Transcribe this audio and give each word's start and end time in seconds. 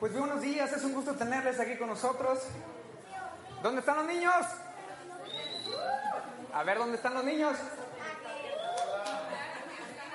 Pues 0.00 0.14
buenos 0.14 0.40
días, 0.40 0.72
es 0.72 0.82
un 0.82 0.94
gusto 0.94 1.14
tenerles 1.14 1.60
aquí 1.60 1.76
con 1.76 1.88
nosotros. 1.88 2.38
¿Dónde 3.62 3.80
están 3.80 3.96
los 3.96 4.06
niños? 4.06 4.46
A 6.54 6.62
ver, 6.62 6.78
¿dónde 6.78 6.96
están 6.96 7.12
los 7.12 7.22
niños? 7.22 7.54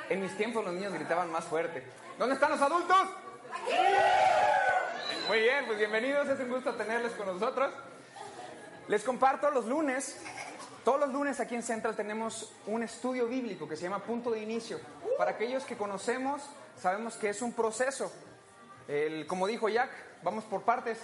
En 0.09 0.23
mis 0.23 0.35
tiempos 0.35 0.65
los 0.65 0.73
niños 0.73 0.91
gritaban 0.91 1.31
más 1.31 1.43
fuerte. 1.43 1.83
¿Dónde 2.17 2.33
están 2.33 2.49
los 2.49 2.61
adultos? 2.61 2.97
Muy 5.27 5.39
bien, 5.41 5.67
pues 5.67 5.77
bienvenidos, 5.77 6.29
es 6.29 6.39
un 6.39 6.49
gusto 6.49 6.73
tenerles 6.73 7.11
con 7.11 7.27
nosotros. 7.27 7.71
Les 8.87 9.03
comparto 9.03 9.51
los 9.51 9.65
lunes, 9.65 10.19
todos 10.83 10.99
los 10.99 11.09
lunes 11.09 11.39
aquí 11.39 11.53
en 11.53 11.61
Central 11.61 11.95
tenemos 11.95 12.55
un 12.65 12.81
estudio 12.81 13.27
bíblico 13.27 13.69
que 13.69 13.75
se 13.75 13.83
llama 13.83 13.99
Punto 13.99 14.31
de 14.31 14.39
Inicio. 14.39 14.79
Para 15.19 15.31
aquellos 15.31 15.63
que 15.63 15.77
conocemos, 15.77 16.41
sabemos 16.75 17.17
que 17.17 17.29
es 17.29 17.43
un 17.43 17.53
proceso. 17.53 18.11
El, 18.87 19.25
como 19.27 19.47
dijo 19.47 19.69
Jack, 19.69 19.89
vamos 20.23 20.43
por 20.45 20.63
partes. 20.63 20.99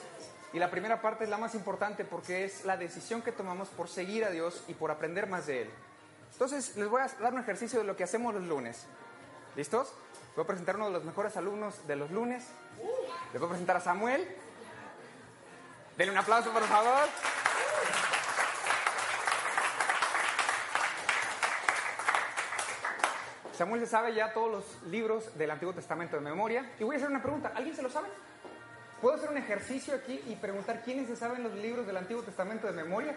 Y 0.54 0.60
la 0.60 0.70
primera 0.70 1.02
parte 1.02 1.24
es 1.24 1.30
la 1.30 1.38
más 1.38 1.56
importante 1.56 2.04
porque 2.04 2.44
es 2.44 2.66
la 2.66 2.76
decisión 2.76 3.22
que 3.22 3.32
tomamos 3.32 3.70
por 3.70 3.88
seguir 3.88 4.26
a 4.26 4.30
Dios 4.30 4.64
y 4.68 4.74
por 4.74 4.92
aprender 4.92 5.28
más 5.28 5.48
de 5.48 5.64
Él. 5.64 5.70
Entonces, 6.34 6.76
les 6.76 6.90
voy 6.90 7.02
a 7.02 7.08
dar 7.08 7.34
un 7.34 7.40
ejercicio 7.40 7.80
de 7.80 7.86
lo 7.86 7.96
que 7.96 8.04
hacemos 8.04 8.34
los 8.34 8.44
lunes. 8.44 8.86
¿Listos? 9.56 9.94
Voy 10.36 10.44
a 10.44 10.48
presentar 10.48 10.76
uno 10.76 10.88
de 10.88 10.92
los 10.92 11.04
mejores 11.04 11.38
alumnos 11.38 11.88
de 11.88 11.96
los 11.96 12.12
lunes. 12.12 12.46
Les 13.32 13.40
voy 13.40 13.48
a 13.48 13.50
presentar 13.50 13.78
a 13.78 13.82
Samuel. 13.82 14.28
Denle 15.98 16.12
un 16.12 16.18
aplauso, 16.18 16.52
por 16.52 16.64
favor. 16.64 17.08
Samuel 23.62 23.82
se 23.82 23.86
sabe 23.86 24.16
ya 24.16 24.34
todos 24.34 24.50
los 24.50 24.92
libros 24.92 25.38
del 25.38 25.52
Antiguo 25.52 25.72
Testamento 25.72 26.16
de 26.16 26.24
memoria. 26.24 26.68
Y 26.80 26.84
voy 26.84 26.96
a 26.96 26.98
hacer 26.98 27.12
una 27.12 27.22
pregunta. 27.22 27.52
¿Alguien 27.54 27.76
se 27.76 27.84
lo 27.84 27.92
sabe? 27.92 28.08
¿Puedo 29.00 29.18
hacer 29.18 29.30
un 29.30 29.38
ejercicio 29.38 29.94
aquí 29.94 30.20
y 30.26 30.36
preguntar 30.36 30.82
quiénes 30.82 31.06
se 31.06 31.16
saben 31.16 31.44
los 31.44 31.54
libros 31.54 31.86
del 31.86 31.96
Antiguo 31.96 32.24
Testamento 32.24 32.66
de 32.66 32.74
memoria? 32.74 33.16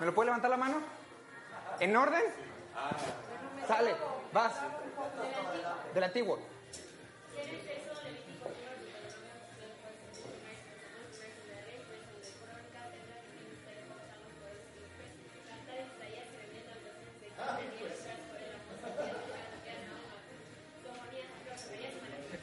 ¿Me 0.00 0.06
lo 0.06 0.14
puede 0.14 0.28
levantar 0.28 0.50
la 0.50 0.56
mano? 0.56 0.76
¿En 1.78 1.94
orden? 1.94 2.22
Sale, 3.68 3.94
vas. 4.32 4.54
Del 5.92 6.04
Antiguo. 6.04 6.38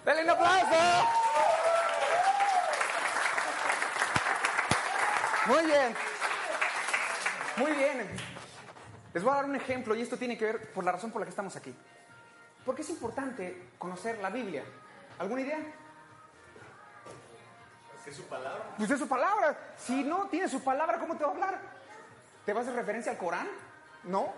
¡Dale 0.09 0.23
un 0.23 0.29
aplauso! 0.31 1.07
Muy 5.45 5.65
bien. 5.67 5.95
Muy 7.57 7.71
bien. 7.73 8.09
Les 9.13 9.23
voy 9.23 9.31
a 9.31 9.35
dar 9.35 9.45
un 9.45 9.55
ejemplo 9.55 9.93
y 9.93 10.01
esto 10.01 10.17
tiene 10.17 10.35
que 10.35 10.45
ver 10.45 10.73
por 10.73 10.83
la 10.83 10.93
razón 10.93 11.11
por 11.11 11.21
la 11.21 11.27
que 11.27 11.29
estamos 11.29 11.55
aquí. 11.55 11.75
¿Por 12.65 12.73
qué 12.73 12.81
es 12.81 12.89
importante 12.89 13.69
conocer 13.77 14.17
la 14.17 14.31
Biblia? 14.31 14.63
¿Alguna 15.19 15.41
idea? 15.41 15.59
Es 18.07 18.15
su 18.15 18.23
palabra. 18.23 18.63
Pues 18.79 18.89
es 18.89 18.97
su 18.97 19.07
palabra. 19.07 19.75
Si 19.77 20.03
no 20.03 20.27
tiene 20.29 20.49
su 20.49 20.63
palabra, 20.63 20.97
¿cómo 20.97 21.17
te 21.17 21.23
va 21.23 21.29
a 21.29 21.33
hablar? 21.33 21.59
¿Te 22.47 22.53
vas 22.53 22.65
a 22.65 22.69
hacer 22.71 22.79
referencia 22.79 23.11
al 23.11 23.19
Corán? 23.19 23.47
No. 24.05 24.33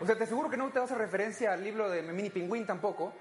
O 0.00 0.06
sea, 0.06 0.18
te 0.18 0.24
aseguro 0.24 0.50
que 0.50 0.56
no 0.56 0.70
te 0.70 0.80
vas 0.80 0.90
a 0.90 0.94
hacer 0.94 1.06
referencia 1.06 1.52
al 1.52 1.62
libro 1.62 1.88
de 1.88 2.02
Mini 2.02 2.30
Pingüín 2.30 2.66
tampoco. 2.66 3.12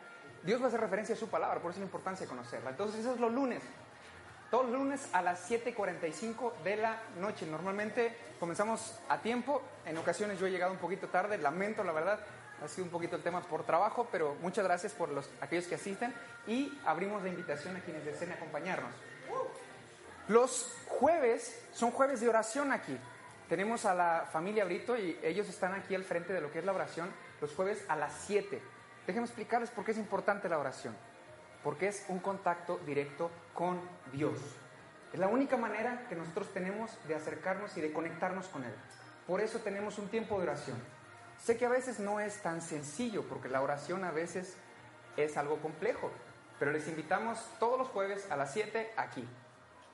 Dios 0.43 0.61
va 0.61 0.65
a 0.65 0.67
hacer 0.67 0.79
referencia 0.79 1.15
a 1.15 1.17
su 1.17 1.29
palabra, 1.29 1.59
por 1.59 1.71
eso 1.71 1.77
es 1.77 1.81
la 1.81 1.85
importancia 1.85 2.25
de 2.25 2.29
conocerla. 2.29 2.69
Entonces, 2.69 3.01
eso 3.01 3.13
es 3.13 3.19
los 3.19 3.31
lunes. 3.31 3.61
Todos 4.49 4.69
los 4.69 4.79
lunes 4.79 5.09
a 5.11 5.21
las 5.21 5.49
7.45 5.49 6.53
de 6.63 6.77
la 6.77 7.01
noche. 7.19 7.45
Normalmente 7.45 8.15
comenzamos 8.39 8.97
a 9.09 9.17
tiempo. 9.19 9.61
En 9.85 9.97
ocasiones 9.97 10.39
yo 10.39 10.47
he 10.47 10.51
llegado 10.51 10.71
un 10.71 10.77
poquito 10.77 11.09
tarde. 11.09 11.37
Lamento, 11.37 11.83
la 11.83 11.91
verdad. 11.91 12.19
Ha 12.63 12.67
sido 12.67 12.85
un 12.85 12.89
poquito 12.89 13.17
el 13.17 13.21
tema 13.21 13.41
por 13.41 13.65
trabajo, 13.65 14.07
pero 14.11 14.35
muchas 14.41 14.63
gracias 14.63 14.93
por 14.93 15.09
los, 15.09 15.29
aquellos 15.41 15.67
que 15.67 15.75
asisten. 15.75 16.13
Y 16.47 16.79
abrimos 16.85 17.21
la 17.23 17.29
invitación 17.29 17.75
a 17.75 17.81
quienes 17.81 18.05
deseen 18.05 18.31
acompañarnos. 18.31 18.91
Los 20.29 20.73
jueves 20.87 21.61
son 21.73 21.91
jueves 21.91 22.21
de 22.21 22.29
oración 22.29 22.71
aquí. 22.71 22.97
Tenemos 23.49 23.85
a 23.85 23.93
la 23.93 24.27
familia 24.31 24.65
Brito 24.65 24.97
y 24.97 25.19
ellos 25.23 25.47
están 25.49 25.73
aquí 25.73 25.93
al 25.93 26.03
frente 26.03 26.33
de 26.33 26.41
lo 26.41 26.51
que 26.51 26.59
es 26.59 26.65
la 26.65 26.73
oración 26.73 27.09
los 27.41 27.53
jueves 27.53 27.83
a 27.87 27.95
las 27.95 28.13
7. 28.25 28.61
Déjenme 29.07 29.25
explicarles 29.25 29.71
por 29.71 29.85
qué 29.85 29.91
es 29.91 29.97
importante 29.97 30.49
la 30.49 30.59
oración. 30.59 30.95
Porque 31.63 31.87
es 31.87 32.05
un 32.09 32.19
contacto 32.19 32.79
directo 32.85 33.31
con 33.53 33.81
Dios. 34.11 34.37
Es 35.13 35.19
la 35.19 35.27
única 35.27 35.57
manera 35.57 36.05
que 36.09 36.15
nosotros 36.15 36.53
tenemos 36.53 36.97
de 37.07 37.15
acercarnos 37.15 37.75
y 37.77 37.81
de 37.81 37.93
conectarnos 37.93 38.47
con 38.49 38.63
Él. 38.63 38.73
Por 39.25 39.41
eso 39.41 39.59
tenemos 39.59 39.97
un 39.97 40.09
tiempo 40.09 40.37
de 40.37 40.43
oración. 40.43 40.77
Sé 41.39 41.57
que 41.57 41.65
a 41.65 41.69
veces 41.69 41.99
no 41.99 42.19
es 42.19 42.41
tan 42.41 42.61
sencillo, 42.61 43.23
porque 43.27 43.49
la 43.49 43.61
oración 43.61 44.03
a 44.03 44.11
veces 44.11 44.57
es 45.15 45.37
algo 45.37 45.61
complejo, 45.61 46.11
pero 46.59 46.71
les 46.71 46.87
invitamos 46.87 47.39
todos 47.59 47.77
los 47.77 47.87
jueves 47.87 48.29
a 48.31 48.35
las 48.35 48.53
7 48.53 48.91
aquí. 48.97 49.27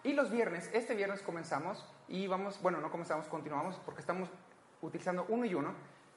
Y 0.03 0.13
los 0.13 0.31
viernes, 0.31 0.69
este 0.74 0.95
viernes 0.95 1.22
comenzamos 1.22 1.85
y 2.07 2.28
vamos, 2.28 2.62
bueno, 2.62 2.81
no 2.81 2.91
comenzamos, 2.91 3.28
continuamos 3.28 3.80
porque 3.85 4.01
estamos 4.01 4.30
utilizando 4.81 5.25
uno 5.30 5.45
y 5.45 5.53
uno. 5.53 5.74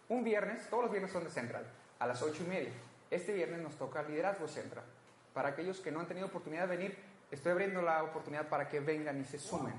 Un 0.09 0.25
viernes, 0.25 0.69
todos 0.71 0.85
los 0.85 0.93
viernes 0.93 1.13
son 1.13 1.25
de 1.25 1.31
Central, 1.31 1.67
a 1.99 2.07
las 2.07 2.23
8 2.23 2.43
y 2.45 2.49
media. 2.49 2.73
Este 3.11 3.33
viernes 3.33 3.61
nos 3.61 3.77
toca 3.77 4.03
Liderazgo 4.03 4.49
Central. 4.49 4.85
Para 5.33 5.51
aquellos 5.51 5.81
que 5.81 5.93
no 5.93 6.01
han 6.01 6.07
tenido 6.07 6.27
oportunidad 6.27 6.69
de 6.69 6.77
venir, 6.77 6.99
estoy 7.31 7.53
abriendo 7.53 7.83
la 7.83 8.03
oportunidad 8.03 8.49
para 8.49 8.69
que 8.69 8.81
vengan 8.81 9.21
y 9.21 9.25
se 9.25 9.39
sumen. 9.39 9.75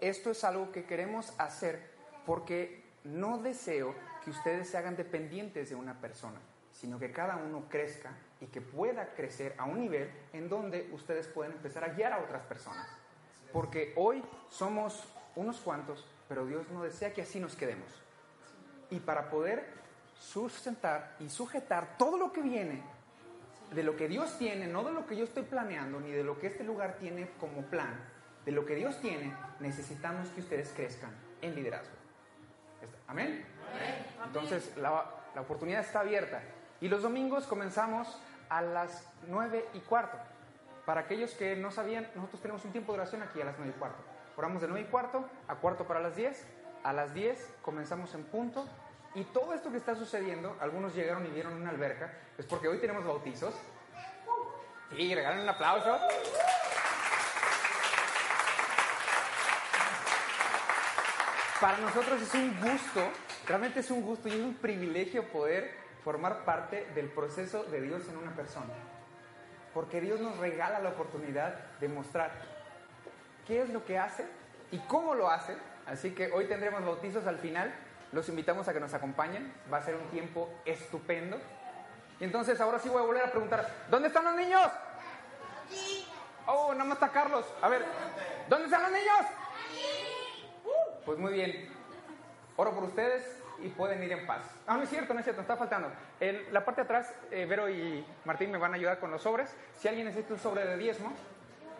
Esto 0.00 0.30
es 0.30 0.44
algo 0.44 0.70
que 0.70 0.84
queremos 0.84 1.34
hacer 1.38 1.90
porque 2.24 2.84
no 3.04 3.38
deseo 3.38 3.94
que 4.24 4.30
ustedes 4.30 4.68
se 4.68 4.76
hagan 4.76 4.96
dependientes 4.96 5.70
de 5.70 5.74
una 5.74 6.00
persona, 6.00 6.38
sino 6.70 6.98
que 6.98 7.10
cada 7.10 7.36
uno 7.36 7.64
crezca 7.68 8.12
y 8.40 8.46
que 8.46 8.60
pueda 8.60 9.14
crecer 9.14 9.54
a 9.58 9.64
un 9.64 9.80
nivel 9.80 10.10
en 10.32 10.48
donde 10.48 10.88
ustedes 10.92 11.26
pueden 11.26 11.52
empezar 11.52 11.84
a 11.84 11.88
guiar 11.88 12.12
a 12.12 12.20
otras 12.20 12.42
personas. 12.42 12.86
Porque 13.52 13.92
hoy 13.96 14.22
somos 14.50 15.04
unos 15.34 15.60
cuantos, 15.60 16.06
pero 16.28 16.46
Dios 16.46 16.68
no 16.70 16.82
desea 16.82 17.12
que 17.12 17.22
así 17.22 17.40
nos 17.40 17.56
quedemos. 17.56 17.90
Y 18.90 19.00
para 19.00 19.30
poder 19.30 19.77
sustentar 20.18 21.16
y 21.20 21.28
sujetar 21.28 21.96
todo 21.96 22.18
lo 22.18 22.32
que 22.32 22.42
viene 22.42 22.82
de 23.72 23.82
lo 23.82 23.96
que 23.96 24.08
Dios 24.08 24.38
tiene, 24.38 24.66
no 24.66 24.82
de 24.82 24.92
lo 24.92 25.06
que 25.06 25.16
yo 25.16 25.24
estoy 25.24 25.42
planeando, 25.42 26.00
ni 26.00 26.10
de 26.10 26.24
lo 26.24 26.38
que 26.38 26.46
este 26.46 26.64
lugar 26.64 26.96
tiene 26.98 27.30
como 27.38 27.62
plan, 27.62 27.94
de 28.44 28.52
lo 28.52 28.64
que 28.64 28.74
Dios 28.74 28.98
tiene, 29.00 29.34
necesitamos 29.60 30.28
que 30.30 30.40
ustedes 30.40 30.72
crezcan 30.74 31.10
en 31.42 31.54
liderazgo. 31.54 31.94
¿Amén? 33.06 33.44
Entonces, 34.24 34.76
la, 34.76 35.04
la 35.34 35.40
oportunidad 35.42 35.80
está 35.80 36.00
abierta. 36.00 36.40
Y 36.80 36.88
los 36.88 37.02
domingos 37.02 37.46
comenzamos 37.46 38.18
a 38.48 38.62
las 38.62 39.06
9 39.26 39.66
y 39.74 39.80
cuarto. 39.80 40.18
Para 40.86 41.02
aquellos 41.02 41.32
que 41.32 41.56
no 41.56 41.70
sabían, 41.70 42.08
nosotros 42.14 42.40
tenemos 42.40 42.64
un 42.64 42.72
tiempo 42.72 42.92
de 42.92 43.00
oración 43.00 43.22
aquí 43.22 43.40
a 43.40 43.44
las 43.44 43.58
9 43.58 43.74
y 43.76 43.78
cuarto. 43.78 44.02
Oramos 44.36 44.62
de 44.62 44.68
9 44.68 44.86
y 44.86 44.90
cuarto 44.90 45.28
a 45.48 45.56
cuarto 45.56 45.86
para 45.86 46.00
las 46.00 46.16
10. 46.16 46.46
A 46.84 46.92
las 46.92 47.12
10 47.12 47.56
comenzamos 47.60 48.14
en 48.14 48.24
punto. 48.24 48.66
Y 49.18 49.24
todo 49.24 49.52
esto 49.52 49.68
que 49.72 49.78
está 49.78 49.96
sucediendo, 49.96 50.56
algunos 50.60 50.94
llegaron 50.94 51.26
y 51.26 51.30
vieron 51.30 51.54
una 51.54 51.70
alberca, 51.70 52.12
es 52.38 52.46
porque 52.46 52.68
hoy 52.68 52.78
tenemos 52.78 53.04
bautizos. 53.04 53.52
Y 54.96 55.12
regalen 55.12 55.40
un 55.40 55.48
aplauso. 55.48 55.98
Para 61.60 61.78
nosotros 61.78 62.22
es 62.22 62.32
un 62.34 62.60
gusto, 62.60 63.00
realmente 63.48 63.80
es 63.80 63.90
un 63.90 64.02
gusto 64.02 64.28
y 64.28 64.34
es 64.34 64.40
un 64.40 64.54
privilegio 64.54 65.24
poder 65.32 65.74
formar 66.04 66.44
parte 66.44 66.86
del 66.94 67.08
proceso 67.08 67.64
de 67.64 67.80
Dios 67.80 68.08
en 68.08 68.18
una 68.18 68.36
persona. 68.36 68.72
Porque 69.74 70.00
Dios 70.00 70.20
nos 70.20 70.38
regala 70.38 70.78
la 70.78 70.90
oportunidad 70.90 71.54
de 71.80 71.88
mostrar 71.88 72.30
qué 73.48 73.62
es 73.62 73.70
lo 73.70 73.84
que 73.84 73.98
hace 73.98 74.24
y 74.70 74.78
cómo 74.78 75.16
lo 75.16 75.28
hace. 75.28 75.56
Así 75.86 76.12
que 76.14 76.30
hoy 76.30 76.44
tendremos 76.44 76.84
bautizos 76.84 77.26
al 77.26 77.38
final. 77.38 77.74
Los 78.12 78.28
invitamos 78.28 78.68
a 78.68 78.72
que 78.72 78.80
nos 78.80 78.94
acompañen. 78.94 79.52
Va 79.72 79.78
a 79.78 79.82
ser 79.82 79.94
un 79.94 80.08
tiempo 80.08 80.48
estupendo. 80.64 81.38
Y 82.20 82.24
entonces 82.24 82.60
ahora 82.60 82.78
sí 82.78 82.88
voy 82.88 83.02
a 83.02 83.06
volver 83.06 83.24
a 83.24 83.30
preguntar, 83.30 83.68
¿dónde 83.90 84.08
están 84.08 84.24
los 84.24 84.34
niños? 84.34 84.70
Oh, 86.46 86.74
no 86.74 86.84
más 86.84 86.94
está 86.94 87.10
Carlos. 87.10 87.44
A 87.60 87.68
ver, 87.68 87.84
¿dónde 88.48 88.64
están 88.64 88.82
los 88.82 88.92
niños? 88.92 89.18
Pues 91.04 91.18
muy 91.18 91.32
bien. 91.32 91.68
Oro 92.56 92.72
por 92.74 92.84
ustedes 92.84 93.38
y 93.60 93.68
pueden 93.68 94.02
ir 94.02 94.12
en 94.12 94.26
paz. 94.26 94.42
Ah, 94.66 94.76
no 94.76 94.82
es 94.82 94.88
cierto, 94.88 95.12
no 95.14 95.20
es 95.20 95.24
cierto, 95.24 95.42
está 95.42 95.56
faltando. 95.56 95.90
En 96.20 96.52
la 96.52 96.64
parte 96.64 96.80
de 96.80 96.84
atrás, 96.84 97.12
eh, 97.30 97.46
Vero 97.46 97.68
y 97.68 98.04
Martín 98.24 98.50
me 98.50 98.58
van 98.58 98.72
a 98.72 98.76
ayudar 98.76 98.98
con 98.98 99.10
los 99.10 99.22
sobres. 99.22 99.54
Si 99.76 99.88
alguien 99.88 100.06
necesita 100.06 100.34
un 100.34 100.40
sobre 100.40 100.64
de 100.64 100.76
diezmo, 100.76 101.12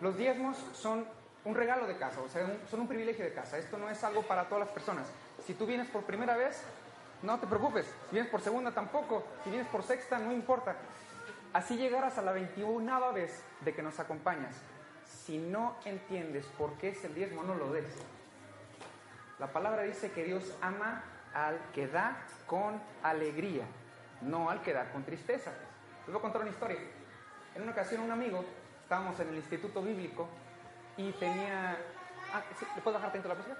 los 0.01 0.17
diezmos 0.17 0.57
son 0.73 1.05
un 1.45 1.55
regalo 1.55 1.87
de 1.87 1.97
casa, 1.97 2.21
o 2.21 2.29
sea, 2.29 2.43
un, 2.45 2.59
son 2.69 2.81
un 2.81 2.87
privilegio 2.87 3.25
de 3.25 3.33
casa. 3.33 3.57
Esto 3.57 3.77
no 3.77 3.89
es 3.89 4.03
algo 4.03 4.23
para 4.23 4.45
todas 4.45 4.65
las 4.65 4.73
personas. 4.73 5.07
Si 5.45 5.53
tú 5.53 5.65
vienes 5.65 5.87
por 5.89 6.03
primera 6.03 6.35
vez, 6.35 6.63
no 7.21 7.39
te 7.39 7.47
preocupes. 7.47 7.85
Si 7.85 8.13
vienes 8.13 8.31
por 8.31 8.41
segunda, 8.41 8.71
tampoco. 8.71 9.23
Si 9.43 9.49
vienes 9.49 9.67
por 9.69 9.83
sexta, 9.83 10.19
no 10.19 10.31
importa. 10.31 10.75
Así 11.53 11.77
llegarás 11.77 12.17
a 12.17 12.21
la 12.21 12.31
21 12.31 13.13
vez 13.13 13.43
de 13.61 13.73
que 13.73 13.81
nos 13.81 13.99
acompañas. 13.99 14.55
si 15.25 15.37
no 15.37 15.75
entiendes 15.85 16.45
por 16.57 16.73
qué 16.77 16.89
es 16.89 17.03
el 17.03 17.13
diezmo, 17.13 17.43
no 17.43 17.55
lo 17.55 17.71
des. 17.71 17.85
La 19.39 19.47
palabra 19.47 19.83
dice 19.83 20.11
que 20.11 20.23
Dios 20.23 20.55
ama 20.61 21.03
al 21.33 21.59
que 21.73 21.87
da 21.87 22.17
con 22.45 22.81
alegría, 23.03 23.63
no 24.21 24.49
al 24.49 24.61
que 24.61 24.73
da 24.73 24.91
con 24.91 25.03
tristeza. 25.03 25.51
Les 26.05 26.07
voy 26.07 26.17
a 26.17 26.21
contar 26.21 26.41
una 26.41 26.51
historia. 26.51 26.79
En 27.55 27.63
una 27.63 27.71
ocasión 27.71 28.01
un 28.01 28.11
amigo, 28.11 28.43
estábamos 28.83 29.19
en 29.19 29.29
el 29.29 29.35
instituto 29.35 29.81
bíblico 29.81 30.27
y 30.97 31.11
tenía... 31.13 31.77
Ah, 32.33 32.43
¿Le 32.75 32.81
puedo 32.81 32.97
bajar 32.97 33.11
dentro 33.11 33.29
la 33.29 33.35
música? 33.35 33.57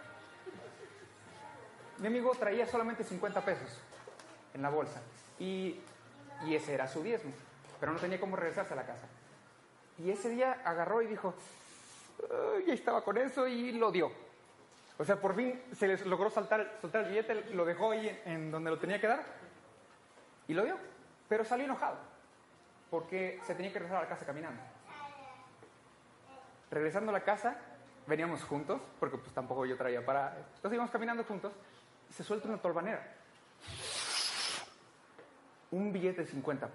Mi 2.00 2.08
amigo 2.08 2.32
traía 2.36 2.66
solamente 2.66 3.04
50 3.04 3.42
pesos 3.42 3.78
en 4.54 4.62
la 4.62 4.70
bolsa 4.70 5.02
y, 5.38 5.80
ese 6.48 6.74
era 6.74 6.88
su 6.88 7.04
diezmo, 7.04 7.32
pero 7.80 7.92
no 7.92 8.00
tenía 8.00 8.20
cómo 8.20 8.38
regresarse 8.38 8.74
a 8.74 8.78
la 8.78 8.86
casa. 8.86 9.08
Y 9.98 10.10
ese 10.10 10.30
día 10.30 10.62
agarró 10.64 11.02
y 11.02 11.08
dijo, 11.08 11.34
ya 12.66 12.74
estaba 12.74 13.04
con 13.04 13.18
eso 13.18 13.48
y 13.48 13.74
lo 13.74 13.92
dio. 13.92 14.12
O 14.98 15.04
sea, 15.04 15.18
por 15.18 15.36
fin 15.36 15.62
se 15.74 15.88
les 15.88 16.06
logró 16.06 16.30
saltar, 16.30 16.78
soltar 16.82 17.04
el 17.04 17.10
billete, 17.10 17.54
lo 17.54 17.66
dejó 17.66 17.92
ahí 17.92 18.22
en 18.26 18.50
donde 18.50 18.70
lo 18.70 18.80
tenía 18.80 19.02
que 19.02 19.08
dar 19.08 19.24
y 20.48 20.54
lo 20.54 20.64
dio. 20.64 20.78
Pero 21.28 21.44
salió 21.44 21.66
enojado 21.66 21.98
porque 22.90 23.40
se 23.46 23.56
tenía 23.56 23.74
que 23.74 23.80
regresar 23.80 24.00
a 24.00 24.04
la 24.04 24.10
casa 24.10 24.26
caminando. 24.26 24.62
Regresando 26.72 27.10
a 27.10 27.14
la 27.14 27.24
casa, 27.24 27.58
veníamos 28.08 28.44
juntos, 28.44 28.82
porque 29.00 29.18
pues 29.18 29.34
tampoco 29.34 29.66
yo 29.66 29.76
traía 29.76 30.06
para... 30.06 30.38
Entonces 30.56 30.74
íbamos 30.74 30.92
caminando 30.92 31.24
juntos 31.24 31.52
se 32.12 32.24
suelta 32.24 32.48
una 32.48 32.58
tolvanera. 32.58 33.16
Un 35.72 35.92
billete 35.92 36.22
de 36.22 36.28
50. 36.28 36.70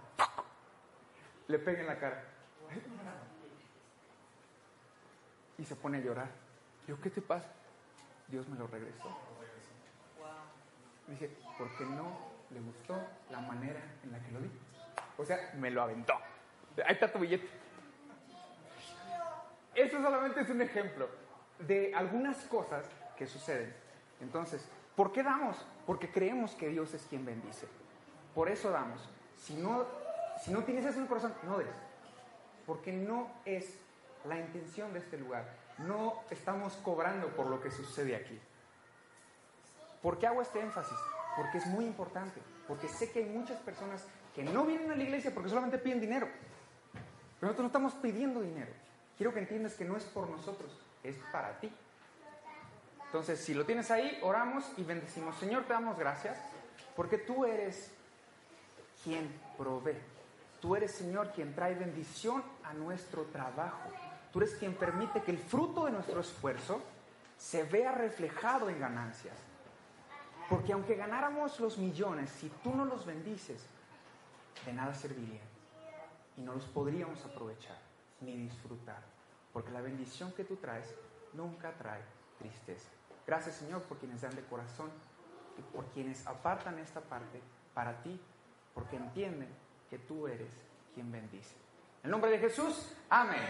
Le 1.49 1.59
pega 1.59 1.81
en 1.81 1.87
la 1.87 1.99
cara. 1.99 2.25
Y 5.59 5.65
se 5.65 5.77
pone 5.77 5.99
a 5.99 6.01
llorar. 6.01 6.29
Yo, 6.87 7.01
¿qué 7.01 7.11
te 7.11 7.21
pasa? 7.21 7.49
Dios 8.29 8.49
me 8.49 8.59
lo 8.59 8.67
regresó. 8.67 9.17
Dice, 11.07 11.31
porque 11.59 11.85
no 11.85 12.33
le 12.51 12.61
gustó 12.61 12.97
la 13.31 13.41
manera 13.41 13.81
en 14.03 14.13
la 14.13 14.21
que 14.21 14.33
lo 14.33 14.41
di. 14.41 14.51
O 15.19 15.25
sea, 15.25 15.53
me 15.57 15.71
lo 15.71 15.83
aventó. 15.83 16.15
Ahí 16.85 16.95
está 16.95 17.13
tu 17.13 17.19
billete. 17.19 17.49
Eso 19.75 20.01
solamente 20.01 20.41
es 20.41 20.49
un 20.49 20.63
ejemplo 20.63 21.09
de 21.59 21.95
algunas 21.95 22.45
cosas 22.45 22.87
que 23.17 23.27
suceden. 23.27 23.75
Entonces, 24.21 24.69
¿por 24.97 25.13
qué 25.13 25.23
damos? 25.23 25.57
Porque 25.87 26.11
creemos 26.11 26.53
que 26.53 26.69
Dios 26.69 26.95
es 26.95 27.03
quien 27.07 27.25
bendice. 27.25 27.67
Por 28.35 28.49
eso 28.49 28.71
damos. 28.71 29.01
Si 29.37 29.55
no, 29.55 29.85
si 30.43 30.51
no 30.51 30.65
tienes 30.65 30.85
eso 30.85 30.97
en 30.97 31.03
el 31.03 31.09
corazón, 31.09 31.35
no 31.45 31.59
des. 31.59 31.69
Porque 32.67 32.93
no 32.93 33.29
es 33.45 33.79
la 34.25 34.39
intención 34.39 34.93
de 34.93 35.01
este 35.01 35.19
lugar. 35.19 35.45
No 35.79 36.23
estamos 36.31 36.75
cobrando 36.77 37.29
por 37.29 37.47
lo 37.47 37.61
que 37.61 37.71
sucede 37.71 38.17
aquí. 38.17 38.41
¿Por 40.03 40.19
qué 40.19 40.27
hago 40.27 40.43
este 40.43 40.61
énfasis? 40.61 40.99
Porque 41.37 41.59
es 41.59 41.67
muy 41.67 41.85
importante. 41.85 42.41
Porque 42.69 42.89
sé 42.89 43.11
que 43.11 43.21
hay 43.21 43.27
muchas 43.27 43.59
personas 43.61 44.07
que 44.35 44.43
no 44.43 44.65
vienen 44.65 44.91
a 44.91 44.97
la 44.97 45.03
iglesia 45.03 45.33
porque 45.33 45.49
solamente 45.49 45.79
piden 45.79 46.01
dinero. 46.01 46.29
Pero 46.93 47.53
nosotros 47.53 47.65
no 47.65 47.67
estamos 47.67 47.95
pidiendo 47.95 48.41
dinero. 48.41 48.73
Quiero 49.17 49.33
que 49.33 49.41
entiendas 49.41 49.75
que 49.75 49.85
no 49.85 49.97
es 49.97 50.05
por 50.05 50.29
nosotros, 50.29 50.77
es 51.03 51.17
para 51.31 51.59
ti. 51.61 51.71
Entonces, 53.15 53.39
si 53.39 53.55
lo 53.55 53.65
tienes 53.65 53.93
ahí, 53.93 54.19
oramos 54.23 54.65
y 54.77 54.83
bendecimos. 54.83 55.37
Señor, 55.37 55.63
te 55.67 55.73
damos 55.73 55.97
gracias 55.97 56.37
porque 56.97 57.17
tú 57.17 57.45
eres 57.45 57.93
quien 59.05 59.33
provee. 59.57 60.01
Tú 60.61 60.75
eres, 60.75 60.91
Señor, 60.91 61.31
quien 61.31 61.55
trae 61.55 61.77
bendición 61.77 62.43
a 62.65 62.73
nuestro 62.73 63.23
trabajo. 63.27 63.89
Tú 64.33 64.41
eres 64.41 64.57
quien 64.57 64.75
permite 64.75 65.23
que 65.23 65.31
el 65.31 65.39
fruto 65.39 65.85
de 65.85 65.93
nuestro 65.93 66.21
esfuerzo 66.21 66.83
se 67.39 67.63
vea 67.63 67.93
reflejado 67.93 68.69
en 68.69 68.81
ganancias. 68.81 69.37
Porque 70.51 70.73
aunque 70.73 70.97
ganáramos 70.97 71.61
los 71.61 71.79
millones, 71.79 72.31
si 72.31 72.49
tú 72.65 72.75
no 72.75 72.85
los 72.85 73.07
bendices, 73.07 73.65
de 74.67 74.73
nada 74.73 74.93
servirían. 74.93 75.47
Y 76.37 76.41
no 76.41 76.53
los 76.53 76.65
podríamos 76.65 77.25
aprovechar 77.25 77.79
ni 78.23 78.37
disfrutar. 78.37 79.05
Porque 79.53 79.71
la 79.71 79.83
bendición 79.83 80.33
que 80.33 80.43
tú 80.43 80.57
traes 80.57 80.93
nunca 81.33 81.71
trae 81.75 82.03
tristeza. 82.41 82.91
Gracias 83.27 83.57
Señor 83.57 83.83
por 83.83 83.99
quienes 83.99 84.21
dan 84.21 84.35
de 84.35 84.43
corazón 84.43 84.91
y 85.59 85.63
por 85.63 85.87
quienes 85.87 86.27
apartan 86.27 86.79
esta 86.79 87.01
parte 87.01 87.41
para 87.73 88.03
ti, 88.03 88.21
porque 88.75 88.97
entienden 88.97 89.49
que 89.89 89.99
tú 89.99 90.27
eres 90.27 90.51
quien 90.95 91.11
bendice. 91.11 91.55
En 92.03 92.11
nombre 92.11 92.31
de 92.31 92.39
Jesús, 92.39 92.93
amén. 93.09 93.41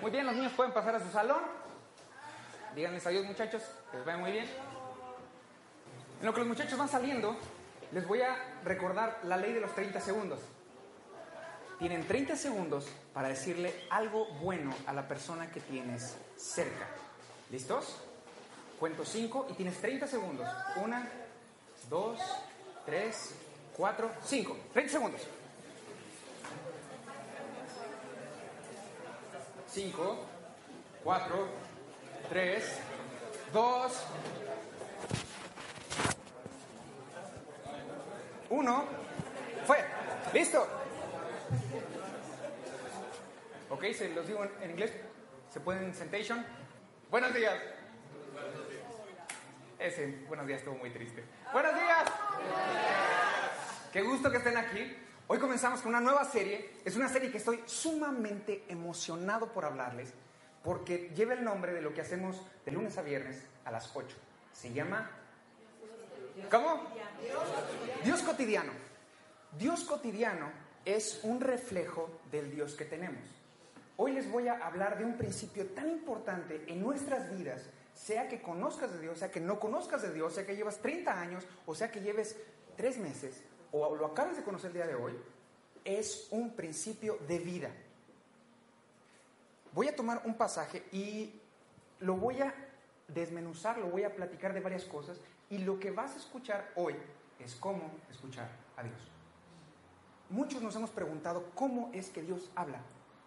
Muy 0.00 0.10
bien, 0.10 0.24
los 0.24 0.34
niños 0.34 0.52
pueden 0.52 0.72
pasar 0.72 0.94
a 0.94 1.00
su 1.00 1.10
salón. 1.10 1.42
Díganles 2.74 3.06
adiós 3.06 3.26
muchachos, 3.26 3.62
que 3.90 3.98
les 3.98 4.06
vaya 4.06 4.18
muy 4.18 4.32
bien. 4.32 4.46
En 6.20 6.26
lo 6.26 6.32
que 6.32 6.40
los 6.40 6.48
muchachos 6.48 6.78
van 6.78 6.88
saliendo, 6.88 7.36
les 7.92 8.06
voy 8.06 8.22
a 8.22 8.36
recordar 8.64 9.20
la 9.24 9.36
ley 9.36 9.52
de 9.52 9.60
los 9.60 9.74
30 9.74 10.00
segundos. 10.00 10.40
Tienen 11.78 12.06
30 12.06 12.36
segundos 12.36 12.86
para 13.12 13.28
decirle 13.28 13.74
algo 13.90 14.26
bueno 14.40 14.72
a 14.86 14.92
la 14.92 15.08
persona 15.08 15.50
que 15.50 15.60
tienes 15.60 16.16
cerca. 16.36 16.86
¿Listos? 17.50 18.02
Cuento 18.80 19.04
5 19.04 19.48
y 19.50 19.52
tienes 19.52 19.78
30 19.78 20.06
segundos. 20.06 20.48
1, 20.76 21.02
2, 21.90 22.20
3, 22.86 23.34
4, 23.76 24.10
5. 24.24 24.56
30 24.72 24.90
segundos. 24.90 25.20
5, 29.68 30.16
4, 31.04 31.48
3, 32.30 32.64
2, 33.52 33.92
1. 38.48 38.84
Fue. 39.66 39.84
¿Listo? 40.32 40.66
Ok, 43.68 43.84
se 43.92 44.08
los 44.08 44.26
digo 44.26 44.42
en, 44.62 44.70
inglés. 44.70 44.90
¿Se 45.52 45.60
pueden 45.60 45.94
sentation? 45.94 46.46
Buenos 47.10 47.34
días. 47.34 47.79
Ese, 49.80 50.14
buenos 50.28 50.46
días, 50.46 50.58
estuvo 50.58 50.76
muy 50.76 50.90
triste. 50.90 51.24
Buenos 51.54 51.74
días. 51.74 52.04
Qué 53.90 54.02
gusto 54.02 54.30
que 54.30 54.36
estén 54.36 54.58
aquí. 54.58 54.94
Hoy 55.26 55.38
comenzamos 55.38 55.80
con 55.80 55.88
una 55.88 56.02
nueva 56.02 56.22
serie. 56.26 56.72
Es 56.84 56.96
una 56.96 57.08
serie 57.08 57.30
que 57.30 57.38
estoy 57.38 57.62
sumamente 57.64 58.64
emocionado 58.68 59.50
por 59.54 59.64
hablarles 59.64 60.12
porque 60.62 61.10
lleva 61.16 61.32
el 61.32 61.42
nombre 61.42 61.72
de 61.72 61.80
lo 61.80 61.94
que 61.94 62.02
hacemos 62.02 62.42
de 62.66 62.72
lunes 62.72 62.98
a 62.98 63.02
viernes 63.02 63.42
a 63.64 63.70
las 63.70 63.90
8. 63.96 64.14
Se 64.52 64.70
llama... 64.70 65.10
¿Cómo? 66.50 66.82
Dios 68.04 68.20
cotidiano. 68.20 68.72
Dios 69.58 69.84
cotidiano 69.84 70.52
es 70.84 71.20
un 71.22 71.40
reflejo 71.40 72.20
del 72.30 72.50
Dios 72.50 72.74
que 72.74 72.84
tenemos. 72.84 73.24
Hoy 73.96 74.12
les 74.12 74.30
voy 74.30 74.48
a 74.48 74.58
hablar 74.58 74.98
de 74.98 75.06
un 75.06 75.16
principio 75.16 75.64
tan 75.68 75.88
importante 75.88 76.64
en 76.66 76.82
nuestras 76.82 77.34
vidas, 77.34 77.62
sea 78.00 78.28
que 78.28 78.40
conozcas 78.40 78.92
de 78.92 79.00
Dios, 79.00 79.18
sea 79.18 79.30
que 79.30 79.40
no 79.40 79.60
conozcas 79.60 80.00
de 80.00 80.12
Dios, 80.12 80.34
sea 80.34 80.46
que 80.46 80.56
llevas 80.56 80.78
30 80.78 81.20
años 81.20 81.46
o 81.66 81.74
sea 81.74 81.90
que 81.90 82.00
lleves 82.00 82.34
3 82.76 82.98
meses 82.98 83.42
o 83.72 83.94
lo 83.94 84.06
acabas 84.06 84.36
de 84.36 84.42
conocer 84.42 84.68
el 84.68 84.74
día 84.74 84.86
de 84.86 84.94
hoy, 84.94 85.12
es 85.84 86.28
un 86.30 86.56
principio 86.56 87.18
de 87.28 87.38
vida. 87.38 87.70
Voy 89.72 89.88
a 89.88 89.94
tomar 89.94 90.22
un 90.24 90.34
pasaje 90.34 90.84
y 90.92 91.40
lo 92.00 92.16
voy 92.16 92.40
a 92.40 92.54
desmenuzar, 93.06 93.78
lo 93.78 93.86
voy 93.86 94.04
a 94.04 94.14
platicar 94.14 94.54
de 94.54 94.60
varias 94.60 94.84
cosas 94.84 95.20
y 95.50 95.58
lo 95.58 95.78
que 95.78 95.90
vas 95.90 96.14
a 96.14 96.16
escuchar 96.16 96.72
hoy 96.76 96.96
es 97.38 97.54
cómo 97.54 97.90
escuchar 98.10 98.48
a 98.76 98.82
Dios. 98.82 98.98
Muchos 100.30 100.62
nos 100.62 100.74
hemos 100.74 100.90
preguntado 100.90 101.50
cómo 101.54 101.90
es 101.92 102.08
que 102.08 102.22
Dios 102.22 102.50
habla. 102.54 102.80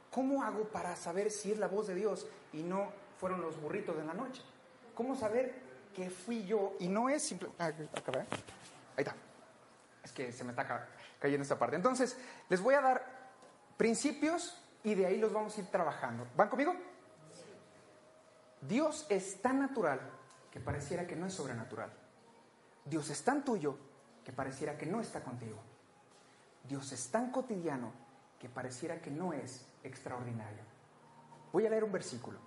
¿Cómo 0.09 0.43
hago 0.43 0.63
para 0.69 0.95
saber 0.95 1.31
si 1.31 1.51
es 1.51 1.59
la 1.59 1.67
voz 1.67 1.87
de 1.87 1.95
Dios 1.95 2.27
y 2.51 2.63
no 2.63 2.91
fueron 3.19 3.41
los 3.41 3.61
burritos 3.61 3.95
de 3.95 4.05
la 4.05 4.13
noche? 4.13 4.41
¿Cómo 4.93 5.15
saber 5.15 5.53
que 5.95 6.09
fui 6.09 6.45
yo 6.45 6.75
y 6.79 6.87
no 6.87 7.09
es 7.09 7.23
simple... 7.23 7.49
Ah, 7.59 7.65
ahí 7.65 7.87
está. 8.97 9.15
Es 10.03 10.11
que 10.11 10.31
se 10.31 10.43
me 10.43 10.51
está 10.51 10.87
cayendo 11.19 11.43
esta 11.43 11.57
parte. 11.57 11.75
Entonces, 11.75 12.17
les 12.49 12.61
voy 12.61 12.75
a 12.75 12.81
dar 12.81 13.05
principios 13.77 14.61
y 14.83 14.95
de 14.95 15.05
ahí 15.05 15.17
los 15.17 15.31
vamos 15.31 15.57
a 15.57 15.61
ir 15.61 15.67
trabajando. 15.67 16.27
¿Van 16.35 16.49
conmigo? 16.49 16.75
Dios 18.61 19.05
es 19.09 19.41
tan 19.41 19.59
natural 19.59 19.99
que 20.51 20.59
pareciera 20.59 21.07
que 21.07 21.15
no 21.15 21.25
es 21.25 21.33
sobrenatural. 21.33 21.91
Dios 22.85 23.09
es 23.09 23.23
tan 23.23 23.43
tuyo 23.43 23.77
que 24.23 24.31
pareciera 24.31 24.77
que 24.77 24.85
no 24.85 25.01
está 25.01 25.21
contigo. 25.21 25.57
Dios 26.67 26.91
es 26.91 27.09
tan 27.09 27.31
cotidiano 27.31 27.91
que 28.39 28.49
pareciera 28.49 29.01
que 29.01 29.11
no 29.11 29.33
es 29.33 29.65
extraordinario. 29.83 30.63
Voy 31.51 31.65
a 31.65 31.69
leer 31.69 31.83
un 31.83 31.91
versículo. 31.91 32.39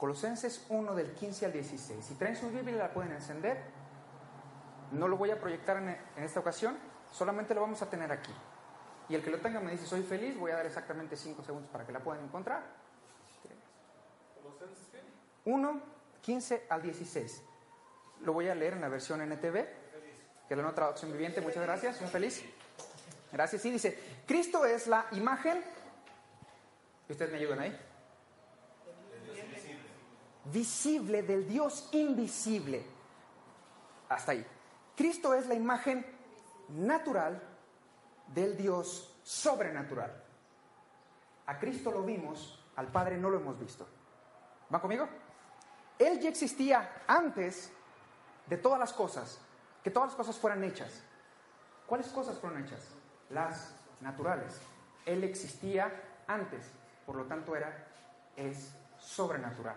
Colosenses 0.00 0.64
1 0.70 0.94
del 0.94 1.12
15 1.12 1.46
al 1.46 1.52
16. 1.52 2.04
Si 2.04 2.14
traen 2.14 2.34
su 2.34 2.48
Biblia 2.48 2.76
la 2.76 2.92
pueden 2.92 3.12
encender 3.12 3.58
no 4.92 5.08
lo 5.08 5.16
voy 5.16 5.30
a 5.30 5.38
proyectar 5.38 5.76
en, 5.76 6.24
esta 6.24 6.40
ocasión, 6.40 6.76
solamente 7.10 7.54
lo 7.54 7.60
vamos 7.60 7.80
a 7.82 7.88
tener 7.88 8.10
aquí. 8.10 8.32
Y 9.08 9.14
el 9.14 9.22
que 9.22 9.30
lo 9.30 9.38
tenga 9.38 9.60
me 9.60 9.72
dice, 9.72 9.86
soy 9.86 10.02
feliz, 10.02 10.38
voy 10.38 10.52
a 10.52 10.56
dar 10.56 10.66
exactamente 10.66 11.16
5 11.16 11.42
segundos 11.42 11.70
para 11.70 11.84
que 11.86 11.92
la 11.92 12.00
puedan 12.00 12.24
encontrar. 12.24 12.62
1, 15.44 15.82
15 16.20 16.66
al 16.68 16.82
16. 16.82 17.42
Lo 18.22 18.32
voy 18.32 18.48
a 18.48 18.54
leer 18.54 18.74
en 18.74 18.80
la 18.80 18.88
versión 18.88 19.20
NTV, 19.20 19.52
que 19.52 20.54
es 20.54 20.56
la 20.56 20.62
nueva 20.62 20.74
traducción 20.74 21.12
viviente. 21.12 21.40
Muchas 21.40 21.62
gracias, 21.62 22.00
muy 22.00 22.10
feliz. 22.10 22.44
Gracias. 23.32 23.62
Sí, 23.62 23.70
dice, 23.70 23.98
Cristo 24.26 24.64
es 24.64 24.86
la 24.86 25.06
imagen. 25.12 25.62
¿Ustedes 27.08 27.30
me 27.32 27.38
ayudan 27.38 27.60
ahí? 27.60 27.89
Visible 30.52 31.22
del 31.22 31.46
Dios 31.46 31.88
invisible. 31.92 32.84
Hasta 34.08 34.32
ahí. 34.32 34.46
Cristo 34.96 35.34
es 35.34 35.46
la 35.46 35.54
imagen 35.54 36.04
natural 36.68 37.42
del 38.26 38.56
Dios 38.56 39.16
sobrenatural. 39.22 40.12
A 41.46 41.58
Cristo 41.58 41.90
lo 41.90 42.02
vimos, 42.02 42.64
al 42.76 42.88
Padre 42.88 43.16
no 43.16 43.30
lo 43.30 43.38
hemos 43.38 43.58
visto. 43.58 43.86
¿Va 44.72 44.80
conmigo? 44.80 45.08
Él 45.98 46.20
ya 46.20 46.28
existía 46.28 47.02
antes 47.06 47.70
de 48.46 48.56
todas 48.56 48.78
las 48.78 48.92
cosas, 48.92 49.40
que 49.82 49.90
todas 49.90 50.10
las 50.10 50.16
cosas 50.16 50.36
fueran 50.38 50.64
hechas. 50.64 51.02
¿Cuáles 51.86 52.08
cosas 52.08 52.38
fueron 52.38 52.64
hechas? 52.64 52.80
Las 53.30 53.74
naturales. 54.00 54.60
Él 55.06 55.24
existía 55.24 56.22
antes, 56.26 56.70
por 57.04 57.16
lo 57.16 57.24
tanto 57.24 57.56
era, 57.56 57.88
es 58.36 58.72
sobrenatural. 58.98 59.76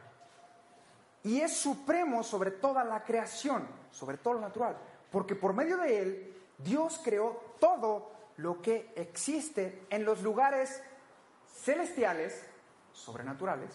Y 1.23 1.39
es 1.39 1.55
supremo 1.55 2.23
sobre 2.23 2.51
toda 2.51 2.83
la 2.83 3.03
creación, 3.03 3.65
sobre 3.91 4.17
todo 4.17 4.35
lo 4.35 4.41
natural, 4.41 4.77
porque 5.11 5.35
por 5.35 5.53
medio 5.53 5.77
de 5.77 6.01
Él 6.01 6.33
Dios 6.57 6.99
creó 7.03 7.55
todo 7.59 8.11
lo 8.37 8.61
que 8.61 8.91
existe 8.95 9.85
en 9.89 10.05
los 10.05 10.21
lugares 10.21 10.81
celestiales, 11.47 12.43
sobrenaturales, 12.91 13.71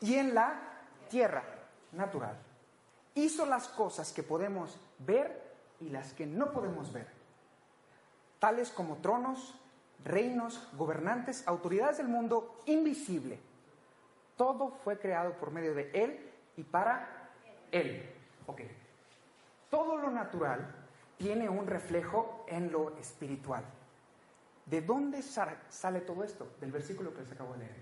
y 0.00 0.14
en 0.16 0.34
la 0.34 0.60
tierra 1.08 1.44
natural. 1.92 2.36
Hizo 3.14 3.46
las 3.46 3.68
cosas 3.68 4.12
que 4.12 4.22
podemos 4.22 4.78
ver 4.98 5.54
y 5.80 5.88
las 5.88 6.12
que 6.12 6.26
no 6.26 6.52
podemos 6.52 6.92
ver, 6.92 7.08
tales 8.38 8.70
como 8.70 8.96
tronos, 8.96 9.54
reinos, 10.04 10.68
gobernantes, 10.76 11.46
autoridades 11.46 11.98
del 11.98 12.08
mundo 12.08 12.60
invisible. 12.66 13.40
Todo 14.36 14.70
fue 14.82 14.98
creado 14.98 15.32
por 15.34 15.50
medio 15.50 15.74
de 15.74 15.90
Él 15.94 16.33
y 16.56 16.62
para 16.62 17.30
Él. 17.70 18.10
Ok. 18.46 18.60
Todo 19.70 19.96
lo 19.96 20.10
natural 20.10 20.86
tiene 21.16 21.48
un 21.48 21.66
reflejo 21.66 22.44
en 22.48 22.70
lo 22.70 22.96
espiritual. 22.98 23.64
¿De 24.66 24.80
dónde 24.80 25.22
sale 25.22 26.00
todo 26.00 26.24
esto? 26.24 26.54
Del 26.60 26.72
versículo 26.72 27.12
que 27.12 27.22
les 27.22 27.32
acabo 27.32 27.52
de 27.54 27.60
leer. 27.60 27.76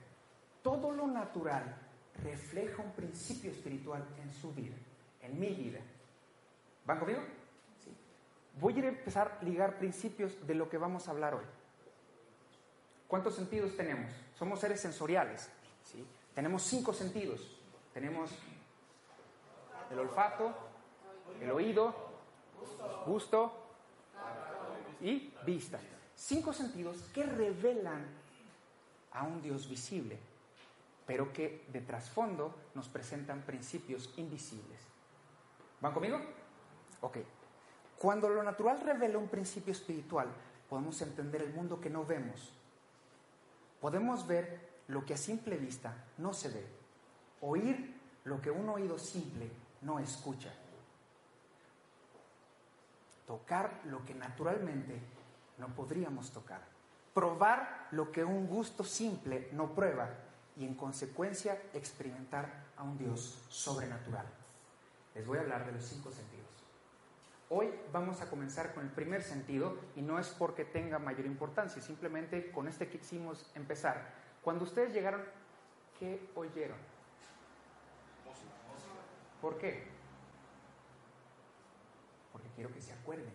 Todo 0.63 0.91
lo 0.91 1.07
natural 1.07 1.77
refleja 2.23 2.83
un 2.83 2.93
principio 2.93 3.51
espiritual 3.51 4.05
en 4.23 4.33
su 4.33 4.53
vida, 4.53 4.77
en 5.21 5.39
mi 5.39 5.49
vida. 5.55 5.81
¿Van 6.85 6.99
conmigo? 6.99 7.21
Sí. 7.83 7.95
Voy 8.61 8.79
a 8.81 8.89
empezar 8.89 9.39
a 9.41 9.45
ligar 9.45 9.79
principios 9.79 10.47
de 10.47 10.55
lo 10.55 10.69
que 10.69 10.79
vamos 10.79 11.09
a 11.09 11.13
hablar 11.13 11.35
hoy. 11.35 11.45
¿Cuántos 13.07 13.35
sentidos 13.35 13.77
tenemos? 13.77 14.13
Somos 14.35 14.59
seres 14.59 14.81
sensoriales. 14.81 15.51
¿sí? 15.85 16.05
Tenemos 16.35 16.63
cinco 16.63 16.93
sentidos. 16.93 17.61
Tenemos 17.93 18.31
el 19.91 19.99
olfato, 19.99 20.53
el 21.41 21.51
oído, 21.51 21.95
gusto 23.07 23.53
y 25.01 25.33
vista. 25.45 25.81
Cinco 26.15 26.53
sentidos 26.53 26.97
que 27.15 27.25
revelan 27.25 28.05
a 29.13 29.25
un 29.25 29.43
Dios 29.43 29.69
visible, 29.69 30.19
pero 31.07 31.33
que 31.33 31.65
de 31.69 31.81
trasfondo 31.81 32.55
nos 32.75 32.89
presentan 32.89 33.43
principios 33.43 34.13
invisibles. 34.17 34.81
¿Van 35.81 35.93
conmigo? 35.93 36.21
Ok. 37.01 37.19
Cuando 37.99 38.29
lo 38.29 38.43
natural 38.43 38.81
revela 38.81 39.19
un 39.19 39.29
principio 39.29 39.73
espiritual, 39.73 40.29
podemos 40.69 41.01
entender 41.03 41.43
el 41.43 41.53
mundo 41.53 41.81
que 41.81 41.91
no 41.91 42.05
vemos. 42.05 42.53
Podemos 43.81 44.27
ver 44.27 44.73
lo 44.89 45.05
que 45.05 45.15
a 45.15 45.17
simple 45.17 45.57
vista 45.57 46.05
no 46.19 46.33
se 46.33 46.49
ve, 46.49 46.67
oír 47.41 48.01
lo 48.25 48.41
que 48.41 48.51
un 48.51 48.69
oído 48.69 48.99
simple 48.99 49.51
no 49.83 49.99
escucha, 49.99 50.53
tocar 53.27 53.81
lo 53.85 54.05
que 54.05 54.15
naturalmente 54.15 55.01
no 55.59 55.69
podríamos 55.69 56.31
tocar, 56.31 56.63
probar 57.15 57.89
lo 57.91 58.11
que 58.11 58.25
un 58.25 58.47
gusto 58.47 58.85
simple 58.85 59.49
no 59.53 59.75
prueba 59.75 60.09
y 60.57 60.65
en 60.65 60.75
consecuencia 60.75 61.61
experimentar 61.73 62.65
a 62.77 62.83
un 62.83 62.99
Dios 62.99 63.45
sobrenatural. 63.49 64.27
Les 65.15 65.27
voy 65.27 65.39
a 65.39 65.43
hablar 65.43 65.67
de 65.67 65.73
los 65.73 65.85
cinco 65.85 66.11
sentidos. 66.11 66.43
Hoy 67.49 67.71
vamos 67.93 68.23
a 68.23 68.31
comenzar 68.31 68.73
con 68.73 68.85
el 68.85 68.91
primer 68.91 69.23
sentido 69.23 69.77
y 69.95 70.01
no 70.01 70.19
es 70.19 70.29
porque 70.29 70.65
tenga 70.65 70.99
mayor 70.99 71.27
importancia, 71.27 71.83
simplemente 71.83 72.51
con 72.51 72.67
este 72.67 72.89
quisimos 72.89 73.51
empezar. 73.55 74.15
Cuando 74.43 74.65
ustedes 74.65 74.95
llegaron, 74.95 75.23
¿qué 75.99 76.31
oyeron? 76.35 76.79
¿Por 79.43 79.59
qué? 79.59 79.87
Porque 82.33 82.49
quiero 82.57 82.73
que 82.73 82.81
se 82.81 82.95
acuerden. 82.95 83.35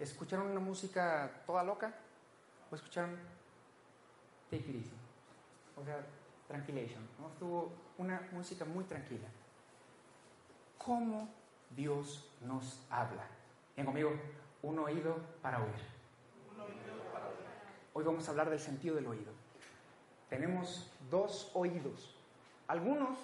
¿Escucharon 0.00 0.48
una 0.48 0.60
música 0.60 1.44
toda 1.46 1.62
loca? 1.62 1.94
¿O 2.72 2.74
escucharon 2.74 3.16
Take 4.50 4.68
It 4.68 4.76
Easy? 4.76 4.96
O 5.76 5.84
sea, 5.84 6.04
Tranquilation. 6.48 7.06
¿no? 7.20 7.28
Estuvo 7.28 7.70
una 7.98 8.26
música 8.32 8.64
muy 8.64 8.84
tranquila. 8.84 9.28
¿Cómo 10.78 11.28
Dios 11.76 12.32
nos 12.40 12.86
habla? 12.88 13.26
Bien 13.76 13.84
conmigo, 13.84 14.12
un 14.62 14.78
oído 14.78 15.18
para 15.42 15.58
oír. 15.58 15.98
Hoy 17.92 18.02
vamos 18.02 18.26
a 18.26 18.30
hablar 18.30 18.48
del 18.48 18.60
sentido 18.60 18.96
del 18.96 19.06
oído. 19.06 19.30
Tenemos 20.30 20.90
dos 21.10 21.50
oídos. 21.52 22.16
Algunos, 22.66 23.18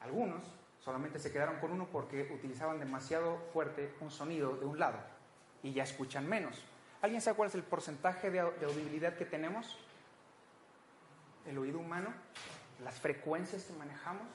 algunos 0.00 0.42
solamente 0.80 1.18
se 1.18 1.30
quedaron 1.30 1.60
con 1.60 1.72
uno 1.72 1.86
porque 1.90 2.30
utilizaban 2.32 2.78
demasiado 2.78 3.38
fuerte 3.52 3.94
un 4.00 4.10
sonido 4.10 4.56
de 4.56 4.66
un 4.66 4.78
lado 4.78 4.98
y 5.62 5.72
ya 5.72 5.82
escuchan 5.82 6.28
menos. 6.28 6.62
¿Alguien 7.02 7.20
sabe 7.20 7.36
cuál 7.36 7.48
es 7.48 7.54
el 7.54 7.62
porcentaje 7.62 8.30
de, 8.30 8.40
audibilidad 8.40 9.16
que 9.16 9.24
tenemos? 9.24 9.78
El 11.46 11.56
oído 11.58 11.78
humano, 11.78 12.12
las 12.82 12.98
frecuencias 13.00 13.64
que 13.64 13.72
manejamos, 13.74 14.26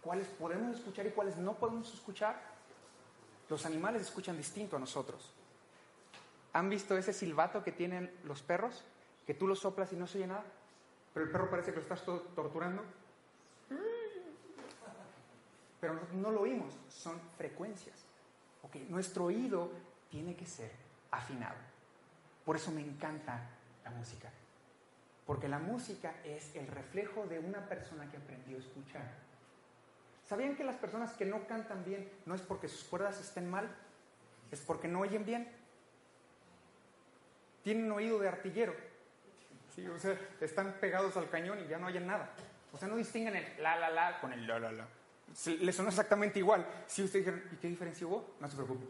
cuáles 0.00 0.26
podemos 0.28 0.76
escuchar 0.76 1.06
y 1.06 1.10
cuáles 1.10 1.36
no 1.36 1.54
podemos 1.54 1.92
escuchar. 1.92 2.40
Los 3.48 3.66
animales 3.66 4.02
escuchan 4.02 4.36
distinto 4.36 4.76
a 4.76 4.78
nosotros. 4.78 5.32
¿Han 6.54 6.70
visto 6.70 6.96
ese 6.96 7.12
silbato 7.12 7.62
que 7.62 7.72
tienen 7.72 8.14
los 8.24 8.42
perros? 8.42 8.84
Que 9.26 9.34
tú 9.34 9.46
lo 9.46 9.54
soplas 9.54 9.92
y 9.92 9.96
no 9.96 10.06
se 10.06 10.18
oye 10.18 10.26
nada, 10.26 10.44
pero 11.12 11.26
el 11.26 11.32
perro 11.32 11.50
parece 11.50 11.70
que 11.70 11.76
lo 11.76 11.82
estás 11.82 12.02
torturando. 12.04 12.82
Pero 15.82 15.98
no 16.12 16.30
lo 16.30 16.42
oímos, 16.42 16.72
son 16.88 17.20
frecuencias. 17.36 17.96
Okay. 18.62 18.86
Nuestro 18.88 19.24
oído 19.24 19.68
tiene 20.08 20.36
que 20.36 20.46
ser 20.46 20.70
afinado. 21.10 21.56
Por 22.44 22.54
eso 22.54 22.70
me 22.70 22.82
encanta 22.82 23.48
la 23.82 23.90
música. 23.90 24.30
Porque 25.26 25.48
la 25.48 25.58
música 25.58 26.14
es 26.22 26.54
el 26.54 26.68
reflejo 26.68 27.26
de 27.26 27.40
una 27.40 27.68
persona 27.68 28.08
que 28.08 28.16
aprendió 28.16 28.58
a 28.58 28.60
escuchar. 28.60 29.02
¿Sabían 30.24 30.54
que 30.54 30.62
las 30.62 30.76
personas 30.76 31.14
que 31.14 31.24
no 31.24 31.48
cantan 31.48 31.84
bien 31.84 32.08
no 32.26 32.36
es 32.36 32.42
porque 32.42 32.68
sus 32.68 32.84
cuerdas 32.84 33.20
estén 33.20 33.50
mal? 33.50 33.68
Es 34.52 34.60
porque 34.60 34.86
no 34.86 35.00
oyen 35.00 35.26
bien. 35.26 35.50
Tienen 37.64 37.90
oído 37.90 38.20
de 38.20 38.28
artillero. 38.28 38.72
Sí, 39.74 39.84
o 39.88 39.98
sea, 39.98 40.16
están 40.40 40.74
pegados 40.74 41.16
al 41.16 41.28
cañón 41.28 41.58
y 41.58 41.66
ya 41.66 41.78
no 41.78 41.88
oyen 41.88 42.06
nada. 42.06 42.30
O 42.72 42.78
sea, 42.78 42.86
no 42.86 42.94
distinguen 42.94 43.34
el 43.34 43.60
la 43.60 43.74
la 43.74 43.90
la 43.90 44.20
con 44.20 44.32
el 44.32 44.46
la 44.46 44.60
la 44.60 44.70
la. 44.70 45.01
Le 45.46 45.72
suena 45.72 45.90
exactamente 45.90 46.38
igual. 46.38 46.66
Si 46.86 47.02
usted 47.02 47.20
dice, 47.20 47.42
¿y 47.52 47.56
qué 47.56 47.68
diferencia 47.68 48.06
hubo? 48.06 48.34
No 48.40 48.48
se 48.48 48.56
preocupe 48.56 48.86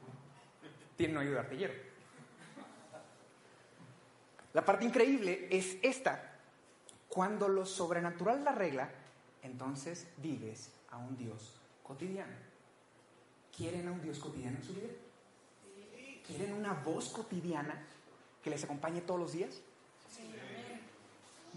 tiene 0.97 1.25
de 1.25 1.39
artillero. 1.39 1.73
La 4.53 4.65
parte 4.65 4.85
increíble 4.85 5.49
es 5.51 5.77
esta. 5.83 6.31
Cuando 7.09 7.49
lo 7.49 7.67
sobrenatural 7.67 8.45
la 8.45 8.53
regla, 8.53 8.91
entonces 9.43 10.07
vives 10.19 10.71
a 10.91 10.99
un 10.99 11.17
Dios 11.17 11.55
cotidiano. 11.83 12.33
¿Quieren 13.57 13.89
a 13.89 13.93
un 13.93 14.01
Dios 14.01 14.19
cotidiano 14.19 14.59
en 14.59 14.65
su 14.65 14.75
vida? 14.75 14.89
¿Quieren 16.27 16.55
una 16.55 16.73
voz 16.73 17.09
cotidiana 17.09 17.75
que 18.43 18.51
les 18.51 18.63
acompañe 18.65 19.01
todos 19.01 19.21
los 19.21 19.33
días? 19.33 19.61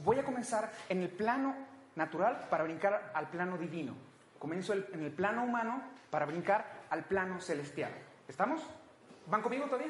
Voy 0.04 0.20
a 0.20 0.26
comenzar 0.26 0.72
en 0.90 1.04
el 1.04 1.10
plano 1.10 1.56
natural 1.96 2.48
para 2.50 2.64
brincar 2.64 3.12
al 3.14 3.30
plano 3.30 3.58
divino. 3.58 3.94
Comienzo 4.46 4.74
en 4.74 5.02
el 5.04 5.12
plano 5.12 5.44
humano 5.44 5.82
para 6.12 6.28
brincar 6.28 6.84
al 6.92 7.04
plano 7.06 7.42
celestial. 7.42 7.92
¿Estamos? 8.28 8.62
¿Van 9.26 9.42
conmigo 9.42 9.66
todavía? 9.66 9.90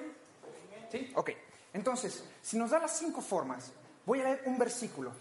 ¿Sí? 0.89 1.11
Ok. 1.13 1.31
Entonces, 1.73 2.23
si 2.41 2.57
nos 2.57 2.69
da 2.69 2.79
las 2.79 2.97
cinco 2.97 3.19
formas, 3.19 3.73
voy 4.05 4.21
a 4.21 4.23
leer 4.23 4.43
un 4.45 4.57
versículo. 4.57 5.11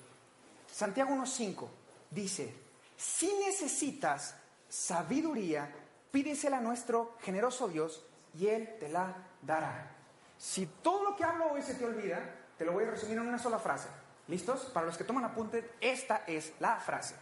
Santiago 0.71 1.17
1.5 1.17 1.67
dice, 2.13 2.55
Si 2.97 3.29
necesitas 3.45 4.37
sabiduría, 4.69 5.69
pídesela 6.13 6.59
a 6.59 6.61
nuestro 6.61 7.17
generoso 7.21 7.67
Dios 7.67 8.07
y 8.39 8.47
Él 8.47 8.77
te 8.79 8.89
la 8.89 9.17
dará. 9.43 9.97
Si 10.39 10.67
todo 10.81 11.11
lo 11.11 11.17
que 11.17 11.25
hablo 11.25 11.51
hoy 11.51 11.63
se 11.63 11.75
te 11.75 11.85
olvida, 11.85 12.21
te 12.57 12.65
lo 12.65 12.71
voy 12.71 12.85
a 12.85 12.91
resumir 12.93 13.19
en 13.19 13.27
una 13.27 13.41
sola 13.41 13.59
frase. 13.59 13.89
¿Listos? 14.29 14.67
Para 14.67 14.87
los 14.87 14.97
que 14.97 15.03
toman 15.03 15.25
apunte, 15.25 15.73
esta 15.81 16.23
es 16.25 16.53
la 16.61 16.77
frase. 16.77 17.17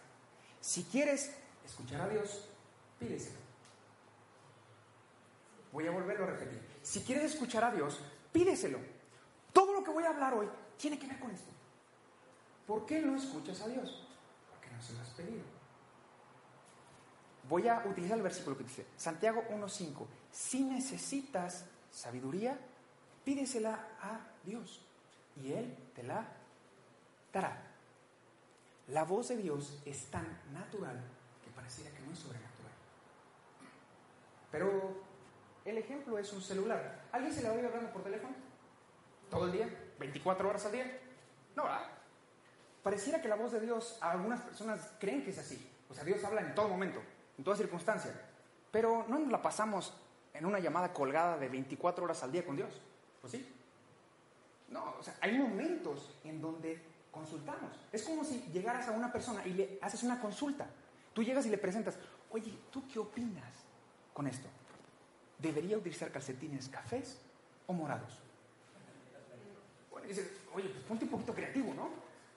Si 0.60 0.84
quieres 0.84 1.34
escuchar 1.64 2.02
a 2.02 2.08
Dios, 2.08 2.48
pídeselo. 2.98 3.38
Voy 5.72 5.86
a 5.86 5.90
volverlo 5.90 6.24
a 6.24 6.28
repetir. 6.28 6.60
Si 6.82 7.00
quieres 7.02 7.32
escuchar 7.32 7.64
a 7.64 7.70
Dios, 7.70 8.00
pídeselo. 8.32 8.78
Todo 9.52 9.72
lo 9.72 9.82
que 9.82 9.90
voy 9.90 10.04
a 10.04 10.10
hablar 10.10 10.34
hoy 10.34 10.48
tiene 10.76 10.98
que 10.98 11.06
ver 11.06 11.18
con 11.18 11.30
esto. 11.30 11.50
¿Por 12.66 12.86
qué 12.86 13.00
no 13.00 13.16
escuchas 13.16 13.60
a 13.62 13.68
Dios? 13.68 14.06
Porque 14.50 14.70
no 14.70 14.82
se 14.82 14.92
lo 14.92 15.00
has 15.00 15.10
pedido. 15.10 15.42
Voy 17.48 17.68
a 17.68 17.84
utilizar 17.86 18.16
el 18.16 18.22
versículo 18.22 18.56
que 18.56 18.64
dice, 18.64 18.86
Santiago 18.96 19.44
1.5, 19.50 20.06
si 20.30 20.62
necesitas 20.62 21.64
sabiduría, 21.90 22.58
pídesela 23.24 23.88
a 24.00 24.20
Dios 24.44 24.80
y 25.36 25.52
Él 25.52 25.76
te 25.94 26.02
la 26.02 26.26
dará. 27.32 27.62
La 28.88 29.04
voz 29.04 29.28
de 29.28 29.36
Dios 29.36 29.80
es 29.84 30.06
tan 30.06 30.26
natural 30.52 31.02
pareciera 31.62 31.90
que 31.92 32.02
no 32.02 32.12
es 32.12 32.18
sobrenatural. 32.18 32.72
Pero 34.50 35.04
el 35.64 35.78
ejemplo 35.78 36.18
es 36.18 36.32
un 36.32 36.42
celular. 36.42 37.04
¿Alguien 37.12 37.32
se 37.32 37.42
le 37.42 37.50
oído 37.50 37.68
hablando 37.68 37.92
por 37.92 38.02
teléfono? 38.02 38.34
¿Todo 39.30 39.46
el 39.46 39.52
día? 39.52 39.68
¿24 39.98 40.44
horas 40.44 40.66
al 40.66 40.72
día? 40.72 41.00
No, 41.54 41.62
¿verdad? 41.62 41.86
Pareciera 42.82 43.22
que 43.22 43.28
la 43.28 43.36
voz 43.36 43.52
de 43.52 43.60
Dios, 43.60 43.96
algunas 44.00 44.40
personas 44.40 44.90
creen 44.98 45.22
que 45.22 45.30
es 45.30 45.38
así. 45.38 45.70
O 45.88 45.94
sea, 45.94 46.02
Dios 46.02 46.22
habla 46.24 46.40
en 46.40 46.52
todo 46.54 46.68
momento, 46.68 47.00
en 47.38 47.44
toda 47.44 47.56
circunstancia. 47.56 48.12
Pero 48.72 49.06
no 49.08 49.20
nos 49.20 49.30
la 49.30 49.40
pasamos 49.40 49.94
en 50.34 50.44
una 50.44 50.58
llamada 50.58 50.92
colgada 50.92 51.38
de 51.38 51.48
24 51.48 52.04
horas 52.04 52.24
al 52.24 52.32
día 52.32 52.44
con 52.44 52.56
Dios. 52.56 52.80
¿Pues 53.20 53.30
sí? 53.30 53.54
No, 54.68 54.96
o 54.98 55.02
sea, 55.02 55.14
hay 55.20 55.38
momentos 55.38 56.12
en 56.24 56.40
donde 56.40 56.82
consultamos. 57.12 57.70
Es 57.92 58.02
como 58.02 58.24
si 58.24 58.40
llegaras 58.52 58.88
a 58.88 58.92
una 58.92 59.12
persona 59.12 59.46
y 59.46 59.50
le 59.50 59.78
haces 59.80 60.02
una 60.02 60.20
consulta. 60.20 60.66
Tú 61.12 61.22
llegas 61.22 61.46
y 61.46 61.50
le 61.50 61.58
presentas, 61.58 61.98
oye, 62.30 62.52
¿tú 62.70 62.86
qué 62.88 62.98
opinas 62.98 63.52
con 64.12 64.26
esto? 64.26 64.48
¿Debería 65.38 65.76
utilizar 65.76 66.10
calcetines 66.10 66.68
cafés 66.68 67.18
o 67.66 67.72
morados? 67.72 68.18
Bueno, 69.90 70.08
dices, 70.08 70.30
oye, 70.54 70.68
pues 70.68 70.84
ponte 70.84 71.04
un 71.04 71.10
poquito 71.10 71.34
creativo, 71.34 71.74
¿no? 71.74 71.90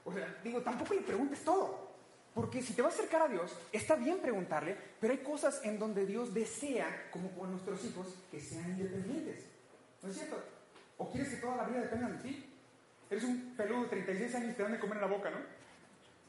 O 0.03 0.13
sea, 0.13 0.39
digo, 0.43 0.61
tampoco 0.61 0.93
le 0.93 1.01
preguntes 1.01 1.43
todo. 1.43 1.85
Porque 2.33 2.61
si 2.61 2.73
te 2.73 2.81
vas 2.81 2.93
a 2.93 2.97
acercar 2.97 3.21
a 3.21 3.27
Dios, 3.29 3.55
está 3.71 3.95
bien 3.95 4.19
preguntarle, 4.19 4.77
pero 4.99 5.13
hay 5.13 5.19
cosas 5.19 5.63
en 5.63 5.79
donde 5.79 6.05
Dios 6.05 6.33
desea, 6.33 7.09
como 7.09 7.29
con 7.31 7.51
nuestros 7.51 7.83
hijos, 7.85 8.07
que 8.29 8.41
sean 8.41 8.71
independientes. 8.71 9.45
¿No 10.03 10.09
es 10.09 10.17
cierto? 10.17 10.43
¿O 10.97 11.09
quieres 11.09 11.29
que 11.33 11.37
toda 11.37 11.55
la 11.55 11.63
vida 11.63 11.79
dependan 11.79 12.17
de 12.17 12.29
ti? 12.29 12.53
Eres 13.09 13.23
un 13.23 13.53
peludo 13.55 13.83
de 13.83 13.89
36 13.89 14.35
años 14.35 14.51
y 14.51 14.53
te 14.53 14.63
dan 14.63 14.73
de 14.73 14.79
comer 14.79 14.97
en 14.97 15.01
la 15.01 15.07
boca, 15.07 15.29
¿no? 15.29 15.37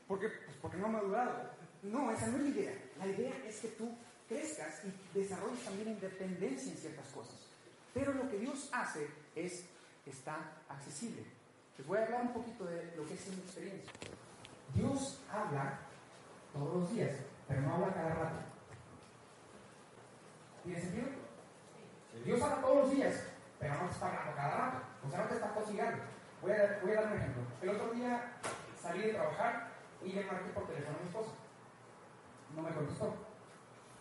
¿Por 0.07 0.21
qué? 0.21 0.29
Pues 0.29 0.57
porque 0.63 0.77
no 0.77 0.87
ha 0.87 0.91
madurado. 0.91 1.51
No, 1.91 2.11
esa 2.11 2.27
no 2.29 2.37
es 2.39 2.43
la 2.43 2.49
idea. 2.49 2.73
La 2.99 3.07
idea 3.07 3.35
es 3.47 3.61
que 3.61 3.69
tú 3.69 3.97
crezcas 4.29 4.83
y 4.85 5.19
desarrolles 5.19 5.63
también 5.65 5.89
independencia 5.89 6.73
en 6.73 6.79
ciertas 6.79 7.07
cosas. 7.09 7.37
Pero 7.95 8.13
lo 8.13 8.29
que 8.29 8.39
Dios 8.39 8.69
hace 8.73 9.09
es, 9.35 9.65
está 10.05 10.37
accesible. 10.69 11.25
Les 11.79 11.87
voy 11.87 11.99
a 11.99 12.05
hablar 12.05 12.23
un 12.23 12.33
poquito 12.33 12.65
de 12.65 12.95
lo 12.97 13.07
que 13.07 13.15
es 13.15 13.29
mi 13.29 13.37
experiencia. 13.37 13.93
Dios 14.75 15.21
habla 15.31 15.79
todos 16.53 16.75
los 16.75 16.93
días, 16.93 17.13
pero 17.47 17.61
no 17.63 17.75
habla 17.75 17.95
cada 17.95 18.15
rato. 18.15 18.37
¿Tiene 20.65 20.81
sentido? 20.81 21.07
Dios 22.25 22.43
habla 22.43 22.61
todos 22.61 22.77
los 22.77 22.91
días, 22.91 23.15
pero 23.61 23.75
no 23.75 23.87
te 23.87 23.93
está 23.93 24.07
hablando 24.07 24.37
cada 24.37 24.57
rato. 24.57 24.87
O 25.07 25.11
sea, 25.11 25.23
no 25.23 25.29
te 25.29 25.35
está 25.35 25.55
cocinando. 25.55 26.03
Voy 26.43 26.53
a, 26.53 26.81
voy 26.83 26.93
a 26.93 26.95
dar 26.95 27.07
un 27.13 27.19
ejemplo. 27.19 27.43
El 27.63 27.69
otro 27.71 27.91
día 27.93 28.33
salí 28.83 29.03
de 29.03 29.13
trabajar 29.13 29.69
y 30.05 30.13
le 30.13 30.25
marqué 30.25 30.51
por 30.51 30.67
teléfono 30.67 30.99
a 30.99 31.01
mi 31.01 31.09
esposa. 31.09 31.46
No 32.57 32.63
me 32.63 32.71
contestó. 32.71 33.15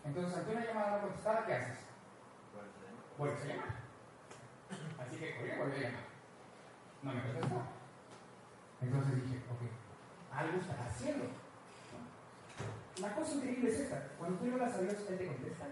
Entonces, 0.04 0.38
ante 0.38 0.52
una 0.52 0.64
llamada 0.64 0.96
no 0.96 1.02
contestada, 1.02 1.46
¿qué 1.46 1.54
haces? 1.54 1.78
Vuelves 3.18 3.42
a 3.42 3.46
llamar. 3.46 3.76
Así 4.98 5.16
que 5.18 5.36
corrí, 5.36 5.50
volví 5.58 5.76
a 5.76 5.88
llamar. 5.88 6.04
No 7.02 7.12
me 7.12 7.22
contestó. 7.22 7.62
Entonces 8.80 9.14
dije, 9.22 9.42
ok, 9.50 10.36
algo 10.36 10.58
está 10.58 10.84
haciendo. 10.86 11.26
La 13.00 13.14
cosa 13.14 13.34
increíble 13.34 13.70
es 13.70 13.80
esta. 13.80 14.08
Cuando 14.18 14.38
tú 14.38 14.50
hablas 14.50 14.74
a 14.74 14.80
Dios, 14.80 14.94
Él 15.08 15.18
te 15.18 15.26
contesta 15.26 15.66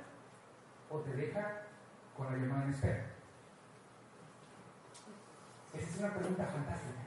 o 0.91 0.99
te 1.01 1.13
deja 1.13 1.63
con 2.17 2.27
la 2.27 2.39
llamada 2.39 2.65
en 2.65 2.71
espera. 2.71 3.07
Esa 5.73 5.89
es 5.89 5.99
una 5.99 6.15
pregunta 6.15 6.45
fantástica. 6.45 7.01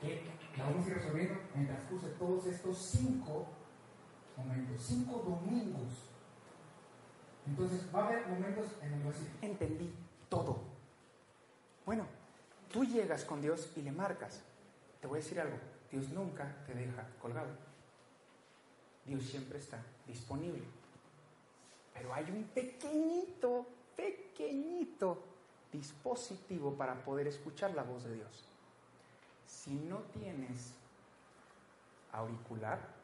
Que 0.00 0.24
la 0.56 0.64
vamos 0.64 0.86
a 0.86 0.88
ir 0.88 0.96
resolviendo 0.96 1.40
en 1.54 1.60
el 1.60 1.66
transcurso 1.68 2.08
de 2.08 2.14
todos 2.14 2.46
estos 2.46 2.78
cinco 2.90 3.46
momentos, 4.36 4.82
cinco 4.82 5.18
domingos. 5.18 6.10
Entonces 7.46 7.82
va 7.94 8.02
a 8.02 8.06
haber 8.08 8.26
momentos 8.26 8.66
en 8.82 9.00
que 9.00 9.08
decir, 9.08 9.30
entendí 9.40 9.94
todo. 10.28 10.58
Bueno, 11.84 12.06
tú 12.72 12.84
llegas 12.84 13.24
con 13.24 13.40
Dios 13.40 13.70
y 13.76 13.82
le 13.82 13.92
marcas. 13.92 14.42
Te 15.00 15.06
voy 15.06 15.20
a 15.20 15.22
decir 15.22 15.40
algo, 15.40 15.56
Dios 15.90 16.08
nunca 16.10 16.56
te 16.66 16.74
deja 16.74 17.06
colgado. 17.20 17.50
Dios 19.04 19.22
siempre 19.24 19.58
está 19.58 19.78
disponible. 20.06 20.64
Pero 21.94 22.12
hay 22.12 22.30
un 22.30 22.44
pequeñito, 22.44 23.66
pequeñito 23.96 25.22
dispositivo 25.72 26.74
para 26.74 26.94
poder 27.04 27.28
escuchar 27.28 27.72
la 27.74 27.84
voz 27.84 28.04
de 28.04 28.14
Dios. 28.14 28.44
Si 29.46 29.70
no 29.70 29.98
tienes 30.12 30.74
auricular 32.12 32.95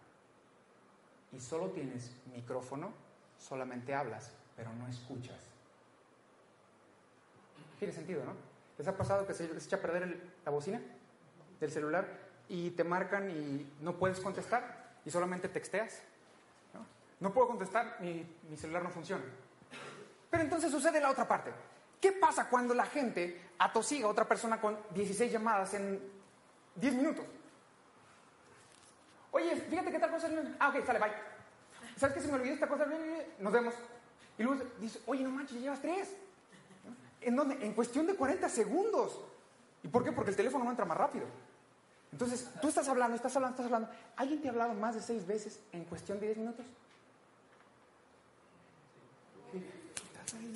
y 1.32 1.40
solo 1.40 1.70
tienes 1.70 2.12
micrófono, 2.34 2.92
solamente 3.38 3.94
hablas, 3.94 4.32
pero 4.56 4.72
no 4.74 4.86
escuchas. 4.86 5.40
Tiene 7.78 7.92
sentido, 7.92 8.24
¿no? 8.24 8.34
¿Les 8.78 8.86
ha 8.86 8.96
pasado 8.96 9.26
que 9.26 9.34
se 9.34 9.52
les 9.52 9.66
echa 9.66 9.76
a 9.76 9.80
perder 9.80 10.20
la 10.44 10.50
bocina 10.50 10.80
del 11.58 11.70
celular 11.70 12.06
y 12.48 12.70
te 12.70 12.84
marcan 12.84 13.30
y 13.30 13.66
no 13.80 13.96
puedes 13.96 14.20
contestar 14.20 15.00
y 15.04 15.10
solamente 15.10 15.48
texteas? 15.48 16.02
No, 16.74 16.84
no 17.20 17.34
puedo 17.34 17.48
contestar, 17.48 17.96
mi, 18.00 18.26
mi 18.48 18.56
celular 18.56 18.82
no 18.82 18.90
funciona. 18.90 19.24
Pero 20.30 20.42
entonces 20.42 20.70
sucede 20.70 21.00
la 21.00 21.10
otra 21.10 21.26
parte. 21.26 21.50
¿Qué 22.00 22.12
pasa 22.12 22.48
cuando 22.48 22.74
la 22.74 22.86
gente 22.86 23.50
atosiga 23.58 24.06
a 24.06 24.10
otra 24.10 24.26
persona 24.26 24.60
con 24.60 24.78
16 24.94 25.30
llamadas 25.30 25.74
en 25.74 26.00
10 26.74 26.94
minutos? 26.94 27.24
Oye, 29.32 29.56
fíjate 29.56 29.90
que 29.90 29.98
tal 29.98 30.10
cosa. 30.10 30.30
Ah, 30.60 30.68
ok, 30.68 30.86
sale, 30.86 30.98
bye. 30.98 31.12
¿Sabes 31.96 32.14
qué 32.14 32.20
se 32.20 32.28
me 32.28 32.34
olvidó 32.34 32.54
esta 32.54 32.68
cosa? 32.68 32.86
Nos 33.38 33.52
vemos. 33.52 33.74
Y 34.38 34.42
luego 34.42 34.62
dice, 34.78 35.00
oye, 35.06 35.24
no 35.24 35.30
manches, 35.30 35.60
llevas 35.60 35.80
tres. 35.80 36.08
¿En 37.20 37.36
dónde? 37.36 37.64
En 37.64 37.72
cuestión 37.74 38.06
de 38.06 38.14
40 38.14 38.48
segundos. 38.48 39.18
¿Y 39.82 39.88
por 39.88 40.04
qué? 40.04 40.12
Porque 40.12 40.30
el 40.30 40.36
teléfono 40.36 40.64
no 40.64 40.70
entra 40.70 40.84
más 40.84 40.96
rápido. 40.96 41.26
Entonces, 42.12 42.48
tú 42.60 42.68
estás 42.68 42.88
hablando, 42.88 43.16
estás 43.16 43.34
hablando, 43.36 43.56
estás 43.56 43.66
hablando. 43.66 43.88
¿Alguien 44.16 44.40
te 44.40 44.48
ha 44.48 44.50
hablado 44.50 44.74
más 44.74 44.94
de 44.94 45.00
seis 45.00 45.26
veces 45.26 45.58
en 45.72 45.84
cuestión 45.84 46.20
de 46.20 46.26
10 46.26 46.38
minutos? 46.38 46.66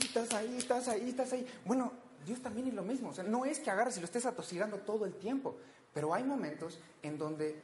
estás 0.00 0.32
ahí, 0.34 0.56
estás 0.56 0.88
ahí, 0.88 1.08
estás 1.08 1.32
ahí. 1.32 1.46
Bueno, 1.64 1.92
Dios 2.24 2.40
también 2.40 2.68
es 2.68 2.74
lo 2.74 2.82
mismo. 2.82 3.10
O 3.10 3.14
sea, 3.14 3.24
no 3.24 3.44
es 3.44 3.58
que 3.58 3.70
agarres 3.70 3.96
y 3.96 4.00
lo 4.00 4.06
estés 4.06 4.26
atosigando 4.26 4.78
todo 4.78 5.04
el 5.04 5.14
tiempo, 5.14 5.56
pero 5.92 6.14
hay 6.14 6.24
momentos 6.24 6.78
en 7.02 7.18
donde 7.18 7.62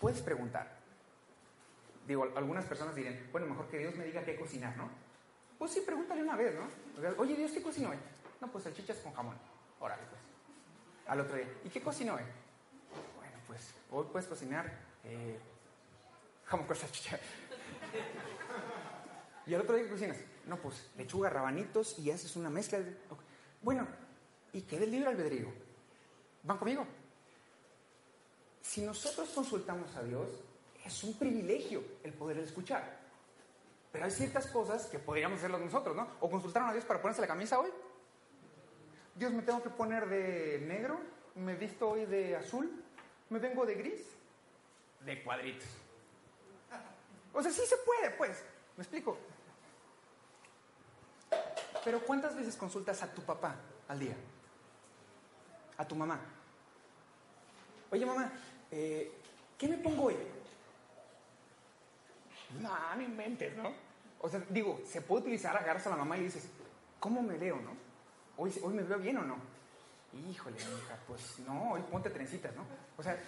puedes 0.00 0.20
preguntar. 0.20 0.78
Digo, 2.06 2.26
algunas 2.36 2.64
personas 2.64 2.94
dirían, 2.94 3.28
bueno, 3.30 3.46
mejor 3.46 3.68
que 3.68 3.78
Dios 3.78 3.94
me 3.94 4.04
diga 4.04 4.24
qué 4.24 4.36
cocinar, 4.36 4.76
¿no? 4.76 4.88
Pues 5.58 5.72
sí, 5.72 5.82
pregúntale 5.84 6.22
una 6.22 6.36
vez, 6.36 6.54
¿no? 6.54 6.66
Oye, 7.18 7.34
Dios, 7.34 7.52
¿qué 7.52 7.62
cocinó 7.62 7.90
hoy? 7.90 7.98
No, 8.40 8.50
pues 8.50 8.64
salchichas 8.64 8.98
con 8.98 9.12
jamón. 9.12 9.36
Órale, 9.80 10.02
pues. 10.08 10.20
Al 11.06 11.20
otro 11.20 11.36
día, 11.36 11.48
¿y 11.64 11.68
qué 11.68 11.82
cocinó 11.82 12.14
hoy? 12.14 12.22
Bueno, 13.16 13.36
pues 13.46 13.74
hoy 13.90 14.06
puedes 14.10 14.28
cocinar 14.28 14.72
eh, 15.04 15.38
jamón 16.44 16.66
con 16.66 16.76
salchicha. 16.76 17.18
¿Y 19.46 19.54
al 19.54 19.62
otro 19.62 19.76
día 19.76 19.84
qué 19.84 19.90
cocinas? 19.90 20.18
No, 20.46 20.56
pues 20.56 20.90
lechuga, 20.96 21.30
rabanitos 21.30 21.98
y 21.98 22.10
haces 22.10 22.36
una 22.36 22.50
mezcla. 22.50 22.78
De... 22.80 22.96
Bueno, 23.62 23.86
y 24.52 24.62
quede 24.62 24.84
el 24.84 24.90
libre 24.90 25.08
albedrío. 25.08 25.48
¿Van 26.42 26.58
conmigo? 26.58 26.86
Si 28.68 28.82
nosotros 28.82 29.30
consultamos 29.30 29.96
a 29.96 30.02
Dios, 30.02 30.28
es 30.84 31.02
un 31.02 31.14
privilegio 31.14 31.82
el 32.04 32.12
poder 32.12 32.36
escuchar. 32.40 32.98
Pero 33.90 34.04
hay 34.04 34.10
ciertas 34.10 34.46
cosas 34.48 34.84
que 34.88 34.98
podríamos 34.98 35.38
hacerlo 35.38 35.58
nosotros, 35.58 35.96
¿no? 35.96 36.06
O 36.20 36.28
consultaron 36.28 36.68
a 36.68 36.72
Dios 36.74 36.84
para 36.84 37.00
ponerse 37.00 37.22
la 37.22 37.26
camisa 37.26 37.58
hoy. 37.58 37.70
Dios, 39.14 39.32
me 39.32 39.40
tengo 39.40 39.62
que 39.62 39.70
poner 39.70 40.06
de 40.06 40.62
negro, 40.66 41.00
me 41.36 41.54
visto 41.54 41.88
hoy 41.88 42.04
de 42.04 42.36
azul, 42.36 42.70
me 43.30 43.38
vengo 43.38 43.64
de 43.64 43.74
gris, 43.74 44.02
de 45.00 45.22
cuadritos. 45.24 45.68
O 47.32 47.42
sea, 47.42 47.50
sí 47.50 47.62
se 47.64 47.78
puede, 47.78 48.10
pues. 48.18 48.44
¿Me 48.76 48.82
explico? 48.82 49.16
Pero 51.82 52.00
¿cuántas 52.04 52.36
veces 52.36 52.54
consultas 52.54 53.02
a 53.02 53.10
tu 53.14 53.22
papá 53.22 53.56
al 53.88 53.98
día? 53.98 54.16
A 55.78 55.88
tu 55.88 55.94
mamá. 55.94 56.20
Oye, 57.90 58.04
mamá, 58.04 58.30
eh, 58.70 59.12
¿qué 59.56 59.68
me 59.68 59.78
pongo 59.78 60.04
hoy? 60.04 60.16
No, 62.60 62.94
no 62.96 63.02
inventes, 63.02 63.56
¿no? 63.56 63.72
O 64.20 64.28
sea, 64.28 64.42
digo, 64.48 64.80
se 64.86 65.02
puede 65.02 65.22
utilizar, 65.22 65.56
agarras 65.56 65.86
a 65.86 65.90
la 65.90 65.96
mamá 65.96 66.16
y 66.16 66.24
dices, 66.24 66.48
¿cómo 66.98 67.22
me 67.22 67.36
veo, 67.36 67.56
no? 67.56 67.72
¿Hoy, 68.36 68.52
hoy 68.62 68.74
me 68.74 68.82
veo 68.82 68.98
bien 68.98 69.18
o 69.18 69.22
no? 69.22 69.36
Híjole, 70.30 70.56
hija, 70.56 70.98
pues 71.06 71.38
no, 71.40 71.72
hoy 71.72 71.82
ponte 71.82 72.10
trencitas, 72.10 72.54
¿no? 72.54 72.64
O 72.96 73.02
sea, 73.02 73.18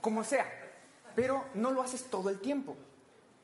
como 0.00 0.22
sea, 0.22 0.46
pero 1.14 1.44
no 1.54 1.72
lo 1.72 1.82
haces 1.82 2.04
todo 2.04 2.30
el 2.30 2.38
tiempo. 2.38 2.76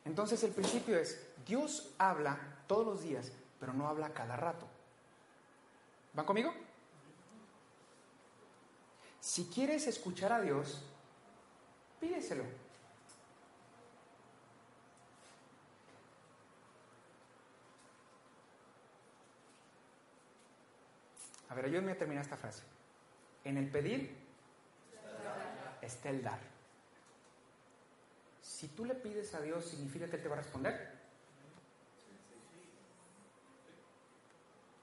Entonces 0.05 0.43
el 0.45 0.53
principio 0.53 0.97
es, 0.99 1.21
Dios 1.47 1.93
habla 1.99 2.39
todos 2.67 2.87
los 2.87 3.03
días, 3.03 3.33
pero 3.59 3.73
no 3.73 3.89
habla 3.89 4.11
cada 4.11 4.37
rato. 4.37 4.67
¿Van 6.13 6.25
conmigo? 6.25 6.55
Si 9.21 9.47
quieres 9.47 9.87
escuchar 9.87 10.33
a 10.33 10.41
Dios, 10.41 10.85
pídeselo. 12.05 12.45
A 21.49 21.55
ver, 21.55 21.65
ayúdenme 21.67 21.93
a 21.93 21.99
terminar 21.99 22.23
esta 22.23 22.37
frase. 22.37 22.63
En 23.45 23.57
el 23.57 23.71
pedir 23.71 24.15
está 25.81 26.11
el 26.11 26.23
dar. 26.23 26.41
Si 28.43 28.69
tú 28.69 28.85
le 28.85 28.95
pides 28.95 29.35
a 29.35 29.41
Dios, 29.41 29.65
¿significa 29.65 30.07
que 30.09 30.17
Él 30.17 30.23
te 30.23 30.29
va 30.29 30.37
a 30.37 30.39
responder? 30.41 30.93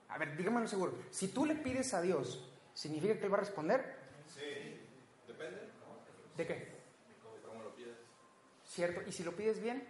A 0.09 0.17
ver, 0.17 0.35
dígamelo 0.35 0.67
seguro. 0.67 0.97
Si 1.11 1.27
tú 1.27 1.45
le 1.45 1.55
pides 1.55 1.93
a 1.93 2.01
Dios, 2.01 2.49
¿significa 2.73 3.17
que 3.17 3.25
Él 3.25 3.33
va 3.33 3.37
a 3.37 3.41
responder? 3.41 3.95
Sí, 4.27 4.79
depende. 5.27 5.69
¿De 6.37 6.47
qué? 6.47 6.80
¿Cierto? 8.81 9.07
¿Y 9.07 9.11
si 9.11 9.23
lo 9.23 9.35
pides 9.35 9.61
bien? 9.61 9.87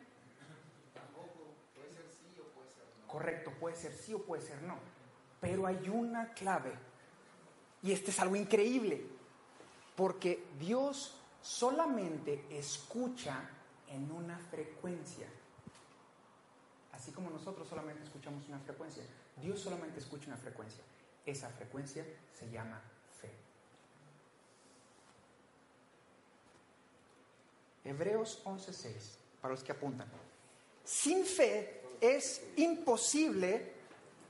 Tampoco, 0.94 1.56
puede 1.74 1.94
ser 1.94 2.04
sí 2.12 2.38
o 2.42 2.44
puede 2.44 2.68
ser 2.68 2.84
no. 3.00 3.08
Correcto, 3.08 3.52
puede 3.58 3.76
ser 3.78 3.94
sí 3.94 4.14
o 4.14 4.22
puede 4.22 4.42
ser 4.42 4.62
no. 4.64 4.78
Pero 5.40 5.66
hay 5.66 5.88
una 5.88 6.34
clave. 6.34 6.74
Y 7.84 7.94
este 7.94 8.12
es 8.12 8.20
algo 8.20 8.36
increíble. 8.36 9.02
Porque 9.96 10.46
Dios 10.60 11.18
solamente 11.42 12.44
escucha 12.50 13.50
en 13.88 14.12
una 14.12 14.38
frecuencia. 14.38 15.28
Así 16.92 17.14
como 17.14 17.30
nosotros 17.30 17.70
solamente 17.70 18.04
escuchamos 18.04 18.46
una 18.50 18.60
frecuencia. 18.60 19.04
Dios 19.42 19.62
solamente 19.62 20.00
escucha 20.00 20.28
una 20.28 20.36
frecuencia. 20.36 20.84
Esa 21.26 21.48
frecuencia 21.52 22.06
se 22.34 22.52
llama 22.52 22.82
fe. 23.22 23.32
Hebreos 27.84 28.42
11:6, 28.46 29.18
para 29.42 29.54
los 29.54 29.64
que 29.64 29.72
apuntan. 29.72 30.08
Sin 30.84 31.26
fe 31.26 31.82
es 32.00 32.42
imposible 32.58 33.74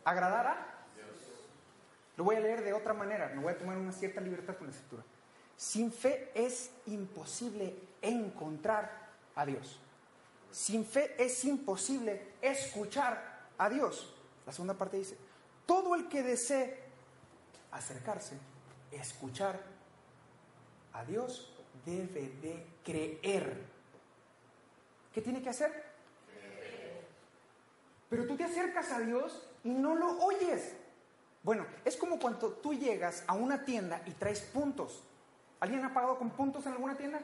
agradar 0.04 0.48
a 0.48 0.72
lo 2.18 2.26
voy 2.26 2.36
a 2.36 2.40
leer 2.40 2.64
de 2.64 2.74
otra 2.74 2.94
manera, 2.94 3.30
me 3.30 3.42
voy 3.42 3.54
a 3.54 3.58
tomar 3.58 3.78
una 3.78 3.92
cierta 3.92 4.22
libertad 4.22 4.56
con 4.56 4.68
la 4.68 4.74
escritura. 4.74 5.04
Sin 5.56 5.92
fe 5.92 6.32
es 6.36 6.72
imposible 6.86 7.76
encontrar 8.02 9.10
a 9.36 9.46
Dios. 9.46 9.80
Sin 10.52 10.86
fe 10.86 11.16
es 11.18 11.44
imposible 11.46 12.34
escuchar 12.42 13.48
a 13.58 13.70
Dios. 13.70 14.14
La 14.46 14.52
segunda 14.52 14.74
parte 14.74 14.98
dice, 14.98 15.18
todo 15.66 15.96
el 15.96 16.10
que 16.10 16.22
desee 16.22 16.84
acercarse, 17.72 18.38
escuchar 18.92 19.60
a 20.94 21.06
Dios, 21.06 21.51
debe 21.86 22.30
de 22.42 22.66
creer. 22.84 23.64
¿Qué 25.14 25.22
tiene 25.22 25.42
que 25.42 25.50
hacer? 25.50 25.92
Pero 28.10 28.26
tú 28.26 28.36
te 28.36 28.44
acercas 28.44 28.92
a 28.92 29.00
Dios 29.00 29.48
y 29.64 29.70
no 29.70 29.96
lo 29.96 30.20
oyes. 30.20 30.74
Bueno, 31.44 31.66
es 31.86 31.96
como 31.96 32.20
cuando 32.20 32.52
tú 32.54 32.74
llegas 32.74 33.24
a 33.28 33.34
una 33.34 33.64
tienda 33.64 34.02
y 34.06 34.12
traes 34.12 34.42
puntos. 34.42 35.04
¿Alguien 35.60 35.84
ha 35.86 35.94
pagado 35.94 36.18
con 36.18 36.30
puntos 36.32 36.66
en 36.66 36.74
alguna 36.74 36.98
tienda? 36.98 37.20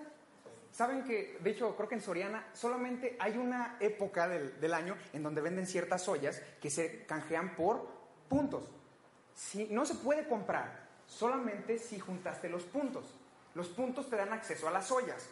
Saben 0.71 1.03
que, 1.03 1.37
de 1.41 1.49
hecho, 1.49 1.75
creo 1.75 1.89
que 1.89 1.95
en 1.95 2.01
Soriana 2.01 2.47
solamente 2.53 3.15
hay 3.19 3.37
una 3.37 3.77
época 3.79 4.27
del, 4.27 4.59
del 4.59 4.73
año 4.73 4.95
en 5.13 5.23
donde 5.23 5.41
venden 5.41 5.65
ciertas 5.65 6.07
ollas 6.07 6.41
que 6.61 6.69
se 6.69 7.05
canjean 7.05 7.55
por 7.55 7.87
puntos. 8.29 8.63
Si, 9.33 9.65
no 9.65 9.85
se 9.85 9.95
puede 9.95 10.27
comprar 10.27 10.87
solamente 11.07 11.79
si 11.79 11.99
juntaste 11.99 12.49
los 12.49 12.63
puntos. 12.63 13.05
Los 13.57 13.69
puntos 13.69 14.07
te 14.07 14.15
dan 14.15 14.31
acceso 14.33 14.67
a 14.67 14.71
las 14.71 14.91
ollas. 14.91 15.27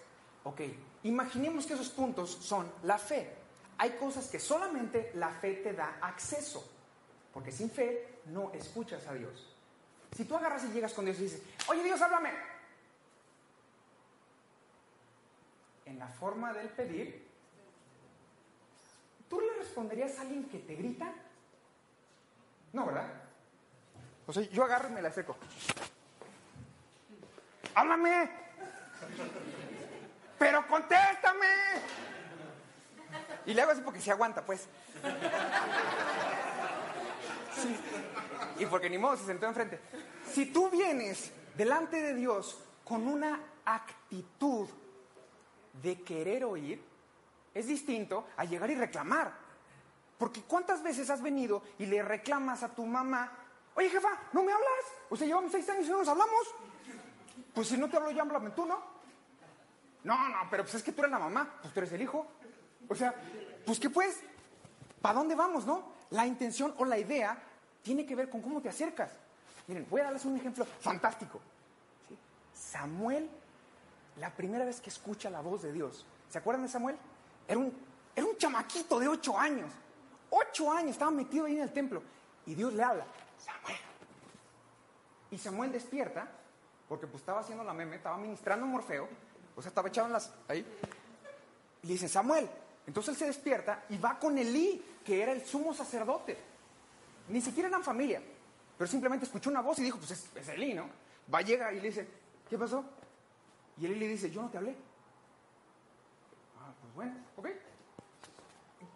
Ok, 0.46 0.62
imaginemos 1.04 1.68
que 1.68 1.76
esos 1.76 1.90
puntos 1.90 2.32
son 2.32 2.68
la 2.82 2.98
fe. 2.98 3.32
Hay 3.78 3.92
cosas 3.92 4.28
que 4.30 4.40
solamente 4.40 5.12
la 5.14 5.30
fe 5.30 5.58
te 5.58 5.74
da 5.74 6.00
acceso. 6.02 6.68
Porque 7.32 7.52
sin 7.52 7.70
fe 7.70 8.22
no 8.26 8.52
escuchas 8.52 9.06
a 9.06 9.14
Dios. 9.14 9.56
Si 10.18 10.26
tú 10.26 10.36
agarras 10.36 10.64
y 10.64 10.70
llegas 10.70 10.92
con 10.94 11.06
Dios 11.06 11.20
y 11.20 11.24
dices, 11.26 11.44
oye 11.68 11.84
Dios, 11.84 12.02
háblame. 12.02 12.32
En 15.86 16.00
la 16.00 16.08
forma 16.08 16.52
del 16.52 16.70
pedir, 16.70 17.28
¿tú 19.30 19.40
le 19.40 19.54
responderías 19.54 20.18
a 20.18 20.22
alguien 20.22 20.46
que 20.46 20.58
te 20.58 20.74
grita? 20.74 21.14
No, 22.74 22.88
¿verdad? 22.88 23.22
O 24.26 24.34
sea, 24.34 24.42
yo 24.50 24.64
agarro 24.64 24.90
y 24.90 24.94
me 24.94 25.04
la 25.04 25.12
seco. 25.12 25.38
¡Háblame! 27.76 28.30
¡Pero 30.40 30.68
contéstame! 30.68 31.48
Y 33.46 33.54
le 33.54 33.62
hago 33.62 33.72
así 33.72 33.82
porque 33.82 34.02
se 34.02 34.12
aguanta, 34.12 34.44
pues. 34.44 34.68
Y 38.58 38.66
porque 38.66 38.90
ni 38.90 38.98
modo 38.98 39.18
se 39.18 39.26
sentó 39.26 39.46
enfrente. 39.46 39.80
Si 40.32 40.48
tú 40.48 40.70
vienes 40.70 41.32
delante 41.56 42.02
de 42.02 42.16
Dios 42.16 42.60
con 42.84 43.08
una 43.08 43.40
actitud 43.66 44.68
de 45.82 46.02
querer 46.02 46.46
oír, 46.46 46.82
es 47.54 47.68
distinto 47.68 48.28
a 48.38 48.46
llegar 48.46 48.70
y 48.70 48.76
reclamar. 48.76 49.34
Porque 50.18 50.42
¿cuántas 50.44 50.82
veces 50.82 51.10
has 51.10 51.22
venido 51.22 51.62
y 51.78 51.86
le 51.86 52.02
reclamas 52.02 52.64
a 52.64 52.74
tu 52.74 52.86
mamá, 52.86 53.32
oye 53.76 53.90
jefa, 53.90 54.10
¿no 54.32 54.44
me 54.44 54.54
hablas? 54.54 54.86
O 55.10 55.16
sea, 55.16 55.28
llevamos 55.28 55.52
seis 55.52 55.68
años 55.70 55.86
y 55.88 55.90
no 55.90 55.98
nos 55.98 56.08
hablamos. 56.08 56.56
Pues 57.56 57.70
si 57.70 57.78
no 57.78 57.90
te 57.90 57.96
hablo 57.96 58.10
háblame 58.22 58.52
tú, 58.52 58.66
¿no? 58.66 58.78
No, 60.04 60.30
no, 60.30 60.38
pero 60.52 60.64
pues 60.64 60.76
es 60.76 60.84
que 60.84 60.92
tú 60.92 61.02
eres 61.02 61.12
la 61.12 61.20
mamá, 61.20 61.58
pues 61.62 61.74
tú 61.74 61.80
eres 61.80 61.94
el 61.94 62.02
hijo. 62.02 62.28
O 62.88 62.94
sea, 62.94 63.16
pues 63.66 63.80
¿qué 63.80 63.90
pues? 63.90 64.20
¿Para 65.02 65.16
dónde 65.16 65.34
vamos, 65.34 65.66
no? 65.66 65.94
La 66.12 66.28
intención 66.28 66.76
o 66.78 66.86
la 66.86 67.00
idea 67.00 67.42
tiene 67.82 68.06
que 68.06 68.14
ver 68.14 68.30
con 68.30 68.42
cómo 68.42 68.62
te 68.62 68.70
acercas. 68.70 69.12
Miren, 69.68 69.88
voy 69.90 70.02
a 70.02 70.06
darles 70.06 70.26
un 70.26 70.36
ejemplo 70.36 70.66
fantástico. 70.66 71.40
¿Sí? 72.08 72.18
Samuel, 72.54 73.30
la 74.18 74.30
primera 74.30 74.66
vez 74.66 74.82
que 74.82 74.90
escucha 74.90 75.30
la 75.30 75.42
voz 75.42 75.64
de 75.64 75.72
Dios, 75.72 76.06
¿se 76.30 76.38
acuerdan 76.38 76.64
de 76.64 76.70
Samuel? 76.72 76.98
Era 77.48 77.58
un, 77.58 77.74
era 78.16 78.26
un 78.28 78.38
chamaquito 78.38 79.00
de 79.00 79.08
ocho 79.08 79.40
años. 79.40 79.72
Ocho 80.30 80.72
años, 80.72 80.92
estaba 80.92 81.12
metido 81.12 81.46
ahí 81.46 81.56
en 81.56 81.62
el 81.62 81.74
templo. 81.74 82.04
Y 82.46 82.54
Dios 82.54 82.74
le 82.74 82.84
habla, 82.84 83.06
Samuel. 83.40 83.80
Y 85.32 85.38
Samuel 85.38 85.72
despierta, 85.72 86.28
porque 86.88 87.08
pues 87.08 87.22
estaba 87.22 87.40
haciendo 87.40 87.64
la 87.64 87.74
meme, 87.74 87.96
estaba 87.96 88.18
ministrando 88.18 88.66
Morfeo, 88.66 89.08
o 89.56 89.62
sea, 89.62 89.70
estaba 89.70 89.88
echado 89.88 90.08
en 90.08 90.14
las, 90.14 90.34
ahí. 90.48 90.66
Y 91.84 91.88
le 91.88 91.94
dicen, 91.94 92.10
Samuel. 92.10 92.50
Entonces 92.88 93.14
él 93.14 93.20
se 93.20 93.26
despierta 93.26 93.86
y 93.90 93.98
va 93.98 94.20
con 94.20 94.38
Elí, 94.38 94.84
que 95.04 95.22
era 95.22 95.32
el 95.32 95.44
sumo 95.46 95.74
sacerdote. 95.74 96.38
Ni 97.30 97.42
siquiera 97.42 97.70
eran 97.70 97.84
familia, 97.84 98.22
pero 98.78 98.88
simplemente 98.88 99.26
escuchó 99.26 99.50
una 99.50 99.62
voz 99.62 99.80
y 99.80 99.84
dijo, 99.84 99.98
pues 99.98 100.12
es, 100.12 100.30
es 100.36 100.48
Elí, 100.50 100.74
¿no? 100.74 100.88
Va, 101.34 101.42
llega 101.42 101.74
y 101.74 101.78
le 101.78 101.88
dice, 101.88 102.08
¿qué 102.48 102.58
pasó? 102.58 102.86
Y 103.78 103.86
Elí 103.86 103.96
le 103.96 104.08
dice, 104.08 104.30
yo 104.30 104.44
no 104.44 104.50
te 104.50 104.58
hablé. 104.58 104.76
Ah, 106.60 106.72
pues 106.80 106.94
bueno, 106.94 107.16
ok. 107.38 107.50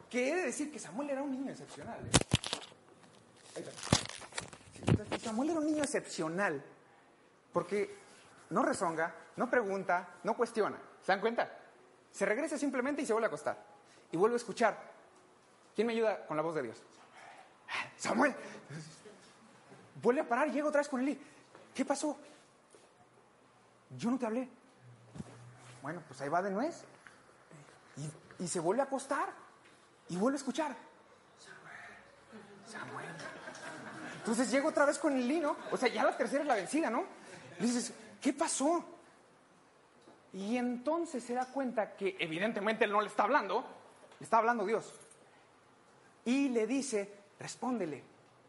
Quiere 0.10 0.44
decir 0.44 0.72
que 0.72 0.80
Samuel 0.80 1.10
era 1.10 1.24
un 1.24 1.32
niño 1.32 1.52
excepcional. 1.52 2.00
¿eh? 2.00 2.10
Ahí 3.56 3.64
está. 3.64 5.20
Samuel 5.20 5.50
era 5.50 5.60
un 5.60 5.66
niño 5.66 5.84
excepcional, 5.84 6.64
porque 7.52 7.98
no 8.50 8.64
rezonga, 8.64 9.14
no 9.36 9.50
pregunta, 9.50 10.16
no 10.24 10.36
cuestiona. 10.36 10.78
¿Se 11.02 11.12
dan 11.12 11.22
cuenta? 11.22 11.50
Se 12.12 12.26
regresa 12.26 12.58
simplemente 12.58 13.02
y 13.02 13.06
se 13.06 13.14
vuelve 13.14 13.28
a 13.28 13.30
acostar. 13.30 13.58
Y 14.12 14.18
vuelve 14.18 14.36
a 14.36 14.38
escuchar. 14.38 14.78
¿Quién 15.76 15.88
me 15.88 15.94
ayuda 15.94 16.26
con 16.26 16.36
la 16.36 16.44
voz 16.44 16.56
de 16.56 16.64
Dios? 16.64 16.84
Samuel. 17.98 18.36
Vuelve 20.02 20.22
a 20.22 20.28
parar 20.28 20.52
llega 20.52 20.68
otra 20.68 20.82
vez 20.82 20.90
con 20.90 21.02
Eli. 21.02 21.20
¿Qué 21.74 21.86
pasó? 21.86 22.18
Yo 23.98 24.10
no 24.10 24.18
te 24.18 24.26
hablé. 24.26 24.50
Bueno, 25.82 26.02
pues 26.08 26.20
ahí 26.22 26.30
va 26.30 26.42
de 26.42 26.52
nuez. 26.52 26.84
Y 28.40 28.48
se 28.48 28.60
vuelve 28.60 28.82
a 28.82 28.86
acostar 28.86 29.30
y 30.08 30.18
vuelve 30.18 30.38
a 30.38 30.40
escuchar. 30.40 30.76
Samuel. 32.66 33.06
Entonces 34.18 34.52
llega 34.52 34.68
otra 34.68 34.86
vez 34.86 35.00
con 35.00 35.14
el 35.14 35.28
lino, 35.28 35.56
o 35.72 35.78
sea, 35.78 35.90
ya 35.90 36.04
la 36.04 36.16
tercera 36.16 36.42
es 36.42 36.48
la 36.48 36.56
vencida, 36.56 36.90
¿no? 36.90 37.04
Y 37.60 37.64
dices, 37.64 37.94
¿qué 38.22 38.34
pasó? 38.34 38.84
Y 40.34 40.58
entonces 40.58 41.24
se 41.24 41.34
da 41.34 41.46
cuenta 41.46 41.96
que 41.96 42.16
evidentemente 42.20 42.86
él 42.86 42.92
no 42.92 43.02
le 43.02 43.08
está 43.08 43.24
hablando, 43.24 43.66
le 44.20 44.24
está 44.24 44.38
hablando 44.38 44.66
Dios. 44.66 44.94
Y 46.26 46.50
le 46.50 46.68
dice, 46.68 47.12
respóndele. 47.40 48.04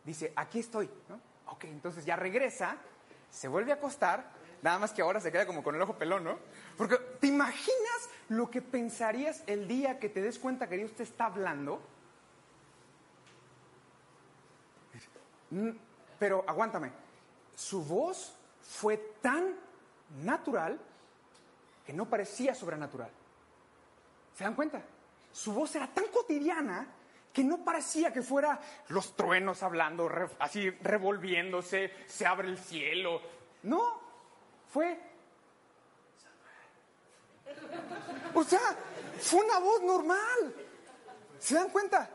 Dice, 0.04 0.32
aquí 0.36 0.60
estoy. 0.60 0.90
¿no? 1.08 1.20
Ok, 1.46 1.64
entonces 1.64 2.04
ya 2.04 2.16
regresa, 2.16 2.76
se 3.30 3.48
vuelve 3.48 3.72
a 3.72 3.76
acostar, 3.76 4.30
nada 4.62 4.78
más 4.78 4.92
que 4.92 5.02
ahora 5.02 5.20
se 5.20 5.32
queda 5.32 5.46
como 5.46 5.62
con 5.62 5.74
el 5.74 5.82
ojo 5.82 5.94
pelón, 5.94 6.24
¿no? 6.24 6.38
Porque 6.76 6.96
¿te 6.96 7.26
imaginas 7.26 8.08
lo 8.28 8.50
que 8.50 8.62
pensarías 8.62 9.42
el 9.46 9.66
día 9.66 9.98
que 9.98 10.08
te 10.08 10.20
des 10.20 10.38
cuenta 10.38 10.68
que 10.68 10.76
Dios 10.76 10.92
te 10.92 11.02
está 11.02 11.26
hablando? 11.26 11.80
Pero 16.18 16.44
aguántame, 16.46 16.92
su 17.56 17.82
voz 17.82 18.36
fue 18.62 18.96
tan 19.20 19.56
natural 20.22 20.78
que 21.84 21.92
no 21.92 22.08
parecía 22.08 22.54
sobrenatural. 22.54 23.10
¿Se 24.36 24.44
dan 24.44 24.54
cuenta? 24.54 24.82
Su 25.32 25.52
voz 25.52 25.74
era 25.74 25.86
tan 25.86 26.06
cotidiana 26.06 26.86
que 27.32 27.44
no 27.44 27.64
parecía 27.64 28.12
que 28.12 28.22
fuera 28.22 28.60
los 28.88 29.14
truenos 29.14 29.62
hablando, 29.62 30.10
así 30.38 30.70
revolviéndose, 30.70 31.92
se 32.06 32.26
abre 32.26 32.48
el 32.48 32.58
cielo. 32.58 33.20
No, 33.62 34.00
fue... 34.72 34.98
O 38.34 38.44
sea, 38.44 38.76
fue 39.20 39.44
una 39.44 39.58
voz 39.58 39.82
normal. 39.82 40.54
¿Se 41.38 41.54
dan 41.54 41.70
cuenta? 41.70 42.08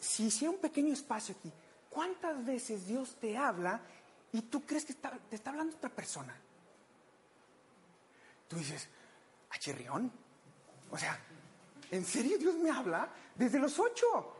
Si 0.00 0.26
hiciera 0.26 0.52
un 0.52 0.60
pequeño 0.60 0.92
espacio 0.92 1.34
aquí, 1.38 1.52
¿cuántas 1.90 2.44
veces 2.44 2.86
Dios 2.86 3.16
te 3.20 3.36
habla 3.36 3.80
y 4.32 4.42
tú 4.42 4.64
crees 4.64 4.84
que 4.84 4.92
está- 4.92 5.18
te 5.30 5.36
está 5.36 5.50
hablando 5.50 5.76
otra 5.76 5.90
persona? 5.90 6.34
Tú 8.48 8.56
dices, 8.56 8.88
¿a 9.50 9.58
chirrión? 9.58 10.10
O 10.90 10.96
sea, 10.98 11.18
¿en 11.90 12.04
serio 12.04 12.38
Dios 12.38 12.54
me 12.56 12.70
habla? 12.70 13.08
Desde 13.34 13.58
los 13.58 13.78
ocho. 13.78 14.34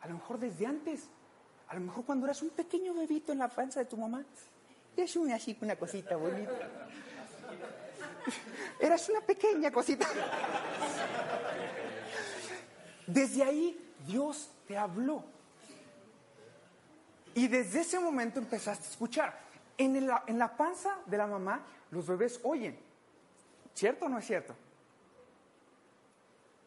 A 0.00 0.08
lo 0.08 0.14
mejor 0.14 0.38
desde 0.38 0.66
antes. 0.66 1.08
A 1.68 1.74
lo 1.74 1.80
mejor 1.80 2.04
cuando 2.04 2.26
eras 2.26 2.40
un 2.42 2.50
pequeño 2.50 2.94
bebito 2.94 3.32
en 3.32 3.38
la 3.38 3.48
panza 3.48 3.80
de 3.80 3.86
tu 3.86 3.96
mamá. 3.96 4.24
Es 4.96 5.16
una 5.16 5.36
así, 5.36 5.56
una 5.60 5.76
cosita 5.76 6.16
bonita. 6.16 6.52
Eras 8.80 9.08
una 9.08 9.20
pequeña 9.20 9.70
cosita. 9.70 10.06
Desde 13.06 13.42
ahí 13.42 13.94
Dios 14.06 14.50
te 14.66 14.76
habló. 14.76 15.24
Y 17.38 17.46
desde 17.46 17.82
ese 17.82 18.00
momento 18.00 18.40
empezaste 18.40 18.84
a 18.88 18.90
escuchar. 18.90 19.38
En, 19.76 19.94
el- 19.94 20.10
en 20.26 20.38
la 20.40 20.56
panza 20.56 20.98
de 21.06 21.16
la 21.16 21.28
mamá 21.28 21.62
los 21.92 22.04
bebés 22.04 22.40
oyen. 22.42 22.76
¿Cierto 23.74 24.06
o 24.06 24.08
no 24.08 24.18
es 24.18 24.26
cierto? 24.26 24.56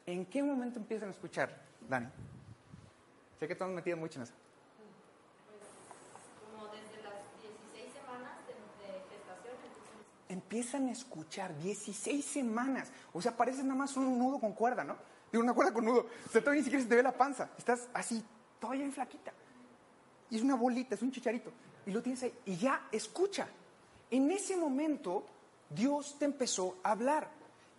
¿En 0.06 0.26
qué 0.28 0.42
momento 0.42 0.80
empiezan 0.80 1.10
a 1.10 1.12
escuchar, 1.12 1.54
Dani? 1.90 2.08
Sé 3.38 3.48
que 3.48 3.54
estamos 3.54 3.76
metidos 3.76 4.00
mucho 4.00 4.20
en 4.20 4.24
eso. 4.24 4.34
como 6.54 6.68
desde 6.68 7.04
las 7.04 7.16
16 7.74 7.94
semanas 7.94 8.32
de, 8.48 8.54
de 8.54 9.00
gestación, 9.10 9.56
entonces 9.66 10.30
Empiezan 10.30 10.88
a 10.88 10.92
escuchar 10.94 11.54
16 11.58 12.24
semanas. 12.24 12.94
O 13.12 13.22
sea, 13.22 13.36
pareces 13.36 13.66
nada 13.66 13.76
más 13.76 13.98
un 13.98 14.18
nudo 14.18 14.40
con 14.40 14.54
cuerda, 14.54 14.86
¿no? 14.86 14.96
Digo, 15.34 15.44
una 15.44 15.54
cuerda 15.54 15.74
con 15.74 15.84
nudo. 15.84 16.08
O 16.26 16.30
sea, 16.30 16.40
todavía 16.40 16.62
ni 16.62 16.64
siquiera 16.64 16.82
se 16.82 16.88
te 16.90 16.96
ve 16.96 17.04
la 17.04 17.12
panza. 17.12 17.50
Estás 17.58 17.90
así, 17.94 18.24
todavía 18.58 18.84
bien 18.84 18.94
flaquita. 18.94 19.34
Y 20.32 20.38
es 20.38 20.42
una 20.42 20.56
bolita, 20.56 20.96
es 20.96 21.02
un 21.02 21.12
chicharito. 21.12 21.52
Y 21.86 21.92
lo 21.92 22.02
tienes 22.02 22.24
ahí. 22.24 22.34
Y 22.46 22.56
ya 22.56 22.88
escucha. 22.92 23.48
En 24.10 24.32
ese 24.32 24.56
momento, 24.56 25.26
Dios 25.70 26.18
te 26.18 26.26
empezó 26.26 26.78
a 26.84 26.92
hablar. 26.92 27.30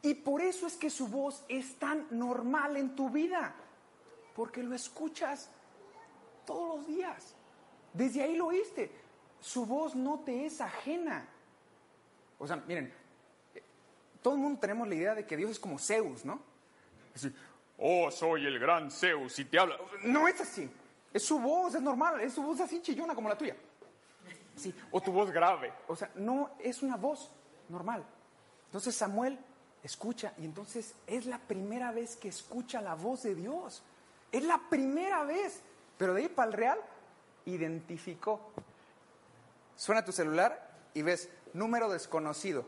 Y 0.02 0.14
por 0.14 0.42
eso 0.42 0.66
es 0.66 0.76
que 0.76 0.90
su 0.90 1.08
voz 1.08 1.42
es 1.48 1.76
tan 1.76 2.06
normal 2.10 2.76
en 2.76 2.94
tu 2.94 3.08
vida. 3.08 3.54
Porque 4.36 4.62
lo 4.62 4.74
escuchas 4.74 5.50
todos 6.44 6.78
los 6.78 6.86
días. 6.86 7.34
Desde 7.94 8.22
ahí 8.22 8.36
lo 8.36 8.46
oíste. 8.48 8.90
Su 9.40 9.64
voz 9.64 9.94
no 9.94 10.20
te 10.20 10.44
es 10.44 10.60
ajena. 10.60 11.26
O 12.38 12.46
sea, 12.46 12.56
miren, 12.66 12.92
todo 14.20 14.34
el 14.34 14.40
mundo 14.40 14.60
tenemos 14.60 14.86
la 14.88 14.94
idea 14.94 15.14
de 15.14 15.26
que 15.26 15.36
Dios 15.36 15.50
es 15.52 15.58
como 15.58 15.78
Zeus, 15.78 16.24
¿no? 16.24 16.40
Así, 17.14 17.32
oh, 17.78 18.10
soy 18.10 18.46
el 18.46 18.58
gran 18.58 18.90
Zeus 18.90 19.38
y 19.38 19.44
te 19.46 19.58
habla. 19.58 19.78
No 20.04 20.28
es 20.28 20.40
así. 20.40 20.70
Es 21.12 21.24
su 21.24 21.38
voz, 21.38 21.74
es 21.74 21.82
normal, 21.82 22.20
es 22.20 22.32
su 22.32 22.42
voz 22.42 22.60
así 22.60 22.80
chillona 22.80 23.14
como 23.14 23.28
la 23.28 23.36
tuya. 23.36 23.56
Sí, 24.56 24.74
o 24.90 25.00
tu 25.00 25.12
voz 25.12 25.30
grave. 25.30 25.72
O 25.88 25.96
sea, 25.96 26.10
no 26.14 26.50
es 26.58 26.82
una 26.82 26.96
voz 26.96 27.30
normal. 27.68 28.04
Entonces 28.66 28.94
Samuel 28.94 29.38
escucha 29.82 30.32
y 30.38 30.44
entonces 30.44 30.94
es 31.06 31.26
la 31.26 31.38
primera 31.38 31.90
vez 31.92 32.16
que 32.16 32.28
escucha 32.28 32.80
la 32.80 32.94
voz 32.94 33.22
de 33.22 33.34
Dios. 33.34 33.82
Es 34.30 34.44
la 34.44 34.58
primera 34.70 35.24
vez. 35.24 35.62
Pero 35.98 36.14
de 36.14 36.22
ahí 36.22 36.28
para 36.28 36.48
el 36.48 36.54
real, 36.54 36.78
identificó. 37.46 38.52
Suena 39.76 40.04
tu 40.04 40.12
celular 40.12 40.70
y 40.94 41.02
ves 41.02 41.28
número 41.52 41.90
desconocido. 41.90 42.64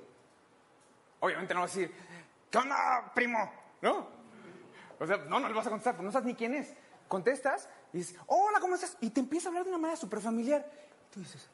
Obviamente 1.21 1.55
no 1.55 1.61
vas 1.61 1.75
a 1.75 1.79
decir, 1.79 1.95
¿qué 2.51 2.59
onda, 2.59 3.13
primo? 3.15 3.51
¿No? 3.81 4.07
O 5.01 5.07
sea, 5.07 5.17
no, 5.17 5.41
no 5.41 5.49
le 5.49 5.55
vas 5.55 5.67
a 5.67 5.71
contestar, 5.71 5.95
porque 5.95 6.07
no 6.07 6.13
sabes 6.13 6.27
ni 6.27 6.35
quién 6.35 6.55
es. 6.55 6.75
Contestas 7.09 7.69
y 7.95 7.99
dices, 7.99 8.17
hola, 8.27 8.59
¿cómo 8.59 8.75
estás? 8.75 8.97
Y 9.01 9.11
te 9.11 9.21
empieza 9.21 9.49
a 9.49 9.51
hablar 9.51 9.63
de 9.63 9.71
una 9.71 9.79
manera 9.79 9.97
súper 9.97 10.21
familiar. 10.21 10.69
Tú 11.13 11.21
dices, 11.21 11.49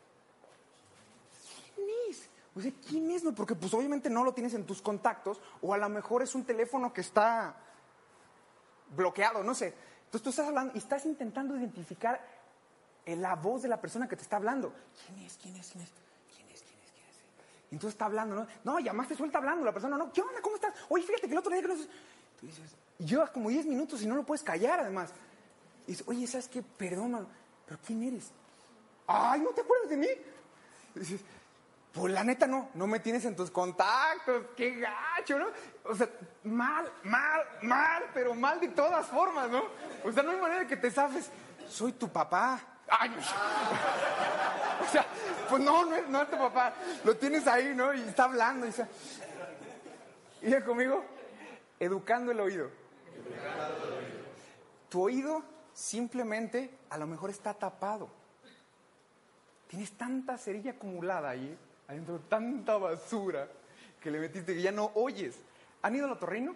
¿quién 1.74 1.86
es? 2.08 2.30
O 2.54 2.60
sea, 2.62 2.72
¿quién 2.88 3.10
es? 3.10 3.22
No, 3.22 3.34
porque 3.34 3.54
pues 3.54 3.74
obviamente 3.74 4.08
no 4.08 4.24
lo 4.24 4.32
tienes 4.32 4.54
en 4.54 4.64
tus 4.64 4.80
contactos, 4.80 5.38
o 5.60 5.74
a 5.74 5.78
lo 5.78 5.88
mejor 5.90 6.22
es 6.22 6.34
un 6.34 6.44
teléfono 6.44 6.94
que 6.94 7.02
está 7.02 7.54
bloqueado, 8.96 9.44
no 9.44 9.54
sé. 9.54 9.74
Entonces 10.06 10.22
tú 10.22 10.30
estás 10.30 10.48
hablando 10.48 10.72
y 10.74 10.78
estás 10.78 11.04
intentando 11.04 11.54
identificar 11.56 12.26
la 13.04 13.36
voz 13.36 13.60
de 13.60 13.68
la 13.68 13.78
persona 13.78 14.08
que 14.08 14.16
te 14.16 14.22
está 14.22 14.36
hablando. 14.36 14.72
¿Quién 15.06 15.18
es? 15.26 15.36
¿Quién 15.36 15.56
es? 15.56 15.70
¿Quién 15.72 15.84
es? 15.84 15.90
Y 17.70 17.74
entonces 17.74 17.94
está 17.94 18.06
hablando, 18.06 18.34
¿no? 18.34 18.46
No, 18.64 18.80
llamaste 18.80 19.14
suelta 19.14 19.38
hablando, 19.38 19.64
la 19.64 19.72
persona, 19.72 19.96
no, 19.96 20.10
¿qué 20.10 20.22
onda? 20.22 20.40
¿Cómo 20.40 20.56
estás? 20.56 20.74
Oye, 20.88 21.04
fíjate 21.04 21.26
que 21.26 21.32
el 21.32 21.38
otro 21.38 21.52
día 21.52 21.62
que 21.62 21.68
no. 21.68 21.74
Tú 21.74 22.46
dices, 22.46 22.74
y 22.98 23.04
llevas 23.04 23.30
como 23.30 23.50
10 23.50 23.66
minutos 23.66 24.02
y 24.02 24.06
no 24.06 24.16
lo 24.16 24.24
puedes 24.24 24.42
callar 24.42 24.80
además. 24.80 25.12
Y 25.90 25.94
dices, 25.94 26.06
oye, 26.06 26.24
¿sabes 26.28 26.46
qué? 26.46 26.62
Perdón, 26.62 27.26
pero 27.66 27.80
¿quién 27.84 28.04
eres? 28.04 28.30
Ay, 29.08 29.40
¿no 29.40 29.50
te 29.50 29.62
acuerdas 29.62 29.90
de 29.90 29.96
mí? 29.96 30.06
Dices, 30.94 31.20
pues 31.92 32.12
la 32.12 32.22
neta 32.22 32.46
no, 32.46 32.68
no 32.74 32.86
me 32.86 33.00
tienes 33.00 33.24
en 33.24 33.34
tus 33.34 33.50
contactos, 33.50 34.44
qué 34.56 34.76
gacho, 34.76 35.40
¿no? 35.40 35.46
O 35.82 35.96
sea, 35.96 36.08
mal, 36.44 36.88
mal, 37.02 37.40
mal, 37.62 38.04
pero 38.14 38.36
mal 38.36 38.60
de 38.60 38.68
todas 38.68 39.04
formas, 39.08 39.50
¿no? 39.50 39.64
O 40.04 40.12
sea, 40.12 40.22
no 40.22 40.30
hay 40.30 40.40
manera 40.40 40.64
que 40.64 40.76
te 40.76 40.92
zafes, 40.92 41.28
soy 41.68 41.90
tu 41.94 42.08
papá. 42.08 42.60
Ay, 42.88 43.10
o 44.88 44.92
sea, 44.92 45.04
pues 45.48 45.60
no, 45.60 45.86
no 45.86 45.96
es, 45.96 46.08
no 46.08 46.22
es 46.22 46.30
tu 46.30 46.38
papá, 46.38 46.72
lo 47.02 47.16
tienes 47.16 47.48
ahí, 47.48 47.74
¿no? 47.74 47.92
Y 47.92 48.02
está 48.02 48.26
hablando, 48.26 48.64
y 48.64 48.68
está... 48.68 48.86
Ya 50.42 50.64
conmigo, 50.64 51.04
educando 51.80 52.30
el 52.30 52.38
oído. 52.38 52.70
Tu 54.88 55.02
oído 55.02 55.42
simplemente 55.80 56.78
a 56.90 56.98
lo 56.98 57.06
mejor 57.06 57.30
está 57.30 57.54
tapado. 57.54 58.10
Tienes 59.66 59.92
tanta 59.92 60.36
cerilla 60.36 60.72
acumulada 60.72 61.30
ahí, 61.30 61.56
adentro 61.88 62.20
tanta 62.28 62.76
basura 62.76 63.48
que 64.00 64.10
le 64.10 64.20
metiste 64.20 64.54
que 64.54 64.60
ya 64.60 64.72
no 64.72 64.90
oyes. 64.94 65.40
¿Han 65.82 65.96
ido 65.96 66.04
al 66.04 66.12
otorrino? 66.12 66.54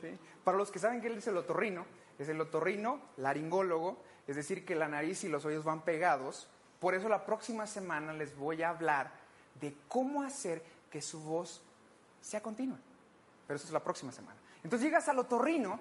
¿Sí? 0.00 0.08
Para 0.44 0.58
los 0.58 0.70
que 0.70 0.78
saben 0.78 1.00
qué 1.00 1.08
es 1.08 1.26
el 1.26 1.38
otorrino, 1.38 1.86
es 2.18 2.28
el 2.28 2.40
otorrino 2.40 3.00
laringólogo, 3.16 4.02
es 4.26 4.36
decir, 4.36 4.66
que 4.66 4.74
la 4.74 4.88
nariz 4.88 5.24
y 5.24 5.28
los 5.28 5.44
oídos 5.46 5.64
van 5.64 5.82
pegados. 5.82 6.48
Por 6.80 6.94
eso 6.94 7.08
la 7.08 7.24
próxima 7.24 7.66
semana 7.66 8.12
les 8.12 8.36
voy 8.36 8.62
a 8.62 8.70
hablar 8.70 9.10
de 9.58 9.74
cómo 9.88 10.22
hacer 10.22 10.62
que 10.90 11.00
su 11.00 11.20
voz 11.20 11.62
sea 12.20 12.42
continua. 12.42 12.78
Pero 13.46 13.56
eso 13.56 13.66
es 13.66 13.72
la 13.72 13.82
próxima 13.82 14.12
semana. 14.12 14.38
Entonces 14.62 14.86
llegas 14.86 15.08
al 15.08 15.18
otorrino 15.18 15.80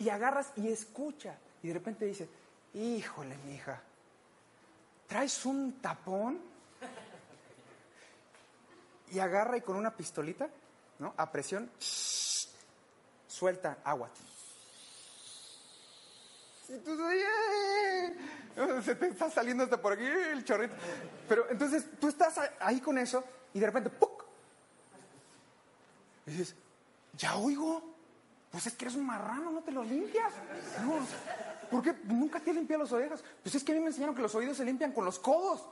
y 0.00 0.08
agarras 0.08 0.52
y 0.56 0.68
escucha. 0.68 1.38
Y 1.62 1.68
de 1.68 1.74
repente 1.74 2.06
dices, 2.06 2.28
híjole, 2.74 3.36
mija, 3.46 3.80
traes 5.06 5.44
un 5.44 5.80
tapón 5.80 6.40
y 9.12 9.18
agarra 9.18 9.58
y 9.58 9.60
con 9.60 9.76
una 9.76 9.94
pistolita, 9.94 10.48
¿no? 10.98 11.14
A 11.16 11.30
presión, 11.30 11.70
suelta 13.28 13.78
agua. 13.84 14.10
Y 16.68 16.78
tú, 16.78 16.96
se 18.82 18.94
te 18.94 19.08
está 19.08 19.30
saliendo 19.30 19.64
hasta 19.64 19.80
por 19.80 19.92
aquí 19.92 20.06
el 20.06 20.44
chorrito. 20.44 20.74
Pero 21.28 21.50
entonces 21.50 21.84
tú 22.00 22.08
estás 22.08 22.40
ahí 22.58 22.80
con 22.80 22.96
eso 22.96 23.22
y 23.52 23.60
de 23.60 23.66
repente, 23.66 23.90
¡puc! 23.90 24.24
Y 26.26 26.30
dices, 26.30 26.56
Ya 27.18 27.36
oigo. 27.36 27.99
Pues 28.50 28.66
es 28.66 28.74
que 28.74 28.84
eres 28.84 28.96
un 28.96 29.06
marrano, 29.06 29.50
no 29.50 29.62
te 29.62 29.70
lo 29.70 29.84
limpias. 29.84 30.32
No, 30.82 30.98
¿Por 31.70 31.82
qué 31.82 31.94
nunca 32.04 32.40
te 32.40 32.50
has 32.50 32.56
limpiado 32.56 32.82
las 32.82 32.92
orejas? 32.92 33.22
Pues 33.42 33.54
es 33.54 33.62
que 33.62 33.72
a 33.72 33.74
mí 33.76 33.80
me 33.80 33.88
enseñaron 33.88 34.14
que 34.14 34.22
los 34.22 34.34
oídos 34.34 34.56
se 34.56 34.64
limpian 34.64 34.92
con 34.92 35.04
los 35.04 35.18
codos. 35.20 35.64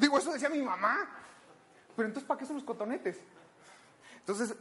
digo, 0.00 0.18
eso 0.18 0.32
decía 0.32 0.48
mi 0.48 0.62
mamá. 0.62 1.08
Pero 1.94 2.08
entonces, 2.08 2.26
¿para 2.26 2.40
qué 2.40 2.46
son 2.46 2.56
los 2.56 2.64
cotonetes? 2.64 3.18
Entonces, 4.20 4.54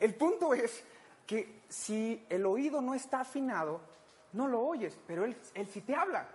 el 0.00 0.14
punto 0.14 0.54
es 0.54 0.82
que 1.26 1.60
si 1.68 2.24
el 2.30 2.46
oído 2.46 2.80
no 2.80 2.94
está 2.94 3.20
afinado, 3.20 3.80
no 4.32 4.48
lo 4.48 4.62
oyes, 4.62 4.96
pero 5.06 5.26
él, 5.26 5.36
él 5.54 5.68
sí 5.68 5.82
te 5.82 5.94
habla. 5.94 6.26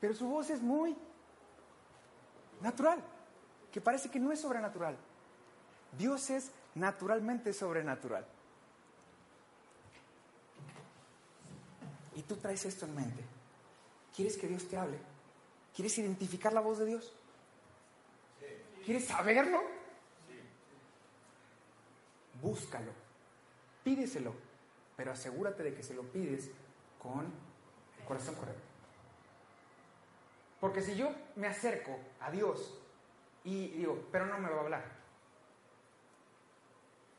Pero 0.00 0.12
su 0.12 0.26
voz 0.26 0.50
es 0.50 0.60
muy 0.60 0.96
natural, 2.60 3.00
que 3.70 3.80
parece 3.80 4.10
que 4.10 4.18
no 4.18 4.32
es 4.32 4.40
sobrenatural. 4.40 4.96
Dios 5.96 6.30
es 6.30 6.50
naturalmente 6.74 7.52
sobrenatural. 7.52 8.26
Tú 12.26 12.36
traes 12.36 12.64
esto 12.64 12.86
en 12.86 12.94
mente. 12.94 13.22
¿Quieres 14.14 14.36
que 14.36 14.46
Dios 14.46 14.66
te 14.68 14.76
hable? 14.76 14.98
¿Quieres 15.74 15.96
identificar 15.98 16.52
la 16.52 16.60
voz 16.60 16.78
de 16.78 16.86
Dios? 16.86 17.12
¿Quieres 18.84 19.06
saberlo? 19.06 19.62
Búscalo, 22.40 22.92
pídeselo, 23.82 24.34
pero 24.96 25.12
asegúrate 25.12 25.62
de 25.62 25.74
que 25.74 25.82
se 25.82 25.94
lo 25.94 26.02
pides 26.02 26.50
con 26.98 27.32
el 27.98 28.04
corazón 28.04 28.34
correcto. 28.34 28.62
Porque 30.60 30.82
si 30.82 30.94
yo 30.94 31.10
me 31.36 31.46
acerco 31.46 31.98
a 32.20 32.30
Dios 32.30 32.78
y 33.44 33.68
digo, 33.68 34.08
pero 34.12 34.26
no 34.26 34.38
me 34.38 34.50
va 34.50 34.56
a 34.56 34.60
hablar, 34.60 34.84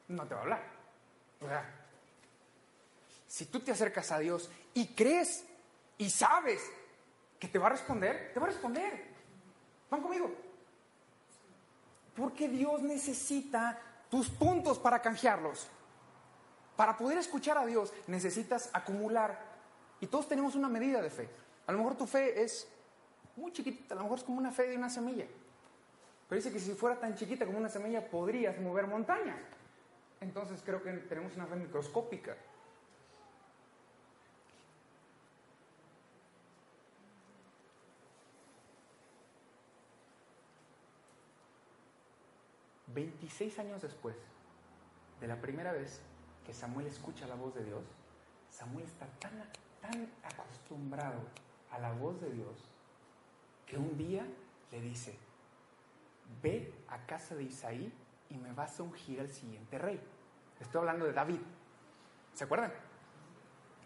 no 0.07 0.25
te 0.27 0.33
va 0.33 0.39
a 0.39 0.43
hablar. 0.43 1.85
Si 3.27 3.45
tú 3.45 3.59
te 3.59 3.71
acercas 3.71 4.11
a 4.11 4.19
Dios 4.19 4.49
y 4.75 4.87
crees 4.87 5.43
y 5.97 6.09
sabes 6.09 6.61
que 7.39 7.47
te 7.47 7.57
va 7.57 7.67
a 7.67 7.69
responder, 7.69 8.31
te 8.33 8.39
va 8.39 8.45
a 8.45 8.49
responder. 8.49 9.05
Van 9.89 10.01
conmigo. 10.01 10.31
Porque 12.15 12.47
Dios 12.47 12.81
necesita 12.81 13.81
tus 14.09 14.29
puntos 14.29 14.77
para 14.77 15.01
canjearlos. 15.01 15.67
Para 16.75 16.97
poder 16.97 17.17
escuchar 17.17 17.57
a 17.57 17.65
Dios 17.65 17.93
necesitas 18.07 18.69
acumular. 18.73 19.39
Y 20.01 20.07
todos 20.07 20.27
tenemos 20.27 20.55
una 20.55 20.67
medida 20.67 21.01
de 21.01 21.09
fe. 21.09 21.29
A 21.67 21.71
lo 21.71 21.77
mejor 21.77 21.95
tu 21.95 22.05
fe 22.05 22.43
es 22.43 22.67
muy 23.37 23.53
chiquitita, 23.53 23.95
a 23.95 23.97
lo 23.97 24.03
mejor 24.03 24.19
es 24.19 24.23
como 24.25 24.37
una 24.37 24.51
fe 24.51 24.67
de 24.67 24.77
una 24.77 24.89
semilla. 24.89 25.25
Pero 26.27 26.41
dice 26.41 26.51
que 26.51 26.59
si 26.59 26.73
fuera 26.73 26.99
tan 26.99 27.15
chiquita 27.15 27.45
como 27.45 27.57
una 27.57 27.69
semilla 27.69 28.05
podrías 28.09 28.59
mover 28.59 28.87
montañas. 28.87 29.39
Entonces 30.19 30.61
creo 30.65 30.83
que 30.83 30.91
tenemos 30.91 31.33
una 31.35 31.45
fe 31.45 31.55
microscópica. 31.55 32.35
Veintiséis 42.95 43.59
años 43.59 43.81
después 43.81 44.15
de 45.19 45.27
la 45.27 45.39
primera 45.39 45.73
vez 45.73 46.01
que 46.45 46.53
Samuel 46.53 46.87
escucha 46.87 47.27
la 47.27 47.35
voz 47.35 47.53
de 47.53 47.65
Dios, 47.65 47.83
Samuel 48.49 48.85
está 48.85 49.05
tan, 49.19 49.31
tan 49.81 50.09
acostumbrado 50.23 51.19
a 51.71 51.79
la 51.79 51.91
voz 51.91 52.21
de 52.21 52.31
Dios 52.31 52.57
que 53.65 53.77
un 53.77 53.97
día 53.97 54.25
le 54.71 54.79
dice, 54.79 55.17
ve 56.41 56.73
a 56.87 57.05
casa 57.05 57.35
de 57.35 57.43
Isaí 57.43 57.93
y 58.29 58.37
me 58.37 58.53
vas 58.53 58.79
a 58.79 58.83
ungir 58.83 59.19
al 59.19 59.29
siguiente 59.29 59.77
rey. 59.77 59.99
Estoy 60.59 60.79
hablando 60.79 61.05
de 61.05 61.13
David. 61.13 61.39
¿Se 62.33 62.45
acuerdan? 62.45 62.71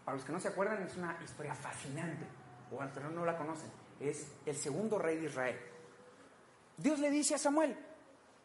Para 0.06 0.18
los 0.18 0.26
que 0.26 0.32
no 0.32 0.40
se 0.40 0.50
acuerdan, 0.50 0.84
es 0.84 0.96
una 0.98 1.18
historia 1.24 1.56
fascinante. 1.56 2.26
O 2.72 2.84
no, 2.84 3.10
no 3.10 3.26
la 3.26 3.38
conocen. 3.38 3.72
Es 4.00 4.32
el 4.46 4.56
segundo 4.56 5.00
rey 5.00 5.18
de 5.18 5.26
Israel. 5.26 5.60
Dios 6.78 7.00
le 7.00 7.10
dice 7.10 7.36
a 7.36 7.38
Samuel, 7.38 7.76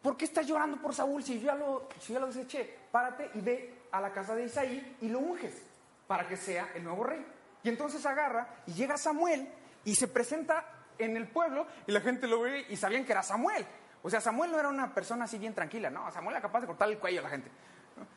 ¿por 0.05 0.15
qué 0.15 0.25
estás 0.25 0.45
llorando 0.45 0.79
por 0.79 0.93
Saúl 0.93 1.23
si 1.23 1.39
yo 1.39 1.47
ya 1.47 1.55
lo, 1.55 1.89
si 1.99 2.13
lo 2.13 2.27
deseché? 2.27 2.77
Párate 2.91 3.31
y 3.33 3.41
ve 3.41 3.87
a 3.91 3.99
la 3.99 4.13
casa 4.13 4.35
de 4.35 4.45
Isaí 4.45 4.97
y 5.01 5.09
lo 5.09 5.17
unges 5.17 5.63
para 6.05 6.27
que 6.27 6.37
sea 6.37 6.69
el 6.75 6.83
nuevo 6.83 7.03
rey. 7.03 7.25
Y 7.63 7.69
entonces 7.69 8.05
agarra 8.05 8.47
y 8.67 8.73
llega 8.73 8.99
Samuel 8.99 9.51
y 9.83 9.95
se 9.95 10.07
presenta 10.07 10.63
en 10.99 11.17
el 11.17 11.27
pueblo 11.27 11.65
y 11.87 11.91
la 11.91 12.01
gente 12.01 12.27
lo 12.27 12.41
ve 12.41 12.67
y 12.69 12.77
sabían 12.77 13.03
que 13.03 13.13
era 13.13 13.23
Samuel. 13.23 13.65
O 14.03 14.09
sea, 14.11 14.21
Samuel 14.21 14.51
no 14.51 14.59
era 14.59 14.69
una 14.69 14.93
persona 14.93 15.25
así 15.25 15.39
bien 15.39 15.55
tranquila, 15.55 15.89
no, 15.89 16.11
Samuel 16.11 16.35
era 16.35 16.41
capaz 16.43 16.61
de 16.61 16.67
cortar 16.67 16.87
el 16.87 16.99
cuello 16.99 17.21
a 17.21 17.23
la 17.23 17.29
gente. 17.29 17.49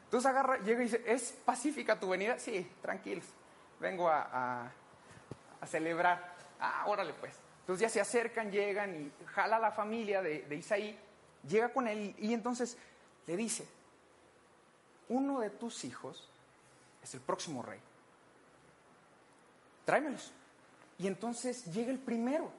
Entonces 0.04 0.28
agarra, 0.28 0.58
llega 0.58 0.82
y 0.82 0.84
dice, 0.84 1.02
¿es 1.06 1.32
pacífica 1.42 1.98
tu 1.98 2.10
venida? 2.10 2.38
Sí, 2.38 2.70
tranquilos, 2.82 3.24
vengo 3.80 4.10
a, 4.10 4.70
celebrar. 5.64 6.34
Ah, 6.60 6.84
órale 6.86 7.14
pues. 7.14 7.40
Entonces 7.60 7.80
ya 7.80 7.88
se 7.88 8.00
acercan, 8.02 8.50
llegan 8.50 8.94
y 8.94 9.24
jala 9.24 9.56
a 9.56 9.60
la 9.60 9.72
familia 9.72 10.20
de 10.20 10.54
Isaí, 10.54 10.98
llega 11.46 11.72
con 11.72 11.88
él 11.88 12.14
y 12.18 12.32
entonces 12.32 12.76
le 13.26 13.36
dice, 13.36 13.66
uno 15.08 15.40
de 15.40 15.50
tus 15.50 15.84
hijos 15.84 16.28
es 17.02 17.14
el 17.14 17.20
próximo 17.20 17.62
rey. 17.62 17.80
Tráemelos. 19.84 20.32
Y 20.98 21.06
entonces 21.06 21.64
llega 21.66 21.90
el 21.90 21.98
primero. 21.98 22.50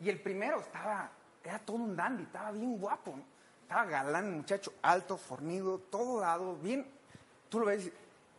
Y 0.00 0.08
el 0.08 0.20
primero 0.20 0.60
estaba, 0.60 1.10
era 1.44 1.58
todo 1.60 1.76
un 1.76 1.94
dandy, 1.94 2.24
estaba 2.24 2.50
bien 2.50 2.78
guapo. 2.78 3.14
Estaba 3.62 3.84
galán, 3.84 4.36
muchacho, 4.36 4.72
alto, 4.82 5.16
fornido, 5.16 5.78
todo 5.78 6.20
dado, 6.20 6.56
bien. 6.56 6.86
Tú 7.48 7.60
lo 7.60 7.66
ves. 7.66 7.90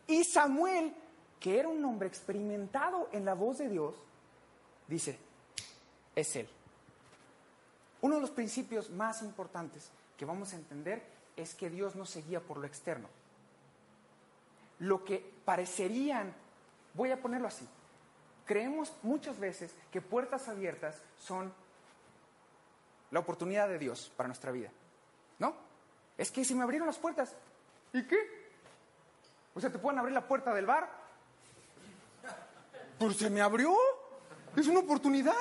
Y 0.06 0.24
Samuel, 0.24 0.94
que 1.40 1.58
era 1.58 1.68
un 1.68 1.82
hombre 1.84 2.08
experimentado 2.08 3.08
en 3.12 3.24
la 3.24 3.34
voz 3.34 3.58
de 3.58 3.68
Dios, 3.68 3.94
dice, 4.86 5.18
es 6.14 6.36
él. 6.36 6.48
Uno 8.04 8.16
de 8.16 8.20
los 8.20 8.32
principios 8.32 8.90
más 8.90 9.22
importantes 9.22 9.90
que 10.18 10.26
vamos 10.26 10.52
a 10.52 10.56
entender 10.56 11.02
es 11.38 11.54
que 11.54 11.70
Dios 11.70 11.96
no 11.96 12.04
se 12.04 12.20
guía 12.20 12.38
por 12.38 12.58
lo 12.58 12.66
externo. 12.66 13.08
Lo 14.80 15.06
que 15.06 15.32
parecerían, 15.46 16.34
voy 16.92 17.12
a 17.12 17.22
ponerlo 17.22 17.48
así, 17.48 17.66
creemos 18.44 18.92
muchas 19.02 19.40
veces 19.40 19.74
que 19.90 20.02
puertas 20.02 20.50
abiertas 20.50 21.00
son 21.18 21.50
la 23.10 23.20
oportunidad 23.20 23.68
de 23.68 23.78
Dios 23.78 24.12
para 24.18 24.26
nuestra 24.26 24.52
vida. 24.52 24.68
¿No? 25.38 25.54
Es 26.18 26.30
que 26.30 26.44
si 26.44 26.54
me 26.54 26.62
abrieron 26.62 26.86
las 26.86 26.98
puertas, 26.98 27.34
¿y 27.94 28.06
qué? 28.06 28.18
O 29.54 29.60
sea, 29.62 29.72
te 29.72 29.78
pueden 29.78 29.98
abrir 29.98 30.12
la 30.12 30.28
puerta 30.28 30.52
del 30.52 30.66
bar. 30.66 30.90
Pues 32.98 33.16
se 33.16 33.30
me 33.30 33.40
abrió. 33.40 33.74
Es 34.54 34.66
una 34.66 34.80
oportunidad. 34.80 35.32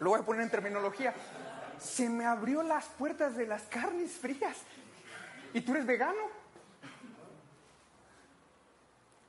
Lo 0.00 0.10
voy 0.10 0.20
a 0.20 0.24
poner 0.24 0.42
en 0.42 0.50
terminología. 0.50 1.14
Se 1.78 2.08
me 2.08 2.24
abrió 2.26 2.62
las 2.62 2.84
puertas 2.86 3.36
de 3.36 3.46
las 3.46 3.62
carnes 3.62 4.12
frías. 4.12 4.56
¿Y 5.54 5.60
tú 5.60 5.72
eres 5.72 5.86
vegano? 5.86 6.22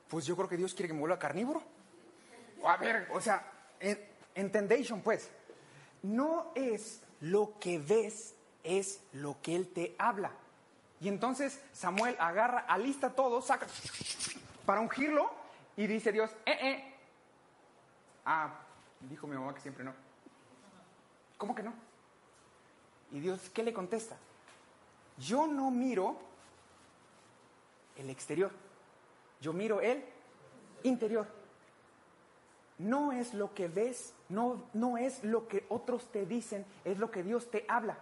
Pues 0.08 0.26
yo 0.26 0.36
creo 0.36 0.48
que 0.48 0.56
Dios 0.56 0.74
quiere 0.74 0.88
que 0.88 0.94
me 0.94 1.00
vuelva 1.00 1.18
carnívoro. 1.18 1.62
A 2.66 2.76
ver, 2.76 3.08
o 3.12 3.20
sea, 3.20 3.44
en- 3.78 4.00
entendation 4.34 5.00
pues. 5.00 5.30
No 6.02 6.52
es 6.54 7.02
lo 7.20 7.58
que 7.60 7.78
ves, 7.78 8.34
es 8.64 9.00
lo 9.12 9.36
que 9.42 9.54
Él 9.54 9.68
te 9.68 9.94
habla. 9.98 10.32
Y 11.00 11.08
entonces 11.08 11.60
Samuel 11.72 12.16
agarra, 12.18 12.60
alista 12.68 13.10
todo, 13.14 13.40
saca 13.40 13.66
para 14.66 14.80
ungirlo 14.80 15.30
y 15.76 15.86
dice 15.86 16.12
Dios, 16.12 16.30
eh, 16.44 16.58
eh. 16.60 16.94
Ah, 18.24 18.50
dijo 19.00 19.26
mi 19.26 19.36
mamá 19.36 19.54
que 19.54 19.60
siempre 19.60 19.84
no. 19.84 19.94
¿Cómo 21.40 21.54
que 21.54 21.62
no? 21.62 21.72
Y 23.12 23.18
Dios, 23.18 23.48
¿qué 23.54 23.62
le 23.62 23.72
contesta? 23.72 24.14
Yo 25.16 25.46
no 25.46 25.70
miro 25.70 26.18
el 27.96 28.10
exterior, 28.10 28.50
yo 29.40 29.54
miro 29.54 29.80
el 29.80 30.04
interior. 30.82 31.26
No 32.76 33.12
es 33.12 33.32
lo 33.32 33.54
que 33.54 33.68
ves, 33.68 34.12
no, 34.28 34.64
no 34.74 34.98
es 34.98 35.24
lo 35.24 35.48
que 35.48 35.64
otros 35.70 36.12
te 36.12 36.26
dicen, 36.26 36.66
es 36.84 36.98
lo 36.98 37.10
que 37.10 37.22
Dios 37.22 37.50
te 37.50 37.64
habla. 37.68 37.96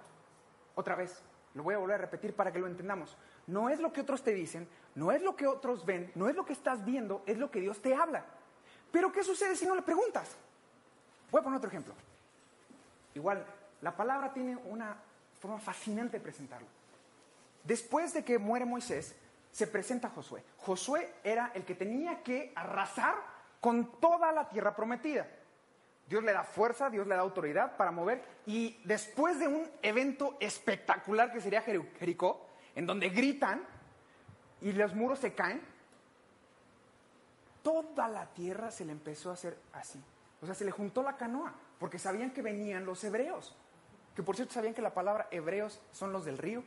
Otra 0.75 0.97
vez, 0.97 1.23
lo 1.55 1.63
voy 1.63 1.77
a 1.77 1.79
volver 1.79 1.95
a 1.95 1.99
repetir 1.99 2.35
para 2.35 2.53
que 2.53 2.59
lo 2.59 2.67
entendamos. 2.67 3.17
No 3.47 3.69
es 3.69 3.79
lo 3.79 3.93
que 3.93 4.01
otros 4.01 4.25
te 4.25 4.35
dicen, 4.35 4.69
no 4.97 5.13
es 5.13 5.23
lo 5.23 5.37
que 5.37 5.47
otros 5.47 5.87
ven, 5.87 6.11
no 6.17 6.29
es 6.29 6.35
lo 6.35 6.45
que 6.45 6.55
estás 6.55 6.85
viendo, 6.85 7.23
es 7.25 7.39
lo 7.39 7.53
que 7.53 7.61
Dios 7.61 7.81
te 7.81 7.95
habla. 7.95 8.25
Pero 8.91 9.13
¿qué 9.13 9.23
sucede 9.23 9.55
si 9.55 9.65
no 9.65 9.77
le 9.77 9.83
preguntas? 9.83 10.37
Voy 11.31 11.41
a 11.41 11.45
poner 11.45 11.59
otro 11.59 11.71
ejemplo. 11.71 11.95
Igual, 13.19 13.45
la 13.81 13.97
palabra 13.97 14.33
tiene 14.33 14.57
una 14.57 14.97
forma 15.41 15.59
fascinante 15.59 16.19
de 16.19 16.23
presentarlo. 16.23 16.69
Después 17.65 18.15
de 18.15 18.25
que 18.25 18.39
muere 18.39 18.65
Moisés, 18.65 19.15
se 19.51 19.67
presenta 19.67 20.09
Josué. 20.09 20.45
Josué 20.59 21.15
era 21.25 21.51
el 21.55 21.65
que 21.65 21.75
tenía 21.75 22.23
que 22.23 22.53
arrasar 22.55 23.17
con 23.61 24.01
toda 24.01 24.31
la 24.31 24.49
tierra 24.49 24.75
prometida. 24.77 25.27
Dios 26.09 26.23
le 26.23 26.33
da 26.33 26.45
fuerza, 26.45 26.89
Dios 26.91 27.07
le 27.07 27.17
da 27.17 27.21
autoridad 27.21 27.77
para 27.77 27.91
mover. 27.91 28.23
Y 28.47 28.81
después 28.85 29.39
de 29.41 29.49
un 29.49 29.69
evento 29.83 30.37
espectacular 30.41 31.33
que 31.33 31.41
sería 31.41 31.65
Jeri- 31.65 31.93
Jericó, 31.99 32.47
en 32.75 32.87
donde 32.87 33.09
gritan 33.11 33.63
y 34.61 34.73
los 34.73 34.95
muros 34.95 35.19
se 35.19 35.35
caen, 35.35 35.61
toda 37.63 38.09
la 38.09 38.27
tierra 38.27 38.71
se 38.71 38.85
le 38.85 38.93
empezó 38.93 39.31
a 39.31 39.35
hacer 39.35 39.59
así. 39.73 40.01
O 40.41 40.47
sea, 40.47 40.55
se 40.55 40.65
le 40.65 40.71
juntó 40.71 41.03
la 41.03 41.17
canoa, 41.17 41.53
porque 41.79 41.99
sabían 41.99 42.31
que 42.31 42.43
venían 42.43 42.85
los 42.85 43.03
hebreos. 43.05 43.55
Que 44.15 44.23
por 44.23 44.37
cierto 44.37 44.55
sabían 44.55 44.75
que 44.75 44.83
la 44.83 44.95
palabra 44.95 45.29
hebreos 45.31 45.81
son 45.93 46.13
los 46.13 46.25
del 46.25 46.39
río. 46.39 46.63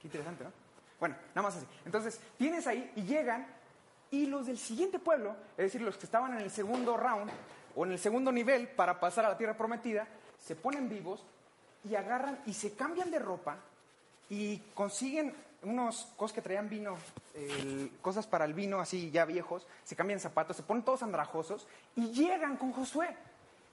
Qué 0.00 0.08
interesante, 0.08 0.44
¿no? 0.44 0.52
Bueno, 0.98 1.16
nada 1.34 1.48
más 1.48 1.56
así. 1.56 1.66
Entonces, 1.84 2.20
tienes 2.38 2.66
ahí 2.66 2.90
y 2.96 3.02
llegan 3.02 3.46
y 4.10 4.26
los 4.26 4.46
del 4.46 4.58
siguiente 4.58 4.98
pueblo, 4.98 5.36
es 5.56 5.64
decir, 5.64 5.82
los 5.82 5.98
que 5.98 6.06
estaban 6.06 6.34
en 6.34 6.40
el 6.40 6.50
segundo 6.50 6.96
round 6.96 7.30
o 7.74 7.84
en 7.84 7.92
el 7.92 7.98
segundo 7.98 8.30
nivel 8.30 8.68
para 8.68 9.00
pasar 9.00 9.24
a 9.24 9.30
la 9.30 9.36
tierra 9.36 9.56
prometida, 9.56 10.06
se 10.38 10.54
ponen 10.54 10.88
vivos 10.88 11.24
y 11.82 11.94
agarran 11.96 12.40
y 12.46 12.54
se 12.54 12.74
cambian 12.74 13.10
de 13.10 13.18
ropa 13.18 13.56
y 14.30 14.58
consiguen 14.74 15.34
unos 15.62 16.12
cosas 16.16 16.34
que 16.34 16.42
traían 16.42 16.68
vino, 16.68 16.96
cosas 18.00 18.26
para 18.26 18.44
el 18.44 18.54
vino 18.54 18.80
así 18.80 19.10
ya 19.10 19.24
viejos, 19.24 19.66
se 19.82 19.96
cambian 19.96 20.20
zapatos, 20.20 20.56
se 20.56 20.62
ponen 20.62 20.84
todos 20.84 21.02
andrajosos 21.02 21.66
y 21.96 22.10
llegan 22.12 22.56
con 22.56 22.72
Josué 22.72 23.16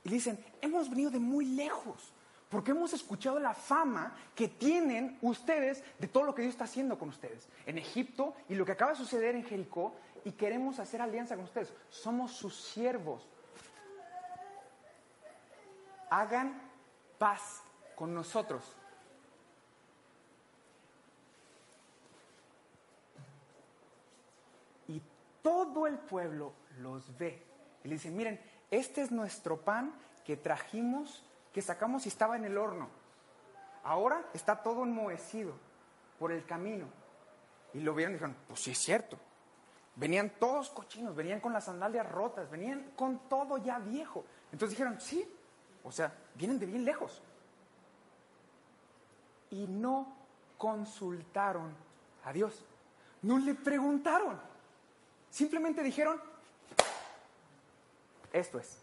y 0.03 0.09
le 0.09 0.15
dicen, 0.15 0.43
hemos 0.61 0.89
venido 0.89 1.11
de 1.11 1.19
muy 1.19 1.45
lejos, 1.45 2.13
porque 2.49 2.71
hemos 2.71 2.91
escuchado 2.93 3.39
la 3.39 3.53
fama 3.53 4.13
que 4.35 4.47
tienen 4.47 5.17
ustedes 5.21 5.83
de 5.99 6.07
todo 6.07 6.23
lo 6.23 6.35
que 6.35 6.41
Dios 6.41 6.53
está 6.53 6.65
haciendo 6.65 6.99
con 6.99 7.09
ustedes 7.09 7.47
en 7.65 7.77
Egipto 7.77 8.33
y 8.49 8.55
lo 8.55 8.65
que 8.65 8.73
acaba 8.73 8.91
de 8.91 8.97
suceder 8.97 9.35
en 9.35 9.45
Jericó 9.45 9.93
y 10.25 10.31
queremos 10.31 10.79
hacer 10.79 11.01
alianza 11.01 11.35
con 11.35 11.45
ustedes. 11.45 11.73
Somos 11.89 12.31
sus 12.33 12.55
siervos. 12.55 13.27
Hagan 16.09 16.61
paz 17.17 17.63
con 17.95 18.13
nosotros. 18.13 18.63
Y 24.87 25.01
todo 25.41 25.87
el 25.87 25.97
pueblo 25.97 26.53
los 26.79 27.17
ve. 27.17 27.41
Y 27.83 27.87
le 27.87 27.95
dicen, 27.95 28.15
miren, 28.15 28.39
este 28.71 29.01
es 29.01 29.11
nuestro 29.11 29.57
pan 29.61 29.93
que 30.25 30.37
trajimos, 30.37 31.23
que 31.53 31.61
sacamos 31.61 32.05
y 32.05 32.09
estaba 32.09 32.37
en 32.37 32.45
el 32.45 32.57
horno. 32.57 32.89
Ahora 33.83 34.25
está 34.33 34.63
todo 34.63 34.83
enmohecido 34.83 35.53
por 36.17 36.31
el 36.31 36.45
camino. 36.45 36.87
Y 37.73 37.81
lo 37.81 37.93
vieron 37.93 38.13
y 38.13 38.15
dijeron, 38.15 38.35
pues 38.47 38.61
sí 38.61 38.71
es 38.71 38.77
cierto. 38.77 39.17
Venían 39.95 40.31
todos 40.39 40.69
cochinos, 40.69 41.15
venían 41.15 41.41
con 41.41 41.51
las 41.51 41.65
sandalias 41.65 42.09
rotas, 42.09 42.49
venían 42.49 42.91
con 42.95 43.27
todo 43.27 43.57
ya 43.57 43.79
viejo. 43.79 44.23
Entonces 44.51 44.77
dijeron, 44.77 44.99
sí, 45.01 45.29
o 45.83 45.91
sea, 45.91 46.13
vienen 46.35 46.59
de 46.59 46.65
bien 46.65 46.85
lejos. 46.85 47.21
Y 49.49 49.67
no 49.67 50.15
consultaron 50.57 51.75
a 52.23 52.31
Dios. 52.31 52.63
No 53.21 53.37
le 53.37 53.53
preguntaron. 53.53 54.39
Simplemente 55.29 55.83
dijeron, 55.83 56.21
esto 58.33 58.59
es, 58.59 58.77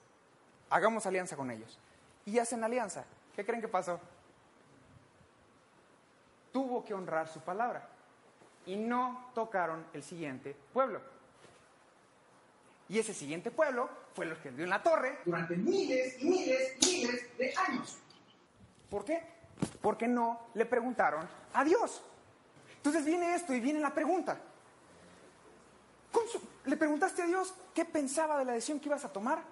hagamos 0.71 1.07
alianza 1.07 1.37
con 1.37 1.51
ellos. 1.51 1.79
Y 2.25 2.39
hacen 2.39 2.63
alianza. 2.63 3.05
¿Qué 3.35 3.45
creen 3.45 3.61
que 3.61 3.69
pasó? 3.69 4.01
Tuvo 6.53 6.85
que 6.85 6.95
honrar 6.95 7.29
su 7.29 7.41
palabra. 7.41 7.89
Y 8.67 8.77
no 8.77 9.31
tocaron 9.35 9.87
el 9.95 10.03
siguiente 10.03 10.55
pueblo. 10.73 11.01
Y 12.89 12.99
ese 12.99 13.15
siguiente 13.15 13.51
pueblo 13.51 13.89
fue 14.15 14.27
los 14.27 14.39
que 14.39 14.51
dio 14.51 14.65
en 14.65 14.71
la 14.71 14.83
torre 14.83 15.19
durante 15.25 15.57
miles 15.57 16.21
y 16.21 16.25
miles 16.25 16.77
y 16.81 16.87
miles 16.87 17.39
de 17.39 17.55
años. 17.57 17.99
¿Por 18.91 19.05
qué? 19.05 19.23
Porque 19.83 20.09
no 20.09 20.41
le 20.55 20.67
preguntaron 20.67 21.29
a 21.53 21.65
Dios. 21.65 22.03
Entonces 22.77 23.05
viene 23.05 23.35
esto 23.35 23.55
y 23.55 23.61
viene 23.61 23.81
la 23.81 23.93
pregunta. 23.93 24.39
¿Le 26.69 26.77
preguntaste 26.77 27.23
a 27.23 27.27
Dios 27.27 27.55
qué 27.75 27.87
pensaba 27.87 28.39
de 28.39 28.45
la 28.45 28.53
decisión 28.53 28.79
que 28.79 28.91
ibas 28.91 29.03
a 29.03 29.11
tomar? 29.11 29.43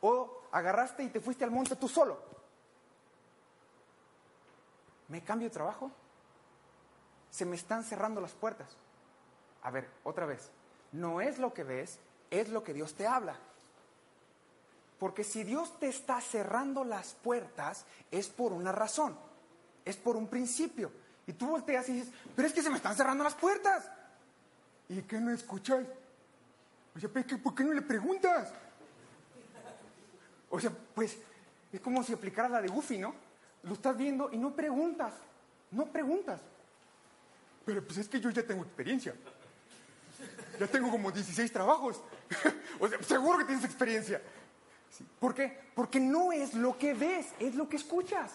¿O 0.00 0.42
agarraste 0.50 1.04
y 1.04 1.10
te 1.10 1.20
fuiste 1.20 1.44
al 1.44 1.52
monte 1.52 1.76
tú 1.76 1.88
solo? 1.88 2.20
¿Me 5.06 5.22
cambio 5.22 5.48
de 5.48 5.54
trabajo? 5.54 5.92
Se 7.30 7.44
me 7.44 7.54
están 7.54 7.84
cerrando 7.84 8.20
las 8.20 8.32
puertas. 8.32 8.76
A 9.62 9.70
ver, 9.70 9.88
otra 10.02 10.26
vez. 10.26 10.50
No 10.90 11.20
es 11.20 11.38
lo 11.38 11.54
que 11.54 11.62
ves, 11.62 12.00
es 12.32 12.48
lo 12.48 12.64
que 12.64 12.74
Dios 12.74 12.94
te 12.94 13.06
habla. 13.06 13.38
Porque 14.98 15.22
si 15.22 15.44
Dios 15.44 15.78
te 15.78 15.86
está 15.86 16.20
cerrando 16.20 16.82
las 16.82 17.14
puertas, 17.14 17.86
es 18.10 18.28
por 18.28 18.52
una 18.52 18.72
razón, 18.72 19.16
es 19.84 19.96
por 19.96 20.16
un 20.16 20.26
principio. 20.26 20.90
Y 21.28 21.34
tú 21.34 21.46
volteas 21.46 21.88
y 21.90 21.92
dices, 21.92 22.12
pero 22.34 22.48
es 22.48 22.54
que 22.54 22.62
se 22.62 22.70
me 22.70 22.76
están 22.76 22.96
cerrando 22.96 23.22
las 23.22 23.36
puertas. 23.36 23.88
¿Y 24.88 25.02
qué 25.02 25.20
no 25.20 25.30
escucháis? 25.30 25.86
O 26.96 27.00
sea, 27.00 27.08
¿por 27.08 27.24
qué, 27.24 27.36
por 27.36 27.54
qué 27.54 27.64
no 27.64 27.72
le 27.72 27.82
preguntas? 27.82 28.52
O 30.50 30.60
sea, 30.60 30.70
pues 30.94 31.16
es 31.72 31.80
como 31.80 32.02
si 32.04 32.12
aplicaras 32.12 32.50
la 32.50 32.62
de 32.62 32.68
Goofy, 32.68 32.98
¿no? 32.98 33.14
Lo 33.64 33.74
estás 33.74 33.96
viendo 33.96 34.30
y 34.30 34.36
no 34.36 34.54
preguntas, 34.54 35.14
no 35.70 35.86
preguntas. 35.86 36.40
Pero 37.64 37.82
pues 37.82 37.98
es 37.98 38.08
que 38.08 38.20
yo 38.20 38.30
ya 38.30 38.46
tengo 38.46 38.62
experiencia. 38.62 39.14
Ya 40.60 40.66
tengo 40.68 40.90
como 40.90 41.10
16 41.10 41.50
trabajos. 41.50 42.00
o 42.80 42.88
sea, 42.88 43.02
seguro 43.02 43.38
que 43.38 43.44
tienes 43.46 43.64
experiencia. 43.64 44.22
¿Por 45.18 45.34
qué? 45.34 45.58
Porque 45.74 45.98
no 45.98 46.30
es 46.30 46.54
lo 46.54 46.78
que 46.78 46.94
ves, 46.94 47.26
es 47.40 47.54
lo 47.54 47.68
que 47.68 47.76
escuchas. 47.76 48.32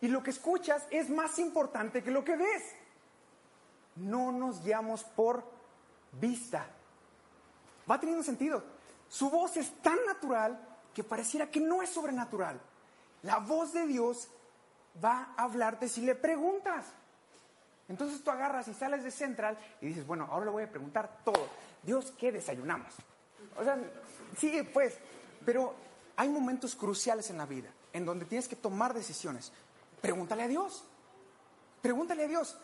Y 0.00 0.08
lo 0.08 0.22
que 0.22 0.30
escuchas 0.30 0.86
es 0.90 1.08
más 1.08 1.38
importante 1.38 2.02
que 2.02 2.10
lo 2.10 2.24
que 2.24 2.36
ves. 2.36 2.62
No 3.96 4.32
nos 4.32 4.62
guiamos 4.62 5.04
por 5.04 5.44
vista. 6.12 6.66
Va 7.90 7.98
teniendo 7.98 8.24
sentido. 8.24 8.62
Su 9.08 9.30
voz 9.30 9.56
es 9.56 9.70
tan 9.82 9.98
natural 10.06 10.58
que 10.92 11.04
pareciera 11.04 11.50
que 11.50 11.60
no 11.60 11.82
es 11.82 11.90
sobrenatural. 11.90 12.60
La 13.22 13.38
voz 13.38 13.72
de 13.72 13.86
Dios 13.86 14.28
va 15.02 15.34
a 15.36 15.44
hablarte 15.44 15.88
si 15.88 16.02
le 16.02 16.14
preguntas. 16.14 16.86
Entonces 17.88 18.22
tú 18.22 18.30
agarras 18.30 18.68
y 18.68 18.74
sales 18.74 19.04
de 19.04 19.10
Central 19.10 19.58
y 19.80 19.86
dices, 19.88 20.06
bueno, 20.06 20.26
ahora 20.30 20.46
le 20.46 20.50
voy 20.52 20.62
a 20.62 20.70
preguntar 20.70 21.18
todo. 21.24 21.48
Dios, 21.82 22.12
¿qué 22.18 22.32
desayunamos? 22.32 22.94
O 23.56 23.64
sea, 23.64 23.78
sí, 24.38 24.68
pues, 24.72 24.98
pero 25.44 25.74
hay 26.16 26.28
momentos 26.28 26.74
cruciales 26.74 27.28
en 27.30 27.38
la 27.38 27.46
vida 27.46 27.68
en 27.92 28.04
donde 28.04 28.24
tienes 28.24 28.48
que 28.48 28.56
tomar 28.56 28.94
decisiones. 28.94 29.52
Pregúntale 30.00 30.42
a 30.42 30.48
Dios. 30.48 30.84
Pregúntale 31.80 32.24
a 32.24 32.28
Dios. 32.28 32.56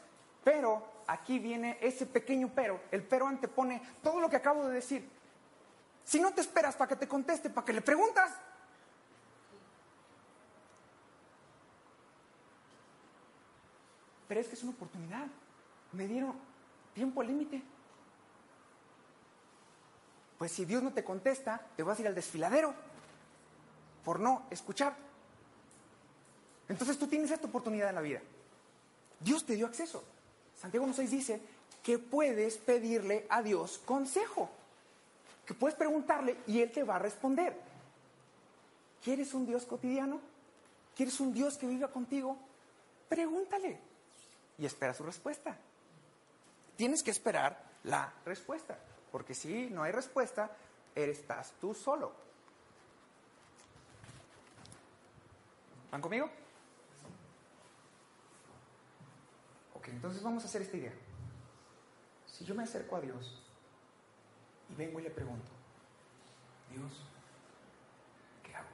Pero 0.42 0.84
aquí 1.06 1.38
viene 1.38 1.78
ese 1.80 2.06
pequeño 2.06 2.50
pero. 2.54 2.80
El 2.90 3.02
pero 3.02 3.26
antepone 3.26 3.82
todo 4.02 4.20
lo 4.20 4.28
que 4.28 4.36
acabo 4.36 4.66
de 4.66 4.74
decir. 4.74 5.08
Si 6.04 6.20
no 6.20 6.32
te 6.32 6.40
esperas 6.40 6.76
para 6.76 6.88
que 6.88 6.96
te 6.96 7.08
conteste, 7.08 7.50
para 7.50 7.64
que 7.64 7.72
le 7.72 7.82
preguntas. 7.82 8.32
Pero 14.28 14.40
es 14.40 14.48
que 14.48 14.54
es 14.54 14.62
una 14.62 14.72
oportunidad. 14.72 15.26
Me 15.92 16.06
dieron 16.06 16.34
tiempo 16.94 17.22
límite. 17.22 17.62
Pues 20.38 20.52
si 20.52 20.64
Dios 20.64 20.82
no 20.82 20.92
te 20.92 21.04
contesta, 21.04 21.60
te 21.76 21.82
vas 21.82 21.98
a 21.98 22.02
ir 22.02 22.08
al 22.08 22.14
desfiladero 22.14 22.74
por 24.04 24.20
no 24.20 24.46
escuchar. 24.50 24.96
Entonces 26.68 26.98
tú 26.98 27.06
tienes 27.08 27.30
esta 27.30 27.46
oportunidad 27.46 27.88
en 27.88 27.94
la 27.96 28.00
vida. 28.00 28.20
Dios 29.18 29.44
te 29.44 29.54
dio 29.54 29.66
acceso. 29.66 30.02
Santiago 30.60 30.86
1.6 30.86 31.08
dice 31.08 31.40
que 31.82 31.98
puedes 31.98 32.58
pedirle 32.58 33.26
a 33.30 33.42
Dios 33.42 33.78
consejo. 33.84 34.50
Que 35.46 35.54
puedes 35.54 35.76
preguntarle 35.76 36.36
y 36.46 36.60
Él 36.60 36.70
te 36.70 36.84
va 36.84 36.96
a 36.96 36.98
responder. 36.98 37.56
¿Quieres 39.02 39.32
un 39.32 39.46
Dios 39.46 39.64
cotidiano? 39.64 40.20
¿Quieres 40.94 41.18
un 41.20 41.32
Dios 41.32 41.56
que 41.56 41.66
viva 41.66 41.88
contigo? 41.88 42.36
Pregúntale 43.08 43.78
y 44.58 44.66
espera 44.66 44.92
su 44.92 45.02
respuesta. 45.02 45.56
Tienes 46.76 47.02
que 47.02 47.10
esperar 47.10 47.58
la 47.84 48.12
respuesta, 48.26 48.78
porque 49.10 49.34
si 49.34 49.70
no 49.70 49.82
hay 49.82 49.92
respuesta, 49.92 50.50
estás 50.94 51.52
tú 51.60 51.74
solo. 51.74 52.12
¿Van 55.90 56.02
conmigo? 56.02 56.30
Ok, 59.80 59.88
entonces 59.88 60.22
vamos 60.22 60.44
a 60.44 60.46
hacer 60.46 60.60
esta 60.60 60.76
idea. 60.76 60.92
Si 62.26 62.44
yo 62.44 62.54
me 62.54 62.64
acerco 62.64 62.96
a 62.96 63.00
Dios 63.00 63.42
y 64.68 64.74
vengo 64.74 65.00
y 65.00 65.04
le 65.04 65.10
pregunto, 65.10 65.50
Dios, 66.70 67.02
¿qué 68.44 68.54
hago? 68.54 68.68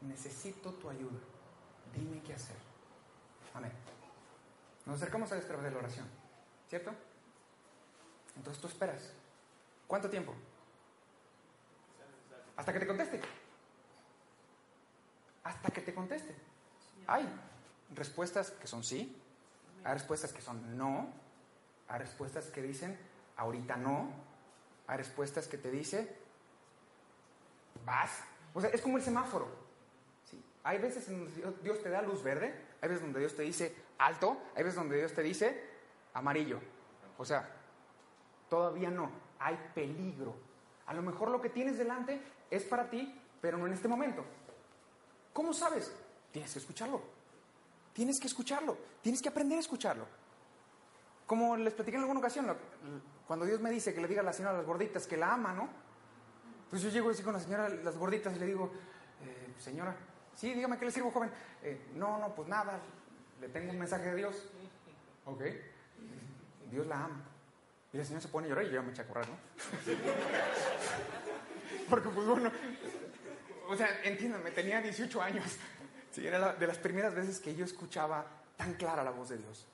Necesito 0.00 0.72
tu 0.72 0.88
ayuda. 0.88 1.20
Dime 1.94 2.22
qué 2.22 2.32
hacer. 2.32 2.56
Amén. 3.52 3.72
Nos 4.86 4.96
acercamos 4.96 5.30
a 5.30 5.38
través 5.40 5.64
de 5.64 5.70
la 5.70 5.76
oración, 5.76 6.08
¿cierto? 6.70 6.90
Entonces 8.34 8.62
tú 8.62 8.68
esperas. 8.68 9.12
¿Cuánto 9.86 10.08
tiempo? 10.08 10.34
hasta 12.56 12.72
que 12.72 12.80
te 12.80 12.86
conteste. 12.86 13.20
Hasta 15.44 15.70
que 15.70 15.80
te 15.80 15.94
conteste. 15.94 16.34
Hay 17.06 17.28
respuestas 17.94 18.52
que 18.52 18.66
son 18.66 18.82
sí, 18.82 19.21
hay 19.84 19.94
respuestas 19.94 20.32
que 20.32 20.40
son 20.40 20.76
no, 20.76 21.08
hay 21.88 21.98
respuestas 21.98 22.46
que 22.46 22.62
dicen 22.62 22.98
ahorita 23.36 23.76
no, 23.76 24.10
hay 24.86 24.98
respuestas 24.98 25.48
que 25.48 25.58
te 25.58 25.70
dice 25.70 26.16
vas. 27.84 28.24
O 28.54 28.60
sea, 28.60 28.70
es 28.70 28.80
como 28.80 28.96
el 28.96 29.02
semáforo. 29.02 29.48
¿sí? 30.24 30.42
Hay 30.62 30.78
veces 30.78 31.08
en 31.08 31.24
donde 31.24 31.60
Dios- 31.62 31.82
te 31.82 31.90
da 31.90 32.02
luz 32.02 32.22
verde, 32.22 32.54
hay 32.80 32.88
veces 32.88 33.02
donde 33.02 33.20
Dios 33.20 33.34
te 33.34 33.42
dice 33.42 33.74
alto, 33.98 34.38
hay 34.54 34.62
veces 34.62 34.76
donde 34.76 34.96
Dios 34.98 35.12
te 35.12 35.22
dice 35.22 35.70
amarillo. 36.14 36.60
O 37.18 37.24
sea, 37.24 37.48
todavía 38.48 38.90
no, 38.90 39.10
hay 39.38 39.58
peligro. 39.74 40.34
A 40.86 40.94
lo 40.94 41.02
mejor 41.02 41.30
lo 41.30 41.40
que 41.40 41.48
tienes 41.48 41.78
delante 41.78 42.20
es 42.50 42.64
para 42.64 42.90
ti, 42.90 43.18
pero 43.40 43.56
no 43.58 43.66
en 43.66 43.72
este 43.72 43.88
momento. 43.88 44.24
¿Cómo 45.32 45.54
sabes? 45.54 45.94
Tienes 46.32 46.52
que 46.52 46.58
escucharlo. 46.58 47.00
Tienes 47.92 48.18
que 48.20 48.26
escucharlo. 48.26 48.76
Tienes 49.02 49.22
que 49.22 49.28
aprender 49.28 49.58
a 49.58 49.60
escucharlo. 49.60 50.06
Como 51.26 51.56
les 51.56 51.74
platiqué 51.74 51.96
en 51.96 52.02
alguna 52.02 52.20
ocasión, 52.20 52.54
cuando 53.26 53.46
Dios 53.46 53.60
me 53.60 53.70
dice 53.70 53.94
que 53.94 54.00
le 54.00 54.08
diga 54.08 54.20
a 54.20 54.24
la 54.24 54.32
señora 54.32 54.56
las 54.56 54.66
gorditas 54.66 55.06
que 55.06 55.16
la 55.16 55.32
ama, 55.32 55.52
¿no? 55.52 55.68
Pues 56.70 56.82
yo 56.82 56.88
llego 56.90 57.10
así 57.10 57.22
con 57.22 57.34
la 57.34 57.40
señora 57.40 57.68
las 57.68 57.96
gorditas 57.96 58.34
y 58.34 58.38
le 58.38 58.46
digo, 58.46 58.72
eh, 59.22 59.54
señora, 59.58 59.94
sí, 60.34 60.52
dígame 60.52 60.78
qué 60.78 60.86
le 60.86 60.90
sirvo, 60.90 61.10
joven. 61.10 61.30
"Eh, 61.62 61.90
no, 61.94 62.18
no, 62.18 62.34
pues 62.34 62.48
nada, 62.48 62.80
le 63.40 63.48
tengo 63.48 63.70
un 63.72 63.78
mensaje 63.78 64.10
de 64.10 64.16
Dios. 64.16 64.48
Ok. 65.26 65.42
Dios 66.70 66.86
la 66.86 67.04
ama. 67.04 67.22
Y 67.92 67.98
la 67.98 68.04
señora 68.04 68.22
se 68.22 68.28
pone 68.28 68.46
a 68.46 68.50
llorar 68.50 68.64
y 68.64 68.68
yo 68.68 68.74
ya 68.74 68.82
me 68.82 68.90
eché 68.92 69.02
a 69.02 69.06
correr, 69.06 69.28
¿no? 69.28 69.36
Porque, 71.90 72.08
pues 72.08 72.26
bueno, 72.26 72.50
o 73.68 73.76
sea, 73.76 74.02
entiéndame, 74.02 74.50
tenía 74.50 74.80
18 74.80 75.20
años. 75.22 75.44
Sí, 76.12 76.26
era 76.26 76.52
de 76.52 76.66
las 76.66 76.78
primeras 76.78 77.14
veces 77.14 77.40
que 77.40 77.54
yo 77.54 77.64
escuchaba 77.64 78.26
tan 78.56 78.74
clara 78.74 79.02
la 79.02 79.10
voz 79.10 79.30
de 79.30 79.38
Dios. 79.38 79.66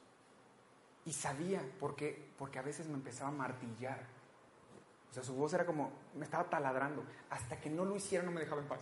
Y 1.05 1.13
sabía, 1.13 1.61
porque, 1.81 2.31
porque 2.39 2.61
a 2.61 2.63
veces 2.63 2.87
me 2.87 2.95
empezaba 2.95 3.31
a 3.31 3.33
martillar. 3.33 3.99
O 5.11 5.15
sea, 5.15 5.25
su 5.25 5.35
voz 5.35 5.53
era 5.53 5.67
como, 5.67 5.91
me 6.15 6.25
estaba 6.25 6.49
taladrando. 6.49 7.03
Hasta 7.31 7.61
que 7.61 7.69
no 7.69 7.85
lo 7.85 7.97
hiciera 7.97 8.25
no 8.25 8.31
me 8.31 8.41
dejaba 8.41 8.61
en 8.61 8.69
paz. 8.69 8.81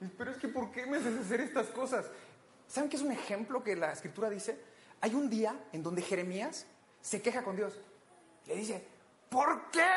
Y, 0.00 0.06
Pero 0.06 0.30
es 0.30 0.38
que, 0.38 0.48
¿por 0.48 0.70
qué 0.70 0.86
me 0.86 0.96
haces 0.96 1.18
hacer 1.18 1.40
estas 1.42 1.66
cosas? 1.68 2.06
¿Saben 2.66 2.88
qué 2.88 2.96
es 2.96 3.02
un 3.02 3.12
ejemplo 3.12 3.62
que 3.62 3.76
la 3.76 3.92
escritura 3.92 4.30
dice? 4.30 4.58
Hay 5.02 5.14
un 5.14 5.28
día 5.28 5.58
en 5.72 5.82
donde 5.82 6.00
Jeremías 6.00 6.66
se 7.02 7.20
queja 7.20 7.42
con 7.42 7.56
Dios. 7.56 7.78
Le 8.46 8.56
dice, 8.56 8.82
¿por 9.28 9.70
qué? 9.70 9.90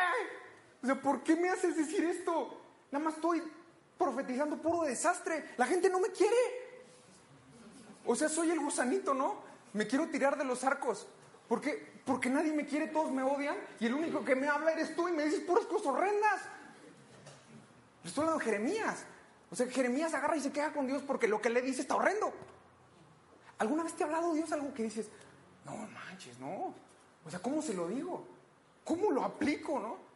O 0.84 0.86
sea, 0.86 1.02
¿por 1.02 1.24
qué 1.24 1.38
me 1.38 1.50
haces 1.50 1.78
decir 1.78 2.04
esto? 2.04 2.60
Nada 2.92 3.06
más 3.06 3.16
estoy 3.16 3.42
profetizando 4.02 4.58
puro 4.58 4.84
desastre. 4.84 5.52
La 5.58 5.66
gente 5.66 5.90
no 5.90 6.00
me 6.00 6.10
quiere. 6.10 6.36
O 8.06 8.16
sea, 8.16 8.30
soy 8.30 8.52
el 8.52 8.60
gusanito, 8.60 9.14
¿no? 9.14 9.36
Me 9.74 9.88
quiero 9.88 10.08
tirar 10.08 10.38
de 10.38 10.44
los 10.44 10.64
arcos. 10.64 11.08
¿Por 11.48 11.62
qué? 11.62 11.92
Porque 12.06 12.30
nadie 12.30 12.52
me 12.52 12.66
quiere, 12.66 12.88
todos 12.88 13.12
me 13.12 13.24
odian. 13.24 13.56
Y 13.80 13.86
el 13.86 13.94
único 13.94 14.24
que 14.26 14.36
me 14.36 14.48
habla 14.48 14.72
eres 14.72 14.96
tú 14.96 15.08
y 15.08 15.12
me 15.12 15.26
dices 15.26 15.42
puras 15.42 15.66
cosas 15.66 15.88
horrendas. 15.88 16.42
Estoy 18.04 18.24
hablando 18.24 18.40
de 18.40 18.46
Jeremías. 18.46 19.06
O 19.52 19.56
sea, 19.56 19.68
Jeremías 19.68 20.14
agarra 20.14 20.36
y 20.38 20.42
se 20.42 20.52
queja 20.52 20.74
con 20.74 20.88
Dios 20.88 21.04
porque 21.06 21.28
lo 21.28 21.42
que 21.42 21.50
le 21.50 21.62
dice 21.62 21.82
está 21.82 21.96
horrendo. 21.96 22.34
¿Alguna 23.60 23.84
vez 23.84 23.94
te 23.94 24.04
ha 24.04 24.08
hablado 24.08 24.34
Dios 24.34 24.52
algo 24.52 24.74
que 24.74 24.84
dices, 24.84 25.08
no 25.66 25.76
manches, 25.76 26.40
no? 26.40 26.74
O 27.26 27.30
sea, 27.30 27.40
¿cómo 27.40 27.62
se 27.62 27.74
lo 27.74 27.88
digo? 27.88 28.26
¿Cómo 28.84 29.12
lo 29.12 29.24
aplico, 29.24 29.80
no? 29.80 30.11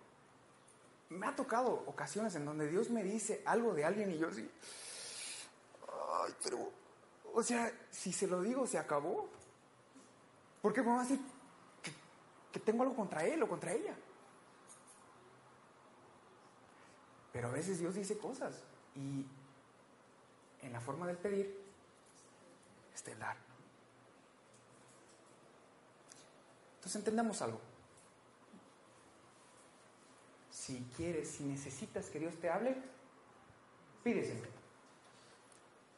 Me 1.10 1.28
ha 1.28 1.36
tocado 1.36 1.84
ocasiones 1.86 2.36
en 2.36 2.46
donde 2.46 2.68
Dios 2.68 2.90
me 2.90 3.04
dice 3.04 3.42
algo 3.46 3.74
de 3.74 3.86
alguien 3.86 4.12
y 4.12 4.18
yo 4.18 4.28
así, 4.28 4.50
ay, 5.82 6.34
pero, 6.44 6.72
o 7.34 7.44
sea, 7.44 7.72
si 7.92 8.12
se 8.12 8.28
lo 8.28 8.42
digo, 8.42 8.66
se 8.66 8.78
acabó. 8.78 9.30
Porque 10.62 10.82
me 10.82 10.88
va 10.88 11.02
a 11.02 11.04
decir 11.04 11.20
que, 11.84 11.92
que 12.52 12.60
tengo 12.60 12.84
algo 12.84 12.96
contra 12.96 13.24
él 13.24 13.44
o 13.44 13.48
contra 13.48 13.72
ella. 13.72 13.96
Pero 17.32 17.50
a 17.50 17.52
veces 17.52 17.80
Dios 17.80 17.94
dice 17.94 18.18
cosas 18.18 18.64
y 18.96 19.26
en 20.62 20.74
la 20.74 20.80
forma 20.80 21.06
del 21.06 21.18
pedir 21.18 21.56
está 22.94 23.12
el 23.12 23.20
dar. 23.20 23.38
Entonces 26.78 26.96
entendamos 26.96 27.42
algo. 27.42 27.60
Si 30.66 30.84
quieres, 30.98 31.30
si 31.30 31.44
necesitas 31.44 32.10
que 32.10 32.18
Dios 32.18 32.40
te 32.40 32.50
hable, 32.50 32.76
pídeselo. 34.04 34.48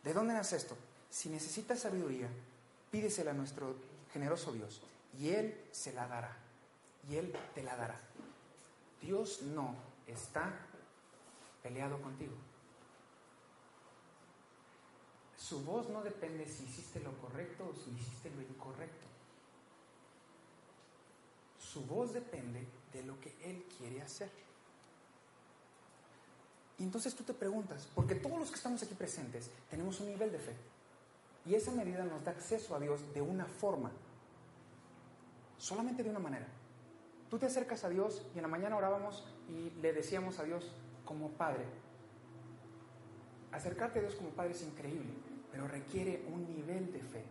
¿De 0.03 0.13
dónde 0.13 0.34
nace 0.34 0.57
esto? 0.57 0.76
Si 1.09 1.30
necesitas 1.30 1.80
sabiduría, 1.80 2.28
pídesela 2.91 3.32
a 3.32 3.34
nuestro 3.34 3.78
generoso 4.11 4.51
Dios 4.51 4.82
y 5.18 5.30
Él 5.30 5.57
se 5.72 5.93
la 5.93 6.05
dará. 6.07 6.36
Y 7.07 7.15
Él 7.15 7.34
te 7.55 7.63
la 7.63 7.78
dará. 7.78 7.97
Dios 9.01 9.41
no 9.43 9.74
está 10.05 10.51
peleado 11.63 12.01
contigo. 12.01 12.36
Su 15.38 15.63
voz 15.63 15.88
no 15.88 16.03
depende 16.03 16.45
si 16.45 16.65
hiciste 16.65 16.99
lo 16.99 17.13
correcto 17.22 17.70
o 17.70 17.74
si 17.74 17.91
hiciste 17.91 18.30
lo 18.32 18.41
incorrecto. 18.41 19.07
Su 21.57 21.86
voz 21.86 22.11
depende 22.11 22.68
de 22.91 23.03
lo 23.03 23.18
que 23.22 23.34
Él 23.45 23.65
quiere 23.78 24.01
hacer. 24.01 24.46
Y 26.80 26.84
entonces 26.84 27.15
tú 27.15 27.23
te 27.23 27.34
preguntas, 27.34 27.88
porque 27.95 28.15
todos 28.15 28.38
los 28.38 28.49
que 28.49 28.55
estamos 28.55 28.84
aquí 28.84 28.93
presentes 28.93 29.49
tenemos 29.69 29.99
un 29.99 30.07
nivel 30.07 30.32
de 30.32 30.38
fe. 30.38 30.53
Y 31.45 31.55
esa 31.55 31.71
medida 31.71 32.03
nos 32.03 32.23
da 32.23 32.32
acceso 32.32 32.75
a 32.75 32.80
Dios 32.80 33.01
de 33.13 33.21
una 33.21 33.45
forma, 33.45 33.91
solamente 35.57 36.03
de 36.03 36.09
una 36.09 36.19
manera. 36.19 36.47
Tú 37.30 37.39
te 37.39 37.45
acercas 37.45 37.84
a 37.84 37.89
Dios 37.89 38.21
y 38.34 38.38
en 38.38 38.43
la 38.43 38.47
mañana 38.47 38.78
orábamos 38.78 39.25
y 39.49 39.71
le 39.82 39.91
decíamos 39.91 40.39
a 40.39 40.43
Dios 40.43 40.71
como 41.03 41.30
Padre. 41.30 41.65
Acercarte 43.51 43.99
a 43.99 44.01
Dios 44.03 44.15
como 44.15 44.30
Padre 44.30 44.51
es 44.51 44.61
increíble, 44.61 45.09
pero 45.51 45.67
requiere 45.67 46.25
un 46.32 46.47
nivel 46.47 46.91
de 46.91 47.01
fe. 47.01 47.23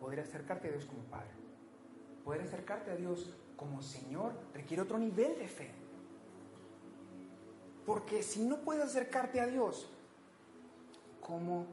Poder 0.00 0.20
acercarte 0.20 0.68
a 0.68 0.70
Dios 0.72 0.86
como 0.86 1.02
Padre. 1.02 1.30
Poder 2.24 2.40
acercarte 2.40 2.90
a 2.90 2.96
Dios 2.96 3.30
como 3.56 3.82
Señor 3.82 4.32
requiere 4.54 4.82
otro 4.82 4.98
nivel 4.98 5.38
de 5.38 5.48
fe. 5.48 5.70
Porque 7.86 8.22
si 8.22 8.44
no 8.44 8.58
puedes 8.58 8.84
acercarte 8.84 9.40
a 9.40 9.46
Dios 9.46 9.88
como 11.20 11.66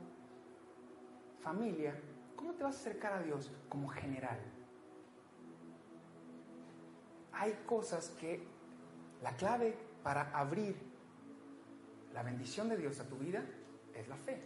familia, 1.41 1.99
¿cómo 2.36 2.53
te 2.53 2.64
vas 2.64 2.76
a 2.76 2.80
acercar 2.80 3.14
a 3.14 3.22
Dios 3.24 3.51
como 3.68 3.89
general? 3.89 4.39
Hay 7.34 7.53
cosas 7.66 8.09
que 8.11 8.47
la 9.24 9.36
clave 9.36 9.76
para 10.03 10.30
abrir 10.38 10.76
la 12.14 12.22
bendición 12.22 12.70
de 12.70 12.78
Dios 12.78 12.99
a 12.99 13.07
tu 13.07 13.18
vida 13.18 13.43
es 13.95 14.07
la 14.07 14.18
fe. 14.18 14.39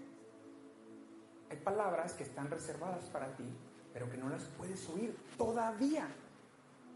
Hay 1.50 1.58
palabras 1.58 2.14
que 2.14 2.24
están 2.24 2.50
reservadas 2.50 3.06
para 3.06 3.36
ti, 3.36 3.46
pero 3.94 4.10
que 4.10 4.18
no 4.18 4.30
las 4.30 4.44
puedes 4.44 4.88
oír 4.90 5.18
todavía, 5.38 6.08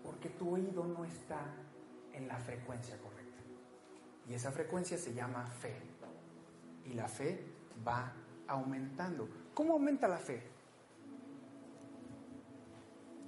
porque 0.03 0.29
tu 0.29 0.53
oído 0.53 0.85
no 0.85 1.03
está 1.03 1.41
en 2.13 2.27
la 2.27 2.37
frecuencia 2.37 2.97
correcta. 2.97 3.20
Y 4.29 4.33
esa 4.33 4.51
frecuencia 4.51 4.97
se 4.97 5.13
llama 5.13 5.45
fe. 5.47 5.75
Y 6.85 6.93
la 6.93 7.07
fe 7.07 7.43
va 7.85 8.13
aumentando. 8.47 9.27
¿Cómo 9.53 9.73
aumenta 9.73 10.07
la 10.07 10.17
fe? 10.17 10.41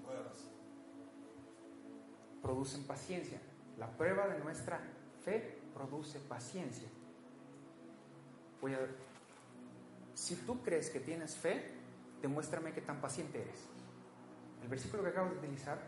Pruebas. 0.06 0.50
Producen 2.42 2.84
paciencia. 2.84 3.40
La 3.78 3.88
prueba 3.88 4.28
de 4.28 4.40
nuestra 4.40 4.80
fe 5.24 5.60
produce 5.74 6.20
paciencia. 6.20 6.88
Voy 8.62 8.74
a 8.74 8.80
Si 10.14 10.36
tú 10.36 10.62
crees 10.62 10.90
que 10.90 11.00
tienes 11.00 11.36
fe, 11.36 11.72
demuéstrame 12.22 12.72
qué 12.72 12.82
tan 12.82 13.02
paciente 13.02 13.42
eres. 13.42 13.68
El 14.62 14.70
versículo 14.70 15.04
que 15.04 15.10
acabo 15.10 15.32
de 15.32 15.38
utilizar 15.38 15.80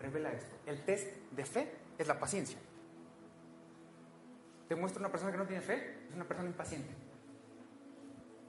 revela 0.00 0.32
esto. 0.32 0.56
El 0.66 0.84
test 0.84 1.08
de 1.32 1.44
fe 1.44 1.70
es 1.98 2.06
la 2.06 2.18
paciencia. 2.18 2.58
Te 4.74 4.80
muestra 4.80 4.98
una 4.98 5.08
persona 5.08 5.30
que 5.30 5.38
no 5.38 5.46
tiene 5.46 5.62
fe, 5.62 6.00
es 6.08 6.16
una 6.16 6.26
persona 6.26 6.48
impaciente. 6.48 6.92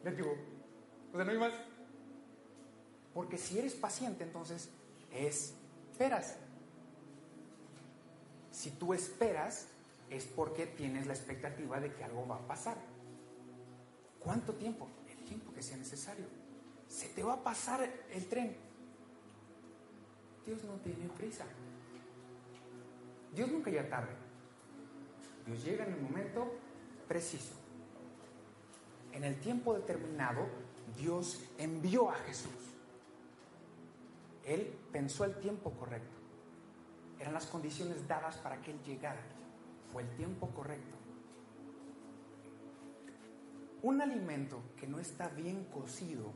Les 0.03 0.17
digo, 0.17 0.35
o 1.13 1.15
sea, 1.15 1.23
no 1.23 1.31
hay 1.31 1.37
más. 1.37 1.53
Porque 3.13 3.37
si 3.37 3.59
eres 3.59 3.75
paciente, 3.75 4.23
entonces 4.23 4.71
esperas. 5.11 6.37
Si 8.49 8.71
tú 8.71 8.95
esperas, 8.95 9.67
es 10.09 10.25
porque 10.25 10.65
tienes 10.65 11.05
la 11.05 11.13
expectativa 11.13 11.79
de 11.79 11.93
que 11.93 12.03
algo 12.03 12.27
va 12.27 12.37
a 12.37 12.47
pasar. 12.47 12.77
¿Cuánto 14.19 14.55
tiempo? 14.55 14.87
El 15.07 15.23
tiempo 15.25 15.53
que 15.53 15.61
sea 15.61 15.77
necesario. 15.77 16.25
Se 16.87 17.07
te 17.09 17.21
va 17.21 17.33
a 17.33 17.43
pasar 17.43 17.87
el 18.09 18.25
tren. 18.25 18.57
Dios 20.43 20.63
no 20.63 20.73
tiene 20.77 21.07
prisa. 21.09 21.45
Dios 23.31 23.47
nunca 23.51 23.69
llega 23.69 23.87
tarde. 23.87 24.24
Dios 25.45 25.63
llega 25.63 25.85
en 25.85 25.93
el 25.93 26.01
momento 26.01 26.51
preciso. 27.07 27.53
En 29.13 29.23
el 29.23 29.39
tiempo 29.39 29.73
determinado, 29.73 30.47
Dios 30.97 31.41
envió 31.57 32.09
a 32.09 32.15
Jesús. 32.15 32.51
Él 34.43 34.73
pensó 34.91 35.23
el 35.23 35.35
tiempo 35.39 35.71
correcto. 35.71 36.15
Eran 37.19 37.33
las 37.33 37.45
condiciones 37.45 38.07
dadas 38.07 38.37
para 38.37 38.61
que 38.61 38.71
Él 38.71 38.79
llegara. 38.83 39.21
Fue 39.91 40.03
el 40.03 40.09
tiempo 40.15 40.49
correcto. 40.49 40.95
Un 43.81 44.01
alimento 44.01 44.61
que 44.77 44.87
no 44.87 44.99
está 44.99 45.29
bien 45.29 45.65
cocido, 45.65 46.33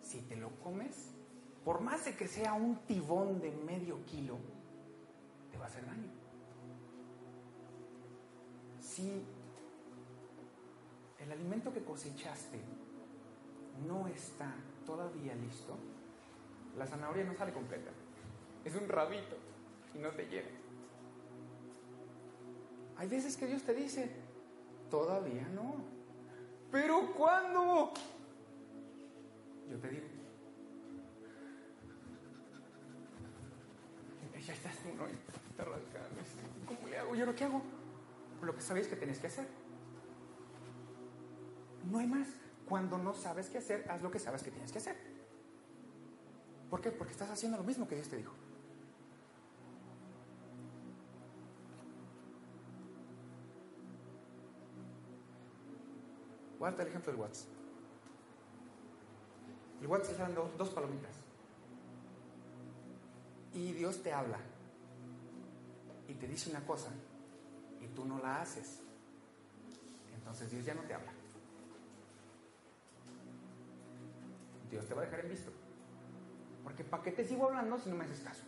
si 0.00 0.20
te 0.22 0.36
lo 0.36 0.50
comes, 0.60 1.10
por 1.64 1.80
más 1.80 2.04
de 2.04 2.16
que 2.16 2.26
sea 2.26 2.54
un 2.54 2.76
tibón 2.86 3.40
de 3.40 3.52
medio 3.52 4.04
kilo, 4.06 4.38
te 5.50 5.58
va 5.58 5.66
a 5.66 5.68
hacer 5.68 5.86
daño. 5.86 6.21
Si 8.94 9.24
el 11.18 11.32
alimento 11.32 11.72
que 11.72 11.82
cosechaste 11.82 12.60
no 13.88 14.06
está 14.06 14.52
todavía 14.84 15.34
listo, 15.34 15.78
la 16.76 16.86
zanahoria 16.86 17.24
no 17.24 17.34
sale 17.34 17.54
completa. 17.54 17.90
Es 18.62 18.74
un 18.76 18.86
rabito 18.90 19.36
y 19.94 19.98
no 19.98 20.10
te 20.10 20.26
llega. 20.26 20.50
Hay 22.98 23.08
veces 23.08 23.34
que 23.38 23.46
Dios 23.46 23.62
te 23.62 23.72
dice, 23.72 24.10
todavía 24.90 25.48
no. 25.48 25.76
Pero 26.70 27.14
¿cuándo? 27.14 27.94
Yo 29.70 29.78
te 29.78 29.88
digo, 29.88 30.06
ya 34.46 34.52
estás 34.52 34.76
uno 34.92 35.06
está 35.06 35.64
rascando. 35.64 36.20
¿Cómo 36.66 36.88
le 36.88 36.98
hago? 36.98 37.14
¿Yo 37.14 37.24
lo 37.24 37.34
que 37.34 37.44
hago? 37.44 37.81
Lo 38.42 38.54
que 38.54 38.60
sabéis 38.60 38.88
que 38.88 38.96
tenés 38.96 39.18
que 39.18 39.28
hacer. 39.28 39.46
No 41.90 41.98
hay 41.98 42.06
más. 42.06 42.28
Cuando 42.68 42.98
no 42.98 43.14
sabes 43.14 43.48
qué 43.48 43.58
hacer, 43.58 43.88
haz 43.88 44.02
lo 44.02 44.10
que 44.10 44.18
sabes 44.18 44.42
que 44.42 44.50
tienes 44.50 44.72
que 44.72 44.78
hacer. 44.78 44.96
¿Por 46.68 46.80
qué? 46.80 46.90
Porque 46.90 47.12
estás 47.12 47.30
haciendo 47.30 47.58
lo 47.58 47.64
mismo 47.64 47.86
que 47.86 47.94
Dios 47.94 48.08
te 48.08 48.16
dijo. 48.16 48.32
Voy 56.58 56.68
a 56.68 56.70
darte 56.70 56.82
el 56.82 56.88
ejemplo 56.88 57.12
del 57.12 57.20
WhatsApp. 57.20 57.48
El 59.80 59.86
WhatsApp 59.88 60.14
eran 60.14 60.34
dos, 60.34 60.56
dos 60.56 60.70
palomitas. 60.70 61.16
Y 63.52 63.72
Dios 63.72 64.02
te 64.02 64.12
habla. 64.12 64.38
Y 66.08 66.14
te 66.14 66.26
dice 66.26 66.50
una 66.50 66.64
cosa. 66.64 66.90
Y 67.82 67.88
tú 67.88 68.04
no 68.04 68.18
la 68.18 68.40
haces. 68.40 68.80
Entonces 70.14 70.50
Dios 70.50 70.64
ya 70.64 70.74
no 70.74 70.82
te 70.82 70.94
habla. 70.94 71.12
Dios 74.70 74.86
te 74.86 74.94
va 74.94 75.02
a 75.02 75.04
dejar 75.04 75.20
en 75.20 75.30
visto. 75.30 75.52
Porque 76.62 76.84
¿para 76.84 77.02
qué 77.02 77.12
te 77.12 77.26
sigo 77.26 77.48
hablando 77.48 77.78
si 77.78 77.90
no 77.90 77.96
me 77.96 78.04
haces 78.04 78.20
caso? 78.20 78.42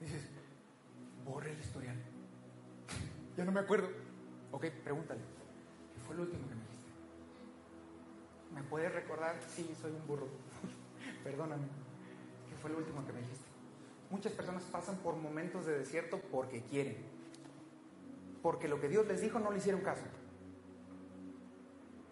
Dices, 0.00 0.28
borre 1.24 1.52
el 1.52 1.58
historial. 1.58 1.96
Ya 3.36 3.44
no 3.44 3.52
me 3.52 3.60
acuerdo. 3.60 3.88
Ok, 4.52 4.66
pregúntale. 4.84 5.20
¿Qué 5.94 6.00
fue 6.00 6.14
lo 6.14 6.22
último 6.22 6.46
que 6.48 6.54
me 6.54 6.60
dijiste? 6.60 6.90
¿Me 8.54 8.62
puedes 8.64 8.92
recordar? 8.92 9.40
Sí, 9.48 9.74
soy 9.80 9.92
un 9.92 10.06
burro. 10.06 10.28
Perdóname. 11.24 11.66
¿Qué 12.48 12.56
fue 12.56 12.70
lo 12.70 12.78
último 12.78 13.04
que 13.06 13.12
me 13.12 13.20
dijiste? 13.20 13.41
Muchas 14.12 14.32
personas 14.32 14.62
pasan 14.64 14.96
por 14.96 15.16
momentos 15.16 15.64
de 15.64 15.78
desierto 15.78 16.20
porque 16.30 16.60
quieren. 16.60 16.98
Porque 18.42 18.68
lo 18.68 18.78
que 18.78 18.90
Dios 18.90 19.06
les 19.06 19.22
dijo 19.22 19.38
no 19.38 19.50
le 19.50 19.56
hicieron 19.56 19.80
caso. 19.80 20.02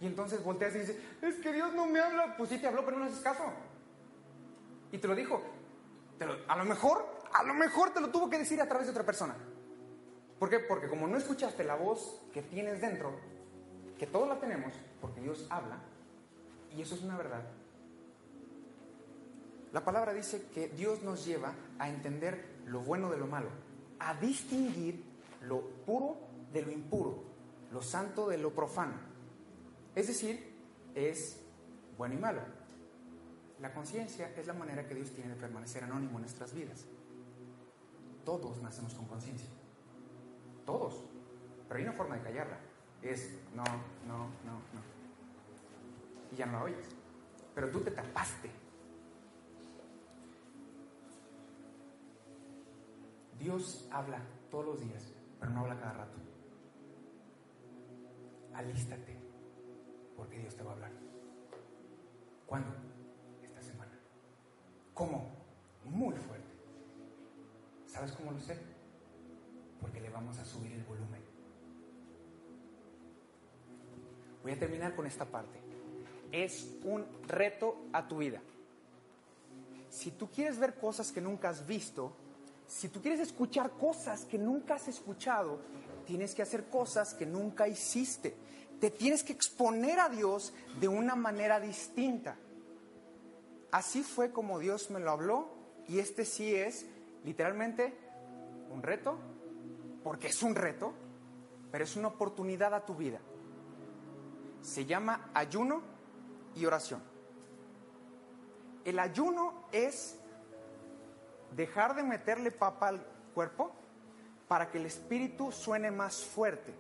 Y 0.01 0.07
entonces 0.07 0.43
volteas 0.43 0.75
y 0.75 0.79
dices, 0.79 0.97
es 1.21 1.35
que 1.37 1.53
Dios 1.53 1.75
no 1.75 1.85
me 1.85 2.01
habla. 2.01 2.39
Pues 2.39 2.49
sí 2.49 2.59
te 2.59 2.67
habló, 2.67 2.87
pero 2.87 2.97
no 2.97 3.05
le 3.05 3.11
haces 3.11 3.23
caso. 3.23 3.43
Y 4.91 4.97
te 4.97 5.07
lo 5.07 5.15
dijo. 5.15 5.43
A 6.49 6.57
lo 6.57 6.65
mejor, 6.65 7.05
a 7.35 7.43
lo 7.43 7.53
mejor 7.53 7.93
te 7.93 8.01
lo 8.01 8.09
tuvo 8.09 8.31
que 8.31 8.39
decir 8.39 8.63
a 8.63 8.67
través 8.67 8.87
de 8.87 8.93
otra 8.93 9.05
persona. 9.05 9.37
¿Por 10.39 10.49
qué? 10.49 10.59
Porque 10.59 10.89
como 10.89 11.07
no 11.07 11.19
escuchaste 11.19 11.65
la 11.65 11.75
voz 11.75 12.23
que 12.33 12.41
tienes 12.41 12.81
dentro, 12.81 13.13
que 13.99 14.07
todos 14.07 14.27
la 14.27 14.41
tenemos, 14.41 14.73
porque 15.03 15.21
Dios 15.21 15.47
habla, 15.51 15.81
y 16.75 16.81
eso 16.81 16.95
es 16.95 17.03
una 17.03 17.19
verdad. 17.19 17.43
La 19.73 19.85
palabra 19.85 20.13
dice 20.13 20.49
que 20.53 20.69
Dios 20.69 21.03
nos 21.03 21.25
lleva 21.25 21.55
a 21.79 21.89
entender 21.89 22.61
lo 22.67 22.81
bueno 22.81 23.11
de 23.11 23.19
lo 23.19 23.27
malo, 23.27 23.49
a 24.01 24.15
distinguir 24.15 25.05
lo 25.43 25.61
puro 25.61 26.17
de 26.53 26.63
lo 26.63 26.73
impuro, 26.73 27.23
lo 27.71 27.81
santo 27.81 28.29
de 28.29 28.39
lo 28.39 28.53
profano. 28.53 28.95
Es 29.95 30.09
decir, 30.09 30.55
es 30.95 31.41
bueno 31.97 32.15
y 32.15 32.19
malo. 32.19 32.41
La 33.61 33.73
conciencia 33.73 34.33
es 34.37 34.47
la 34.47 34.55
manera 34.55 34.87
que 34.89 34.95
Dios 34.95 35.11
tiene 35.11 35.31
de 35.31 35.37
permanecer 35.37 35.85
anónimo 35.85 36.17
en 36.17 36.23
nuestras 36.23 36.53
vidas. 36.55 36.87
Todos 38.25 38.61
nacemos 38.63 38.95
con 38.95 39.07
conciencia. 39.07 39.49
Todos. 40.65 41.05
Pero 41.69 41.79
hay 41.79 41.85
una 41.85 41.93
forma 41.93 42.17
de 42.17 42.23
callarla. 42.23 42.59
Es 43.03 43.31
no, 43.55 43.65
no, 44.07 44.19
no, 44.45 44.53
no. 44.73 44.83
Y 46.33 46.37
ya 46.37 46.47
no 46.47 46.53
la 46.53 46.65
oyes. 46.65 46.87
Pero 47.55 47.71
tú 47.71 47.81
te 47.81 47.91
tapaste. 47.91 48.51
Dios 53.41 53.89
habla 53.91 54.21
todos 54.51 54.67
los 54.67 54.81
días, 54.81 55.13
pero 55.39 55.51
no 55.53 55.61
habla 55.61 55.81
cada 55.81 55.95
rato. 55.95 56.19
Alístate, 58.55 59.17
porque 60.15 60.39
Dios 60.39 60.55
te 60.55 60.63
va 60.63 60.73
a 60.73 60.75
hablar. 60.75 60.93
¿Cuándo? 62.47 62.69
Esta 63.43 63.63
semana. 63.63 63.93
¿Cómo? 64.93 65.31
Muy 65.87 66.15
fuerte. 66.17 66.51
¿Sabes 67.87 68.13
cómo 68.13 68.33
lo 68.33 68.41
sé? 68.41 68.59
Porque 69.81 70.01
le 70.01 70.11
vamos 70.11 70.39
a 70.39 70.45
subir 70.45 70.73
el 70.73 70.85
volumen. 70.85 71.23
Voy 74.43 74.53
a 74.53 74.59
terminar 74.59 74.95
con 74.95 75.07
esta 75.07 75.25
parte. 75.25 75.59
Es 76.31 76.77
un 76.85 77.07
reto 77.27 77.77
a 77.93 78.07
tu 78.07 78.19
vida. 78.19 78.43
Si 79.89 80.11
tú 80.11 80.29
quieres 80.29 80.59
ver 80.59 80.75
cosas 80.79 81.11
que 81.11 81.21
nunca 81.21 81.49
has 81.49 81.67
visto, 81.67 82.13
si 82.71 82.89
tú 82.89 83.03
quieres 83.03 83.19
escuchar 83.19 83.73
cosas 83.73 84.25
que 84.25 84.39
nunca 84.39 84.77
has 84.77 84.87
escuchado, 84.87 85.59
tienes 86.07 86.37
que 86.37 86.43
hacer 86.43 86.71
cosas 86.71 87.15
que 87.15 87.27
nunca 87.27 87.67
hiciste. 87.67 88.37
Te 88.79 88.93
tienes 88.93 89.25
que 89.25 89.33
exponer 89.33 89.99
a 89.99 90.09
Dios 90.09 90.55
de 90.79 90.87
una 90.87 91.17
manera 91.17 91.59
distinta. 91.59 92.37
Así 93.73 94.05
fue 94.05 94.31
como 94.31 94.61
Dios 94.61 94.89
me 94.89 95.01
lo 95.01 95.11
habló 95.11 95.49
y 95.89 95.99
este 95.99 96.25
sí 96.25 96.55
es 96.55 96.87
literalmente 97.25 97.93
un 98.71 98.85
reto, 98.85 99.19
porque 100.05 100.29
es 100.29 100.41
un 100.45 100.55
reto, 100.55 100.95
pero 101.73 101.83
es 101.83 101.97
una 101.97 102.07
oportunidad 102.07 102.73
a 102.73 102.87
tu 102.87 102.95
vida. 102.95 103.19
Se 104.63 104.87
llama 104.87 105.33
ayuno 105.35 105.83
y 106.55 106.67
oración. 106.67 107.03
El 108.85 109.01
ayuno 109.01 109.65
es 109.73 110.20
dejar 111.57 111.95
de 111.95 112.03
meterle 112.03 112.51
papa 112.51 112.89
al 112.89 113.05
cuerpo 113.35 113.73
para 114.49 114.71
que 114.71 114.79
el 114.79 114.87
espíritu 114.87 115.53
suene 115.53 115.91
más 115.91 116.25
fuerte. 116.25 116.75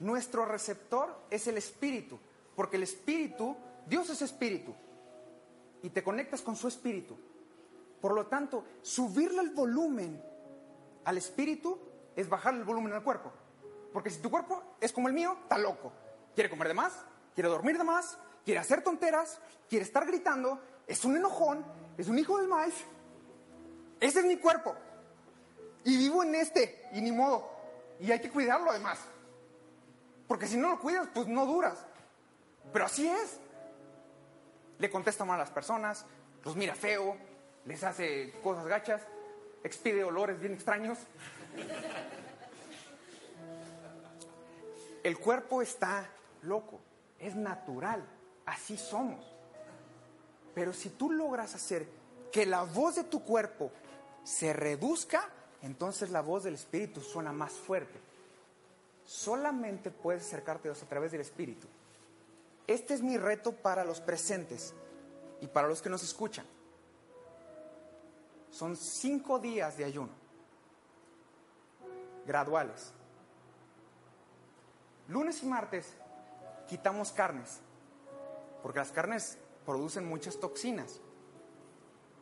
Nuestro 0.00 0.44
receptor 0.44 1.14
es 1.30 1.46
el 1.48 1.58
espíritu, 1.58 2.18
porque 2.54 2.76
el 2.76 2.84
espíritu, 2.84 3.56
Dios 3.86 4.08
es 4.10 4.22
espíritu, 4.22 4.74
y 5.82 5.90
te 5.90 6.02
conectas 6.02 6.42
con 6.42 6.56
su 6.56 6.68
espíritu. 6.68 7.16
Por 8.00 8.14
lo 8.14 8.26
tanto, 8.26 8.64
subirle 8.82 9.42
el 9.42 9.50
volumen 9.50 10.22
al 11.04 11.18
espíritu 11.18 11.78
es 12.14 12.28
bajarle 12.28 12.60
el 12.60 12.64
volumen 12.64 12.92
al 12.92 13.02
cuerpo. 13.02 13.32
Porque 13.92 14.10
si 14.10 14.20
tu 14.20 14.30
cuerpo 14.30 14.76
es 14.80 14.92
como 14.92 15.08
el 15.08 15.14
mío, 15.14 15.36
está 15.42 15.58
loco. 15.58 15.92
Quiere 16.34 16.50
comer 16.50 16.68
de 16.68 16.74
más, 16.74 16.92
quiere 17.34 17.48
dormir 17.48 17.76
de 17.78 17.84
más, 17.84 18.18
quiere 18.44 18.60
hacer 18.60 18.82
tonteras, 18.82 19.40
quiere 19.68 19.84
estar 19.84 20.06
gritando, 20.06 20.60
es 20.86 21.04
un 21.04 21.16
enojón, 21.16 21.64
es 21.96 22.08
un 22.08 22.18
hijo 22.18 22.38
del 22.38 22.48
maíz. 22.48 22.74
Ese 24.00 24.20
es 24.20 24.24
mi 24.24 24.36
cuerpo. 24.36 24.74
Y 25.84 25.96
vivo 25.96 26.22
en 26.22 26.34
este, 26.34 26.88
y 26.92 27.00
ni 27.00 27.12
modo. 27.12 27.50
Y 28.00 28.12
hay 28.12 28.20
que 28.20 28.30
cuidarlo 28.30 28.70
además. 28.70 28.98
Porque 30.26 30.46
si 30.46 30.56
no 30.56 30.70
lo 30.70 30.80
cuidas, 30.80 31.08
pues 31.12 31.26
no 31.26 31.46
duras. 31.46 31.78
Pero 32.72 32.84
así 32.84 33.08
es. 33.08 33.40
Le 34.78 34.90
contesta 34.90 35.24
mal 35.24 35.36
a 35.36 35.44
las 35.44 35.50
personas, 35.50 36.04
los 36.44 36.54
mira 36.54 36.74
feo, 36.74 37.16
les 37.64 37.82
hace 37.82 38.32
cosas 38.44 38.66
gachas, 38.66 39.02
expide 39.64 40.04
olores 40.04 40.38
bien 40.38 40.52
extraños. 40.52 40.98
El 45.02 45.18
cuerpo 45.18 45.62
está 45.62 46.08
loco, 46.42 46.80
es 47.18 47.34
natural, 47.34 48.04
así 48.46 48.76
somos. 48.76 49.24
Pero 50.54 50.72
si 50.72 50.90
tú 50.90 51.10
logras 51.10 51.54
hacer 51.54 51.88
que 52.30 52.46
la 52.46 52.62
voz 52.62 52.96
de 52.96 53.04
tu 53.04 53.24
cuerpo 53.24 53.72
se 54.28 54.52
reduzca, 54.52 55.26
entonces 55.62 56.10
la 56.10 56.20
voz 56.20 56.44
del 56.44 56.54
Espíritu 56.54 57.00
suena 57.00 57.32
más 57.32 57.54
fuerte. 57.54 57.98
Solamente 59.02 59.90
puedes 59.90 60.26
acercarte 60.26 60.68
a 60.68 60.72
Dios 60.72 60.82
a 60.82 60.88
través 60.88 61.12
del 61.12 61.22
Espíritu. 61.22 61.66
Este 62.66 62.92
es 62.92 63.02
mi 63.02 63.16
reto 63.16 63.52
para 63.52 63.84
los 63.84 64.02
presentes 64.02 64.74
y 65.40 65.46
para 65.46 65.66
los 65.66 65.80
que 65.80 65.88
nos 65.88 66.02
escuchan. 66.02 66.44
Son 68.50 68.76
cinco 68.76 69.38
días 69.38 69.78
de 69.78 69.86
ayuno, 69.86 70.12
graduales. 72.26 72.92
Lunes 75.08 75.42
y 75.42 75.46
martes 75.46 75.86
quitamos 76.68 77.12
carnes, 77.12 77.60
porque 78.62 78.80
las 78.80 78.92
carnes 78.92 79.38
producen 79.64 80.06
muchas 80.06 80.38
toxinas. 80.38 81.00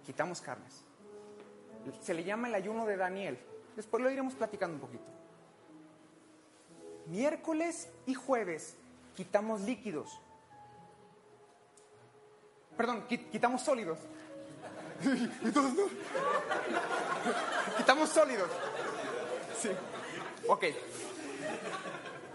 Quitamos 0.05 0.41
carnes. 0.41 0.86
Se 2.01 2.15
le 2.15 2.25
llama 2.25 2.49
el 2.49 2.55
ayuno 2.55 2.87
de 2.87 2.97
Daniel. 2.97 3.39
Después 3.77 4.03
lo 4.03 4.11
iremos 4.11 4.35
platicando 4.35 4.75
un 4.77 4.81
poquito. 4.81 5.05
Miércoles 7.07 7.89
y 8.07 8.15
jueves 8.15 8.77
quitamos 9.15 9.61
líquidos. 9.63 10.19
Perdón, 12.77 13.07
qui- 13.09 13.29
quitamos 13.31 13.63
sólidos. 13.63 13.99
Quitamos 17.77 18.09
sólidos. 18.11 18.49
Sí. 19.61 19.71
Ok. 20.49 20.65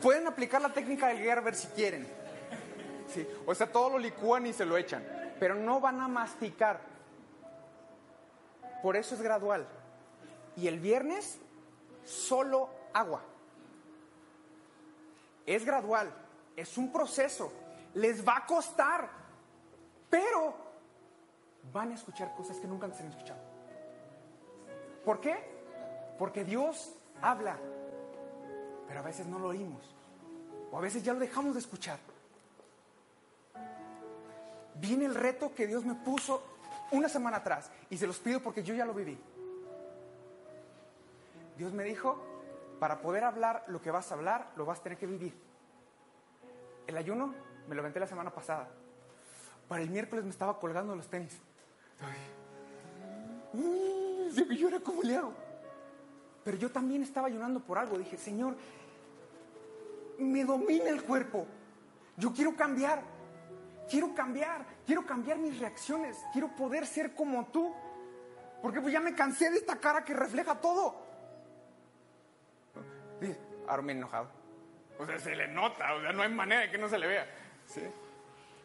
Pueden 0.02 0.28
aplicar 0.28 0.62
la 0.62 0.74
técnica 0.74 1.08
del 1.08 1.20
Gerber 1.20 1.56
si 1.56 1.68
quieren. 1.70 2.08
O 3.46 3.54
sea, 3.54 3.72
todo 3.72 3.92
lo 3.92 4.00
licúan 4.00 4.46
y 4.48 4.54
se 4.54 4.66
lo 4.66 4.78
echan. 4.78 5.04
Pero 5.40 5.56
no 5.56 5.80
van 5.80 6.02
a 6.02 6.08
masticar. 6.08 6.80
Por 8.82 8.96
eso 8.96 9.16
es 9.16 9.22
gradual. 9.22 9.68
Y 10.56 10.68
el 10.68 10.80
viernes, 10.80 11.38
solo 12.04 12.70
agua. 12.94 13.22
Es 15.46 15.66
gradual. 15.66 16.12
Es 16.56 16.78
un 16.78 16.92
proceso. 16.92 17.52
Les 17.94 18.28
va 18.28 18.38
a 18.38 18.46
costar. 18.46 19.10
Pero 20.10 20.54
van 21.72 21.92
a 21.92 21.96
escuchar 21.96 22.34
cosas 22.36 22.58
que 22.58 22.68
nunca 22.68 22.86
antes 22.86 23.02
han 23.02 23.08
escuchado. 23.08 23.40
¿Por 25.06 25.20
qué? 25.20 25.38
Porque 26.18 26.44
Dios 26.44 26.94
habla, 27.22 27.58
pero 28.88 29.00
a 29.00 29.04
veces 29.04 29.26
no 29.26 29.40
lo 29.40 29.50
oímos. 29.50 29.82
O 30.72 30.78
a 30.78 30.82
veces 30.82 31.04
ya 31.04 31.14
lo 31.14 31.20
dejamos 31.20 31.54
de 31.54 31.60
escuchar. 31.60 32.00
Viene 34.76 35.06
el 35.06 35.16
reto 35.16 35.54
que 35.54 35.68
Dios 35.68 35.86
me 35.86 35.96
puso 35.96 36.42
una 36.92 37.10
semana 37.10 37.38
atrás 37.38 37.72
y 37.90 37.98
se 37.98 38.08
los 38.08 38.20
pido 38.20 38.42
porque 38.42 38.64
yo 38.64 38.74
ya 38.74 38.86
lo 38.86 38.94
viví. 38.94 39.18
Dios 41.58 41.74
me 41.74 41.84
dijo, 41.84 42.18
para 42.80 43.02
poder 43.02 43.24
hablar 43.24 43.64
lo 43.68 43.82
que 43.82 43.92
vas 43.92 44.12
a 44.12 44.16
hablar, 44.16 44.52
lo 44.56 44.66
vas 44.66 44.80
a 44.80 44.84
tener 44.84 44.98
que 44.98 45.08
vivir. 45.08 45.34
El 46.88 46.98
ayuno 46.98 47.34
me 47.68 47.76
lo 47.76 47.82
aventé 47.82 48.00
la 48.00 48.08
semana 48.08 48.32
pasada. 48.32 48.68
Para 49.68 49.84
el 49.84 49.90
miércoles 49.90 50.26
me 50.26 50.32
estaba 50.32 50.60
colgando 50.60 50.96
los 50.96 51.08
tenis. 51.08 51.40
Me 53.54 54.58
llora 54.58 54.80
cómo 54.80 55.02
le 55.04 55.16
hago. 55.16 55.34
Pero 56.44 56.58
yo 56.58 56.72
también 56.72 57.04
estaba 57.04 57.28
ayunando 57.28 57.60
por 57.60 57.78
algo. 57.78 57.98
Dije, 57.98 58.18
Señor, 58.18 58.56
me 60.18 60.44
domina 60.44 60.90
el 60.90 61.04
cuerpo. 61.04 61.46
Yo 62.18 62.34
quiero 62.34 62.56
cambiar. 62.56 63.04
Quiero 63.92 64.16
cambiar. 64.16 64.66
Quiero 64.86 65.06
cambiar 65.06 65.38
mis 65.38 65.60
reacciones. 65.60 66.18
Quiero 66.32 66.48
poder 66.56 66.88
ser 66.88 67.14
como 67.14 67.46
tú. 67.48 67.76
Porque 68.62 68.80
pues 68.80 68.94
ya 68.94 69.02
me 69.02 69.14
cansé 69.14 69.50
de 69.52 69.58
esta 69.58 69.76
cara 69.76 70.06
que 70.06 70.14
refleja 70.14 70.56
todo. 70.56 70.96
Dice, 73.20 73.38
ahora 73.68 73.82
me 73.82 73.92
he 73.92 73.98
enojado. 73.98 74.30
O 74.98 75.06
sea, 75.06 75.20
se 75.20 75.36
le 75.36 75.48
nota. 75.50 75.94
O 75.96 76.02
sea, 76.02 76.14
no 76.14 76.22
hay 76.22 76.30
manera 76.30 76.62
de 76.62 76.72
que 76.72 76.78
no 76.78 76.88
se 76.88 76.98
le 76.98 77.08
vea. 77.08 77.28
¿Sí? 77.66 77.82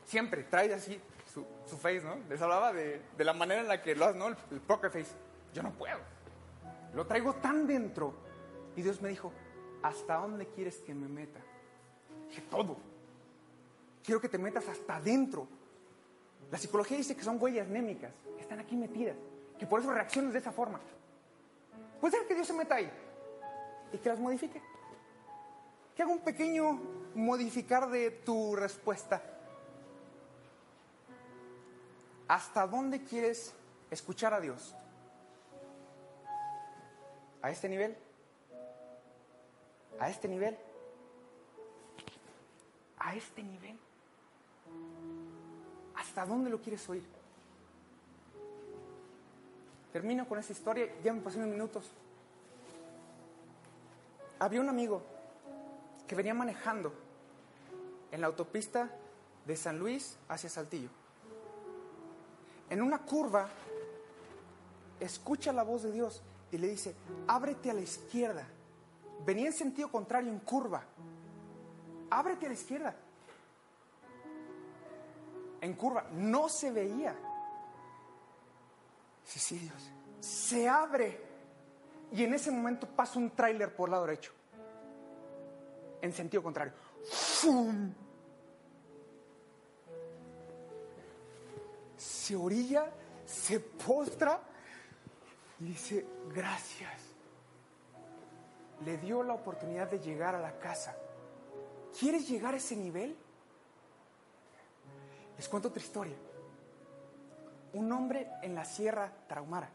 Siempre 0.05 0.45
trae 0.45 0.73
así 0.73 1.01
su, 1.33 1.45
su 1.67 1.77
face, 1.77 2.03
¿no? 2.03 2.17
Les 2.29 2.41
hablaba 2.41 2.73
de, 2.73 3.03
de 3.17 3.25
la 3.25 3.33
manera 3.33 3.63
en 3.63 3.69
la 3.69 3.83
que 3.83 3.97
lo 3.97 4.05
haces, 4.05 4.17
¿no? 4.17 4.29
El, 4.29 4.37
el 4.53 4.61
poker 4.61 4.91
face. 4.91 5.13
Yo 5.53 5.63
no 5.63 5.73
puedo. 5.73 5.99
Lo 6.95 7.05
traigo 7.07 7.35
tan 7.35 7.67
dentro. 7.67 8.15
Y 8.77 8.83
Dios 8.83 9.03
me 9.03 9.09
dijo, 9.09 9.33
¿hasta 9.83 10.15
dónde 10.19 10.47
quieres 10.47 10.79
que 10.83 10.95
me 10.95 11.09
meta? 11.09 11.41
Dije, 12.29 12.43
todo. 12.43 12.77
Quiero 14.07 14.21
que 14.21 14.29
te 14.29 14.39
metas 14.39 14.69
hasta 14.69 14.97
adentro. 14.97 15.49
La 16.53 16.59
psicología 16.59 16.97
dice 16.97 17.17
que 17.17 17.25
son 17.25 17.43
huellas 17.43 17.67
némicas, 17.67 18.13
que 18.37 18.43
están 18.43 18.61
aquí 18.61 18.77
metidas, 18.77 19.17
que 19.59 19.67
por 19.67 19.81
eso 19.81 19.93
reaccionas 19.93 20.33
de 20.33 20.39
esa 20.39 20.53
forma. 20.53 20.81
Puede 22.01 22.17
ser 22.17 22.29
que 22.29 22.37
Dios 22.37 22.47
se 22.47 22.53
meta 22.53 22.77
ahí 22.77 22.89
y 23.93 23.99
que 23.99 24.09
las 24.09 24.21
modifique. 24.21 24.63
Que 25.97 26.05
haga 26.05 26.13
un 26.13 26.21
pequeño 26.21 26.81
modificar 27.17 27.91
de 27.91 28.13
tu 28.13 28.55
respuesta. 28.55 29.21
¿Hasta 32.29 32.65
dónde 32.69 33.03
quieres 33.03 33.55
escuchar 33.91 34.33
a 34.35 34.41
Dios? 34.41 34.77
¿A 37.43 37.51
este 37.51 37.69
nivel? 37.69 37.97
¿A 39.99 40.11
este 40.11 40.29
nivel? 40.29 40.57
¿A 42.99 43.17
este 43.17 43.43
nivel? 43.43 43.77
¿Hasta 45.95 46.25
dónde 46.27 46.51
lo 46.51 46.61
quieres 46.61 46.89
oír? 46.89 47.05
Termino 49.93 50.29
con 50.29 50.39
esta 50.39 50.53
historia, 50.53 50.89
ya 51.03 51.13
me 51.13 51.21
pasé 51.21 51.39
unos 51.39 51.51
minutos. 51.51 51.91
Había 54.39 54.61
un 54.61 54.69
amigo 54.69 55.03
que 56.07 56.15
venía 56.15 56.35
manejando 56.35 56.93
en 58.13 58.21
la 58.21 58.27
autopista 58.27 58.91
de 59.47 59.57
San 59.57 59.79
Luis 59.79 60.19
hacia 60.29 60.51
Saltillo. 60.51 60.91
En 62.69 62.83
una 62.83 62.99
curva, 62.99 63.49
escucha 65.01 65.53
la 65.53 65.63
voz 65.63 65.83
de 65.83 65.93
Dios 65.93 66.23
y 66.51 66.59
le 66.59 66.69
dice, 66.69 66.95
ábrete 67.27 67.71
a 67.71 67.75
la 67.75 67.81
izquierda. 67.81 68.47
Venía 69.25 69.47
en 69.47 69.53
sentido 69.53 69.91
contrario 69.91 70.31
en 70.31 70.41
curva. 70.41 70.83
Ábrete 72.11 72.47
a 72.47 72.49
la 72.51 72.55
izquierda. 72.55 72.97
En 75.67 75.75
curva, 75.75 76.07
no 76.13 76.49
se 76.49 76.71
veía. 76.71 77.13
Sí, 79.25 79.41
sí, 79.41 79.59
Dios. 79.59 79.91
Se 80.21 80.69
abre. 80.69 81.21
Y 82.13 82.23
en 82.23 82.35
ese 82.35 82.53
momento 82.53 82.87
pasa 82.87 83.19
un 83.19 83.31
tráiler 83.31 83.75
por 83.75 83.89
el 83.89 83.91
lado 83.91 84.07
derecho. 84.07 84.31
En 86.01 86.13
sentido 86.13 86.41
contrario. 86.41 86.73
¡Fum! 87.11 87.93
Se 91.97 92.37
orilla, 92.37 92.89
se 93.25 93.59
postra 93.59 94.41
y 95.59 95.65
dice, 95.65 96.07
gracias. 96.33 96.95
Le 98.85 98.99
dio 98.99 99.25
la 99.25 99.35
oportunidad 99.35 99.91
de 99.91 99.99
llegar 99.99 100.37
a 100.37 100.41
la 100.41 100.61
casa. 100.61 100.97
¿Quieres 101.99 102.29
llegar 102.29 102.55
a 102.55 102.59
ese 102.59 102.77
nivel? 102.77 103.17
Les 105.37 105.49
cuento 105.49 105.69
otra 105.69 105.83
historia. 105.83 106.17
Un 107.75 107.93
hombre 107.93 108.29
en 108.43 108.55
la 108.55 108.65
Sierra 108.65 109.13
Traumara 109.29 109.69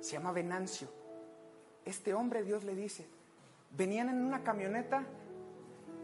se 0.00 0.12
llama 0.12 0.32
Venancio. 0.32 0.88
Este 1.84 2.14
hombre, 2.14 2.42
Dios 2.42 2.62
le 2.62 2.74
dice, 2.74 3.06
venían 3.70 4.10
en 4.10 4.22
una 4.22 4.44
camioneta 4.44 5.02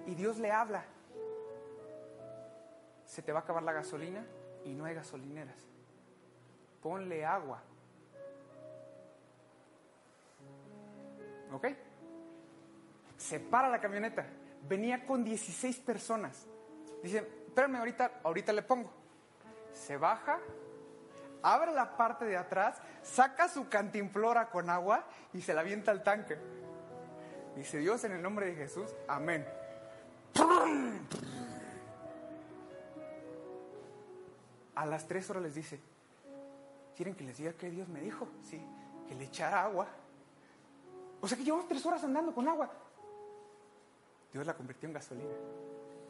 y 0.06 0.14
Dios 0.14 0.38
le 0.38 0.50
habla. 0.50 0.84
Se 3.04 3.22
te 3.22 3.32
va 3.32 3.40
a 3.40 3.42
acabar 3.42 3.62
la 3.62 3.72
gasolina 3.72 4.24
y 4.64 4.70
no 4.70 4.84
hay 4.84 4.94
gasolineras. 4.94 5.56
Ponle 6.82 7.24
agua. 7.24 7.62
¿Ok? 11.52 11.66
Se 13.18 13.38
para 13.38 13.68
la 13.68 13.80
camioneta. 13.80 14.26
Venía 14.66 15.06
con 15.06 15.24
16 15.24 15.78
personas. 15.80 16.46
Dice, 17.02 17.26
espérame, 17.50 17.76
ahorita, 17.76 18.20
ahorita 18.22 18.52
le 18.52 18.62
pongo. 18.62 18.90
Se 19.72 19.96
baja, 19.96 20.38
abre 21.42 21.72
la 21.72 21.96
parte 21.96 22.24
de 22.24 22.36
atrás, 22.36 22.80
saca 23.02 23.48
su 23.48 23.68
cantimplora 23.68 24.50
con 24.50 24.70
agua 24.70 25.04
y 25.32 25.42
se 25.42 25.52
la 25.52 25.60
avienta 25.60 25.90
al 25.90 26.02
tanque. 26.02 26.38
Dice 27.56 27.78
Dios 27.78 28.04
en 28.04 28.12
el 28.12 28.22
nombre 28.22 28.46
de 28.46 28.54
Jesús, 28.54 28.94
amén. 29.08 29.46
A 34.76 34.86
las 34.86 35.06
tres 35.06 35.28
horas 35.28 35.42
les 35.42 35.54
dice, 35.54 35.80
¿quieren 36.96 37.14
que 37.14 37.24
les 37.24 37.36
diga 37.36 37.52
qué 37.52 37.68
Dios 37.68 37.88
me 37.88 38.00
dijo? 38.00 38.28
Sí, 38.48 38.64
que 39.08 39.14
le 39.14 39.24
echara 39.24 39.64
agua. 39.64 39.88
O 41.20 41.28
sea 41.28 41.36
que 41.36 41.44
llevamos 41.44 41.68
tres 41.68 41.84
horas 41.84 42.02
andando 42.04 42.32
con 42.32 42.48
agua. 42.48 42.70
Dios 44.32 44.46
la 44.46 44.54
convirtió 44.54 44.88
en 44.88 44.94
gasolina. 44.94 45.34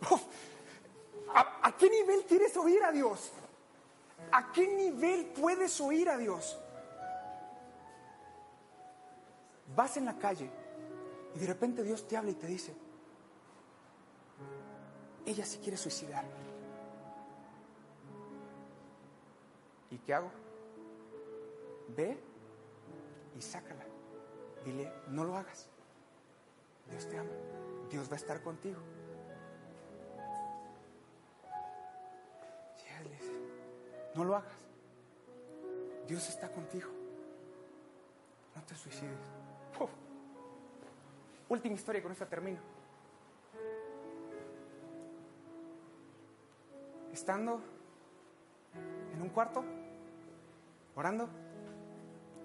Uf, 0.02 0.22
¿A, 1.32 1.76
qué 1.76 1.88
nivel 1.88 2.24
quieres 2.24 2.56
oír 2.56 2.82
a 2.82 2.90
Dios? 2.90 3.32
¿A 4.32 4.52
qué 4.52 4.66
nivel 4.66 5.26
puedes 5.26 5.80
oír 5.80 6.08
a 6.08 6.16
Dios? 6.16 6.58
vas 9.74 9.96
en 9.96 10.04
la 10.04 10.18
calle 10.18 10.50
y 11.34 11.38
de 11.38 11.46
repente 11.46 11.82
Dios 11.82 12.06
te 12.06 12.16
habla 12.16 12.30
y 12.30 12.34
te 12.34 12.46
dice, 12.46 12.74
ella 15.24 15.44
sí 15.44 15.58
quiere 15.58 15.76
suicidar. 15.76 16.24
¿Y 19.90 19.98
qué 19.98 20.14
hago? 20.14 20.30
Ve 21.96 22.18
y 23.36 23.42
sácala. 23.42 23.84
Dile, 24.64 24.92
no 25.08 25.24
lo 25.24 25.36
hagas. 25.36 25.68
Dios 26.88 27.08
te 27.08 27.18
ama. 27.18 27.30
Dios 27.88 28.08
va 28.08 28.14
a 28.14 28.16
estar 28.16 28.42
contigo. 28.42 28.78
No 34.14 34.24
lo 34.24 34.36
hagas. 34.36 34.52
Dios 36.06 36.28
está 36.28 36.50
contigo. 36.50 36.90
No 38.54 38.62
te 38.62 38.74
suicides. 38.74 39.40
Última 41.48 41.74
historia, 41.74 42.00
con 42.00 42.12
esta 42.12 42.26
termino. 42.26 42.60
Estando 47.12 47.60
en 49.12 49.20
un 49.20 49.28
cuarto, 49.30 49.64
orando, 50.94 51.28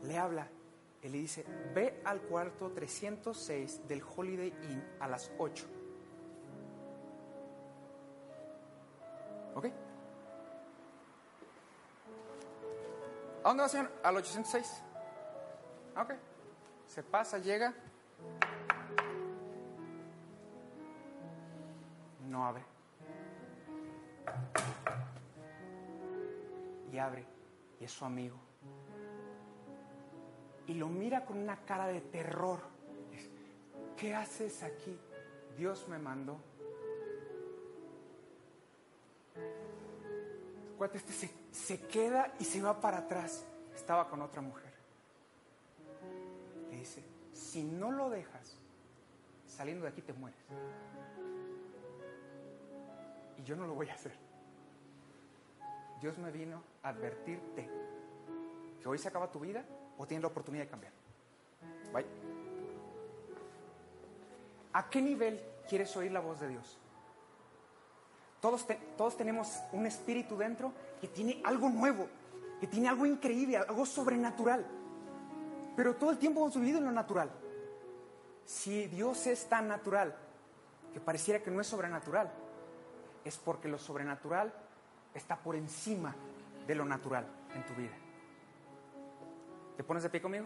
le 0.04 0.18
habla 0.18 0.48
y 1.04 1.10
le 1.10 1.20
dice, 1.20 1.46
ve 1.76 2.02
al 2.04 2.22
cuarto 2.22 2.72
306 2.72 3.88
del 3.88 4.02
Holiday 4.04 4.52
Inn 4.72 4.84
a 5.00 5.08
las 5.08 5.32
8. 5.38 5.66
¿Ok? 9.54 9.66
¿A 13.46 13.50
dónde 13.50 13.62
va, 13.62 13.70
señor? 13.70 13.92
Al 14.02 14.18
806. 14.18 14.84
Ok. 15.98 16.14
Se 16.88 17.04
pasa, 17.04 17.38
llega. 17.38 17.76
No 22.28 22.44
abre. 22.44 22.64
Y 26.92 26.98
abre. 26.98 27.24
Y 27.80 27.84
es 27.84 27.92
su 27.92 28.04
amigo. 28.04 28.36
Y 30.66 30.74
lo 30.74 30.88
mira 30.88 31.24
con 31.24 31.38
una 31.38 31.58
cara 31.66 31.86
de 31.86 32.02
terror. 32.02 32.62
¿Qué 33.96 34.16
haces 34.16 34.64
aquí? 34.64 35.00
Dios 35.56 35.88
me 35.88 36.00
mandó. 36.00 36.40
Cuate, 40.78 40.98
este 40.98 41.14
se, 41.14 41.32
se 41.52 41.80
queda 41.88 42.34
y 42.40 42.44
se 42.44 42.62
va 42.62 42.80
para 42.80 43.00
atrás. 43.00 43.46
Estaba 43.76 44.10
con 44.10 44.22
otra 44.22 44.42
mujer. 44.42 44.74
Le 46.70 46.78
dice, 46.78 47.04
si 47.34 47.64
no 47.64 47.92
lo 47.92 48.10
dejas, 48.10 48.58
saliendo 49.48 49.84
de 49.84 49.90
aquí 49.90 50.02
te 50.02 50.14
mueres. 50.14 50.40
Y 53.38 53.44
yo 53.44 53.56
no 53.56 53.68
lo 53.68 53.74
voy 53.74 53.90
a 53.90 53.94
hacer. 53.94 54.14
Dios 56.02 56.18
me 56.18 56.32
vino 56.32 56.62
a 56.84 56.90
advertirte 56.90 57.70
que 58.82 58.90
hoy 58.90 58.98
se 58.98 59.08
acaba 59.08 59.32
tu 59.32 59.40
vida 59.40 59.64
o 59.98 60.06
tienes 60.06 60.22
la 60.22 60.28
oportunidad 60.28 60.66
de 60.66 60.70
cambiar. 60.70 60.94
Bye. 61.94 62.06
¿A 64.74 64.90
qué 64.90 65.02
nivel 65.02 65.42
quieres 65.70 65.96
oír 65.96 66.12
la 66.12 66.20
voz 66.20 66.40
de 66.42 66.50
Dios? 66.50 66.78
Todos, 68.46 68.64
todos 68.96 69.18
tenemos 69.18 69.60
un 69.72 69.88
espíritu 69.88 70.38
dentro 70.38 70.72
que 71.02 71.08
tiene 71.08 71.42
algo 71.44 71.68
nuevo, 71.68 72.08
que 72.62 72.68
tiene 72.68 72.88
algo 72.88 73.08
increíble, 73.08 73.58
algo 73.58 73.88
sobrenatural. 73.88 74.64
Pero 75.76 75.96
todo 75.96 76.12
el 76.12 76.20
tiempo 76.20 76.42
hemos 76.42 76.56
vivido 76.56 76.78
en 76.78 76.86
lo 76.86 76.92
natural. 76.92 77.32
Si 78.46 78.86
Dios 78.86 79.26
es 79.26 79.50
tan 79.50 79.68
natural 79.68 80.16
que 80.94 81.00
pareciera 81.00 81.42
que 81.42 81.50
no 81.50 81.60
es 81.60 81.66
sobrenatural, 81.66 82.32
es 83.24 83.36
porque 83.38 83.68
lo 83.68 83.80
sobrenatural 83.80 84.54
está 85.16 85.38
por 85.38 85.56
encima 85.56 86.14
de 86.68 86.76
lo 86.76 86.86
natural 86.86 87.26
en 87.56 87.66
tu 87.66 87.74
vida. 87.74 87.98
¿Te 89.76 89.84
pones 89.84 90.04
de 90.04 90.12
pie 90.12 90.22
conmigo? 90.22 90.46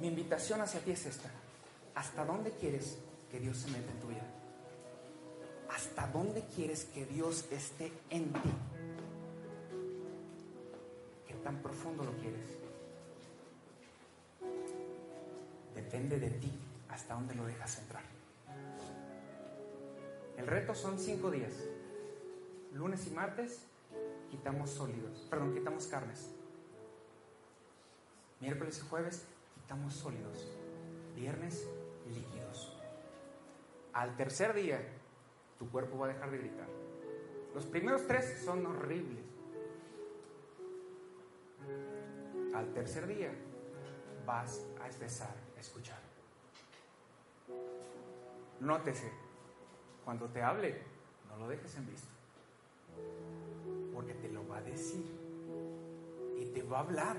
Mi 0.00 0.06
invitación 0.06 0.60
hacia 0.60 0.80
ti 0.80 0.92
es 0.92 1.06
esta. 1.06 1.28
¿Hasta 1.94 2.24
dónde 2.24 2.52
quieres 2.52 2.98
que 3.30 3.40
Dios 3.40 3.56
se 3.56 3.70
meta 3.70 3.90
en 3.90 4.00
tu 4.00 4.08
vida? 4.08 4.26
¿Hasta 5.70 6.06
dónde 6.08 6.44
quieres 6.54 6.84
que 6.84 7.04
Dios 7.06 7.46
esté 7.50 7.92
en 8.10 8.32
ti? 8.32 8.50
¿Qué 11.26 11.34
tan 11.34 11.60
profundo 11.62 12.04
lo 12.04 12.12
quieres? 12.12 12.58
Depende 15.74 16.18
de 16.20 16.30
ti 16.30 16.52
hasta 16.88 17.14
dónde 17.14 17.34
lo 17.34 17.44
dejas 17.44 17.78
entrar. 17.78 18.02
El 20.36 20.46
reto 20.46 20.74
son 20.74 20.98
cinco 20.98 21.30
días. 21.30 21.52
Lunes 22.72 23.06
y 23.08 23.10
martes 23.10 23.64
quitamos 24.30 24.70
sólidos, 24.70 25.26
perdón, 25.28 25.54
quitamos 25.54 25.86
carnes. 25.86 26.30
Miércoles 28.40 28.78
y 28.78 28.88
jueves 28.88 29.24
quitamos 29.68 29.92
sólidos. 29.92 30.48
Viernes 31.14 31.68
líquidos. 32.06 32.74
Al 33.92 34.16
tercer 34.16 34.54
día 34.54 34.80
tu 35.58 35.70
cuerpo 35.70 35.98
va 35.98 36.06
a 36.06 36.08
dejar 36.08 36.30
de 36.30 36.38
gritar. 36.38 36.66
Los 37.54 37.66
primeros 37.66 38.06
tres 38.06 38.40
son 38.42 38.64
horribles. 38.64 39.26
Al 42.54 42.72
tercer 42.72 43.06
día 43.08 43.30
vas 44.24 44.66
a 44.80 44.88
empezar 44.88 45.36
a 45.54 45.60
escuchar. 45.60 45.98
Nótese, 48.60 49.12
cuando 50.02 50.30
te 50.30 50.40
hable, 50.40 50.80
no 51.28 51.36
lo 51.36 51.46
dejes 51.46 51.76
en 51.76 51.86
visto. 51.88 52.08
Porque 53.92 54.14
te 54.14 54.30
lo 54.30 54.48
va 54.48 54.56
a 54.56 54.62
decir. 54.62 55.04
Y 56.38 56.46
te 56.54 56.62
va 56.62 56.78
a 56.78 56.80
hablar. 56.80 57.18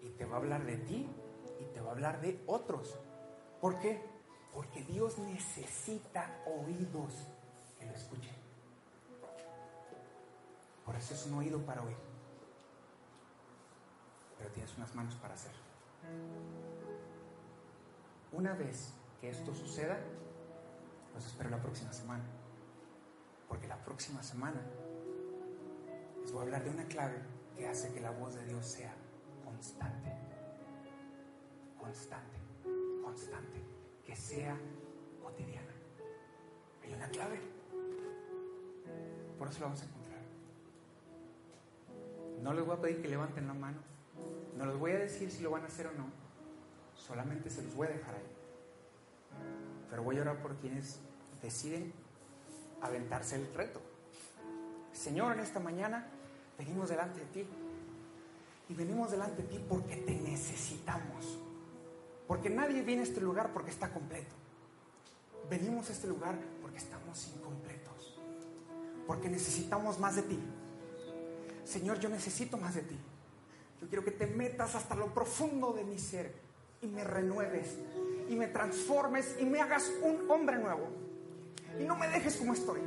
Y 0.00 0.10
te 0.10 0.24
va 0.26 0.36
a 0.36 0.38
hablar 0.38 0.64
de 0.64 0.76
ti. 0.76 1.08
Te 1.78 1.84
va 1.84 1.90
a 1.90 1.92
hablar 1.92 2.20
de 2.20 2.42
otros. 2.48 2.98
¿Por 3.60 3.78
qué? 3.78 4.02
Porque 4.52 4.82
Dios 4.82 5.16
necesita 5.18 6.42
oídos 6.44 7.14
que 7.78 7.86
lo 7.86 7.92
escuchen. 7.92 8.34
Por 10.84 10.96
eso 10.96 11.14
es 11.14 11.26
un 11.26 11.34
oído 11.34 11.60
para 11.60 11.82
oír. 11.82 11.96
Pero 14.38 14.50
tienes 14.50 14.76
unas 14.76 14.92
manos 14.96 15.14
para 15.14 15.34
hacer. 15.34 15.52
Una 18.32 18.54
vez 18.54 18.92
que 19.20 19.30
esto 19.30 19.54
suceda, 19.54 20.00
los 21.14 21.24
espero 21.24 21.48
la 21.48 21.62
próxima 21.62 21.92
semana. 21.92 22.24
Porque 23.48 23.68
la 23.68 23.84
próxima 23.84 24.20
semana 24.24 24.60
les 26.22 26.32
voy 26.32 26.40
a 26.40 26.42
hablar 26.42 26.64
de 26.64 26.70
una 26.70 26.88
clave 26.88 27.22
que 27.56 27.68
hace 27.68 27.92
que 27.92 28.00
la 28.00 28.10
voz 28.10 28.34
de 28.34 28.44
Dios 28.46 28.66
sea 28.66 28.92
constante. 29.44 30.27
Constante. 31.78 32.38
Constante. 33.02 33.62
Que 34.04 34.16
sea 34.16 34.56
cotidiana. 35.22 35.72
Hay 36.82 36.92
una 36.92 37.08
clave. 37.08 37.40
Por 39.38 39.48
eso 39.48 39.60
la 39.60 39.66
vamos 39.66 39.82
a 39.82 39.84
encontrar. 39.84 40.20
No 42.42 42.52
les 42.52 42.64
voy 42.64 42.76
a 42.76 42.80
pedir 42.80 43.02
que 43.02 43.08
levanten 43.08 43.46
la 43.46 43.54
mano. 43.54 43.78
No 44.56 44.66
les 44.66 44.76
voy 44.76 44.92
a 44.92 44.98
decir 44.98 45.30
si 45.30 45.42
lo 45.42 45.50
van 45.50 45.62
a 45.62 45.66
hacer 45.66 45.86
o 45.86 45.92
no. 45.92 46.06
Solamente 46.94 47.48
se 47.48 47.62
los 47.62 47.74
voy 47.74 47.86
a 47.86 47.90
dejar 47.90 48.14
ahí. 48.14 48.38
Pero 49.90 50.02
voy 50.02 50.18
a 50.18 50.22
orar 50.22 50.42
por 50.42 50.56
quienes 50.56 50.98
deciden 51.40 51.92
aventarse 52.82 53.36
el 53.36 53.52
reto. 53.54 53.80
Señor, 54.92 55.34
en 55.34 55.40
esta 55.40 55.60
mañana 55.60 56.06
venimos 56.58 56.88
delante 56.88 57.20
de 57.20 57.26
ti. 57.26 57.46
Y 58.68 58.74
venimos 58.74 59.10
delante 59.10 59.42
de 59.42 59.48
ti 59.48 59.64
porque 59.68 59.96
te 59.96 60.14
necesitamos. 60.14 61.38
Porque 62.28 62.50
nadie 62.50 62.82
viene 62.82 63.00
a 63.00 63.04
este 63.04 63.22
lugar 63.22 63.52
porque 63.54 63.70
está 63.70 63.90
completo. 63.90 64.34
Venimos 65.48 65.88
a 65.88 65.92
este 65.94 66.06
lugar 66.06 66.38
porque 66.60 66.76
estamos 66.76 67.26
incompletos. 67.34 68.20
Porque 69.06 69.30
necesitamos 69.30 69.98
más 69.98 70.16
de 70.16 70.22
ti. 70.22 70.38
Señor, 71.64 71.98
yo 71.98 72.10
necesito 72.10 72.58
más 72.58 72.74
de 72.74 72.82
ti. 72.82 72.98
Yo 73.80 73.88
quiero 73.88 74.04
que 74.04 74.10
te 74.10 74.26
metas 74.26 74.74
hasta 74.74 74.94
lo 74.94 75.12
profundo 75.14 75.72
de 75.72 75.84
mi 75.84 75.98
ser 75.98 76.34
y 76.82 76.86
me 76.86 77.02
renueves 77.02 77.76
y 78.28 78.36
me 78.36 78.48
transformes 78.48 79.36
y 79.40 79.46
me 79.46 79.60
hagas 79.60 79.90
un 80.02 80.30
hombre 80.30 80.58
nuevo. 80.58 80.88
Y 81.80 81.84
no 81.84 81.96
me 81.96 82.08
dejes 82.08 82.36
como 82.36 82.52
estoy. 82.52 82.80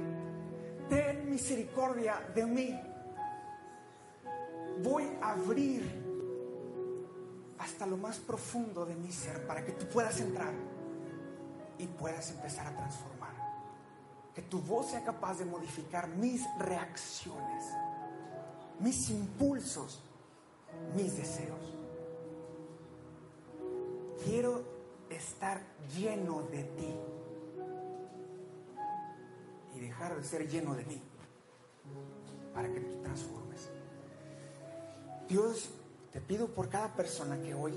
Ten 0.87 1.29
misericordia 1.29 2.21
de 2.35 2.45
mí. 2.45 2.79
Voy 4.83 5.07
a 5.21 5.31
abrir 5.31 6.00
hasta 7.61 7.85
lo 7.85 7.95
más 7.95 8.17
profundo 8.17 8.85
de 8.85 8.95
mi 8.95 9.11
ser 9.11 9.45
para 9.45 9.63
que 9.63 9.71
tú 9.73 9.85
puedas 9.85 10.19
entrar 10.19 10.51
y 11.77 11.85
puedas 11.85 12.31
empezar 12.31 12.67
a 12.67 12.75
transformar. 12.75 13.21
que 14.33 14.41
tu 14.43 14.59
voz 14.61 14.91
sea 14.91 15.03
capaz 15.03 15.39
de 15.39 15.45
modificar 15.45 16.07
mis 16.07 16.41
reacciones, 16.57 17.65
mis 18.79 19.09
impulsos, 19.09 20.01
mis 20.95 21.17
deseos. 21.17 21.59
Quiero 24.23 24.63
estar 25.09 25.61
lleno 25.93 26.43
de 26.43 26.63
ti 26.63 26.95
y 29.75 29.79
dejar 29.81 30.15
de 30.15 30.23
ser 30.23 30.47
lleno 30.47 30.75
de 30.75 30.85
mí 30.85 31.01
para 32.53 32.71
que 32.71 32.79
te 32.79 32.95
transformes. 33.01 33.69
Dios, 35.27 35.71
te 36.11 36.19
pido 36.19 36.47
por 36.47 36.69
cada 36.69 36.93
persona 36.93 37.41
que 37.41 37.53
hoy 37.53 37.73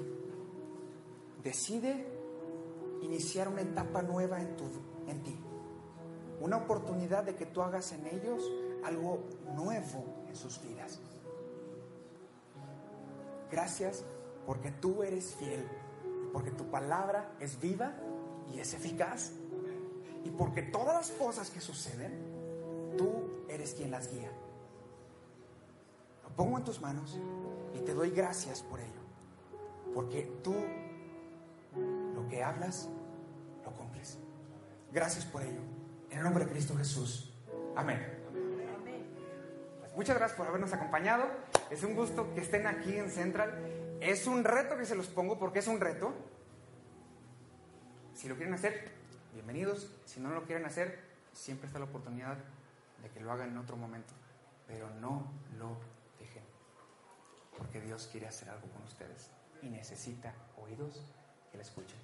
decide 1.43 2.07
iniciar 3.03 3.49
una 3.49 3.61
etapa 3.61 4.03
nueva 4.03 4.41
en, 4.41 4.57
tu, 4.57 4.65
en 5.07 5.23
ti. 5.23 5.39
Una 6.41 6.57
oportunidad 6.57 7.25
de 7.25 7.37
que 7.37 7.47
tú 7.47 7.63
hagas 7.63 7.93
en 7.93 8.07
ellos 8.07 8.43
algo 8.85 9.25
nuevo 9.55 10.25
en 10.29 10.35
sus 10.35 10.61
vidas. 10.63 11.01
Gracias 13.51 14.05
porque 14.47 14.73
tú 14.73 15.03
eres 15.03 15.35
fiel, 15.37 15.65
porque 16.33 16.51
tu 16.51 16.65
palabra 16.71 17.37
es 17.39 17.61
viva 17.61 17.95
y 18.53 18.59
es 18.59 18.75
eficaz, 18.75 19.33
y 20.25 20.31
porque 20.31 20.63
todas 20.63 20.95
las 20.95 21.11
cosas 21.13 21.51
que 21.51 21.61
suceden, 21.61 22.97
tú 22.99 23.45
eres 23.49 23.75
quien 23.75 23.91
las 23.91 24.11
guía. 24.13 24.31
Lo 26.25 26.31
pongo 26.35 26.59
en 26.59 26.65
tus 26.65 26.81
manos 26.81 27.17
y 27.75 27.81
te 27.81 27.93
doy 27.93 28.11
gracias 28.11 28.63
por 28.63 28.81
ello, 28.81 29.03
porque 29.93 30.23
tú 30.43 30.55
lo 32.15 32.27
que 32.29 32.43
hablas, 32.43 32.89
lo 33.65 33.73
cumples. 33.73 34.19
Gracias 34.93 35.25
por 35.25 35.43
ello. 35.43 35.61
En 36.11 36.19
el 36.19 36.25
nombre 36.25 36.45
de 36.45 36.51
Cristo 36.53 36.77
Jesús. 36.77 37.35
Amén. 37.75 38.01
Pues 39.81 39.97
muchas 39.97 40.17
gracias 40.17 40.39
por 40.39 40.47
habernos 40.47 40.73
acompañado. 40.73 41.25
Es 41.71 41.83
un 41.83 41.97
gusto 41.97 42.33
que 42.35 42.41
estén 42.41 42.67
aquí 42.67 42.97
en 42.97 43.11
Central. 43.11 43.99
Es 44.01 44.27
un 44.29 44.45
reto 44.45 44.77
que 44.77 44.87
se 44.87 44.95
los 44.95 45.09
pongo 45.09 45.39
porque 45.39 45.59
es 45.59 45.67
un 45.67 45.81
reto. 45.81 46.15
Si 48.15 48.29
lo 48.29 48.37
quieren 48.37 48.55
hacer, 48.55 48.93
bienvenidos. 49.33 49.91
Si 50.05 50.21
no 50.21 50.31
lo 50.31 50.45
quieren 50.45 50.65
hacer, 50.67 51.01
siempre 51.33 51.67
está 51.67 51.81
la 51.81 51.87
oportunidad 51.87 52.37
de 53.03 53.11
que 53.11 53.21
lo 53.21 53.33
hagan 53.33 53.51
en 53.51 53.59
otro 53.59 53.77
momento. 53.77 54.15
Pero 54.69 54.89
no 55.01 55.27
lo. 55.59 55.94
Porque 57.57 57.81
Dios 57.81 58.09
quiere 58.11 58.27
hacer 58.27 58.51
algo 58.51 58.69
con 58.69 58.83
ustedes 58.83 59.31
y 59.63 59.69
necesita 59.69 60.33
oídos 60.57 61.03
que 61.51 61.57
le 61.57 61.63
escuchen. 61.63 61.99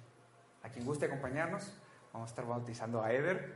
A 0.63 0.69
quien 0.69 0.85
guste 0.85 1.05
acompañarnos, 1.05 1.73
vamos 2.13 2.29
a 2.29 2.31
estar 2.31 2.45
bautizando 2.45 3.03
a 3.03 3.11
Eder. 3.11 3.55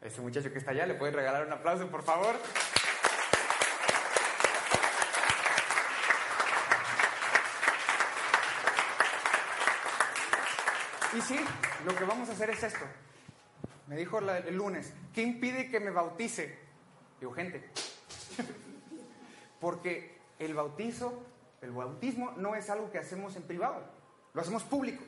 Ese 0.00 0.20
muchacho 0.20 0.50
que 0.52 0.58
está 0.58 0.70
allá, 0.70 0.86
¿le 0.86 0.94
pueden 0.94 1.14
regalar 1.14 1.46
un 1.46 1.52
aplauso, 1.52 1.88
por 1.90 2.02
favor? 2.02 2.36
Y 11.16 11.20
sí, 11.22 11.40
lo 11.84 11.94
que 11.96 12.04
vamos 12.04 12.28
a 12.28 12.32
hacer 12.32 12.50
es 12.50 12.62
esto. 12.62 12.84
Me 13.88 13.96
dijo 13.96 14.20
el 14.20 14.54
lunes, 14.54 14.92
¿qué 15.12 15.22
impide 15.22 15.68
que 15.68 15.80
me 15.80 15.90
bautice? 15.90 16.56
Digo, 17.18 17.32
gente, 17.32 17.68
porque 19.60 20.19
el 20.40 20.54
bautizo, 20.54 21.22
el 21.60 21.70
bautismo 21.70 22.32
no 22.36 22.54
es 22.56 22.68
algo 22.70 22.90
que 22.90 22.98
hacemos 22.98 23.36
en 23.36 23.42
privado, 23.42 23.82
lo 24.32 24.40
hacemos 24.40 24.64
público, 24.64 25.04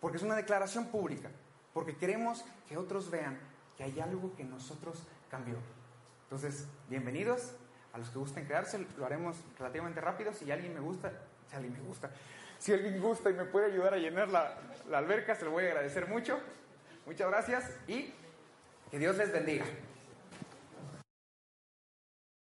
porque 0.00 0.16
es 0.16 0.22
una 0.22 0.34
declaración 0.34 0.86
pública, 0.86 1.30
porque 1.72 1.96
queremos 1.96 2.44
que 2.68 2.76
otros 2.76 3.10
vean 3.10 3.38
que 3.76 3.84
hay 3.84 4.00
algo 4.00 4.34
que 4.34 4.44
nosotros 4.44 5.02
cambió. 5.30 5.56
Entonces, 6.24 6.66
bienvenidos 6.88 7.52
a 7.92 7.98
los 7.98 8.08
que 8.08 8.18
gusten 8.18 8.46
quedarse, 8.46 8.84
lo 8.96 9.04
haremos 9.04 9.36
relativamente 9.58 10.00
rápido, 10.00 10.32
si 10.32 10.50
alguien 10.50 10.72
me 10.72 10.80
gusta, 10.80 11.12
si 11.50 11.56
alguien 11.56 11.74
me 11.74 11.80
gusta, 11.80 12.10
si 12.58 12.72
alguien 12.72 13.00
gusta 13.00 13.28
y 13.28 13.34
me 13.34 13.44
puede 13.44 13.66
ayudar 13.66 13.92
a 13.92 13.98
llenar 13.98 14.30
la, 14.30 14.58
la 14.88 14.98
alberca, 14.98 15.34
se 15.34 15.44
lo 15.44 15.50
voy 15.50 15.66
a 15.66 15.68
agradecer 15.68 16.08
mucho. 16.08 16.40
Muchas 17.04 17.28
gracias 17.28 17.70
y 17.86 18.14
que 18.90 18.98
Dios 18.98 19.16
les 19.18 19.30
bendiga. 19.30 19.66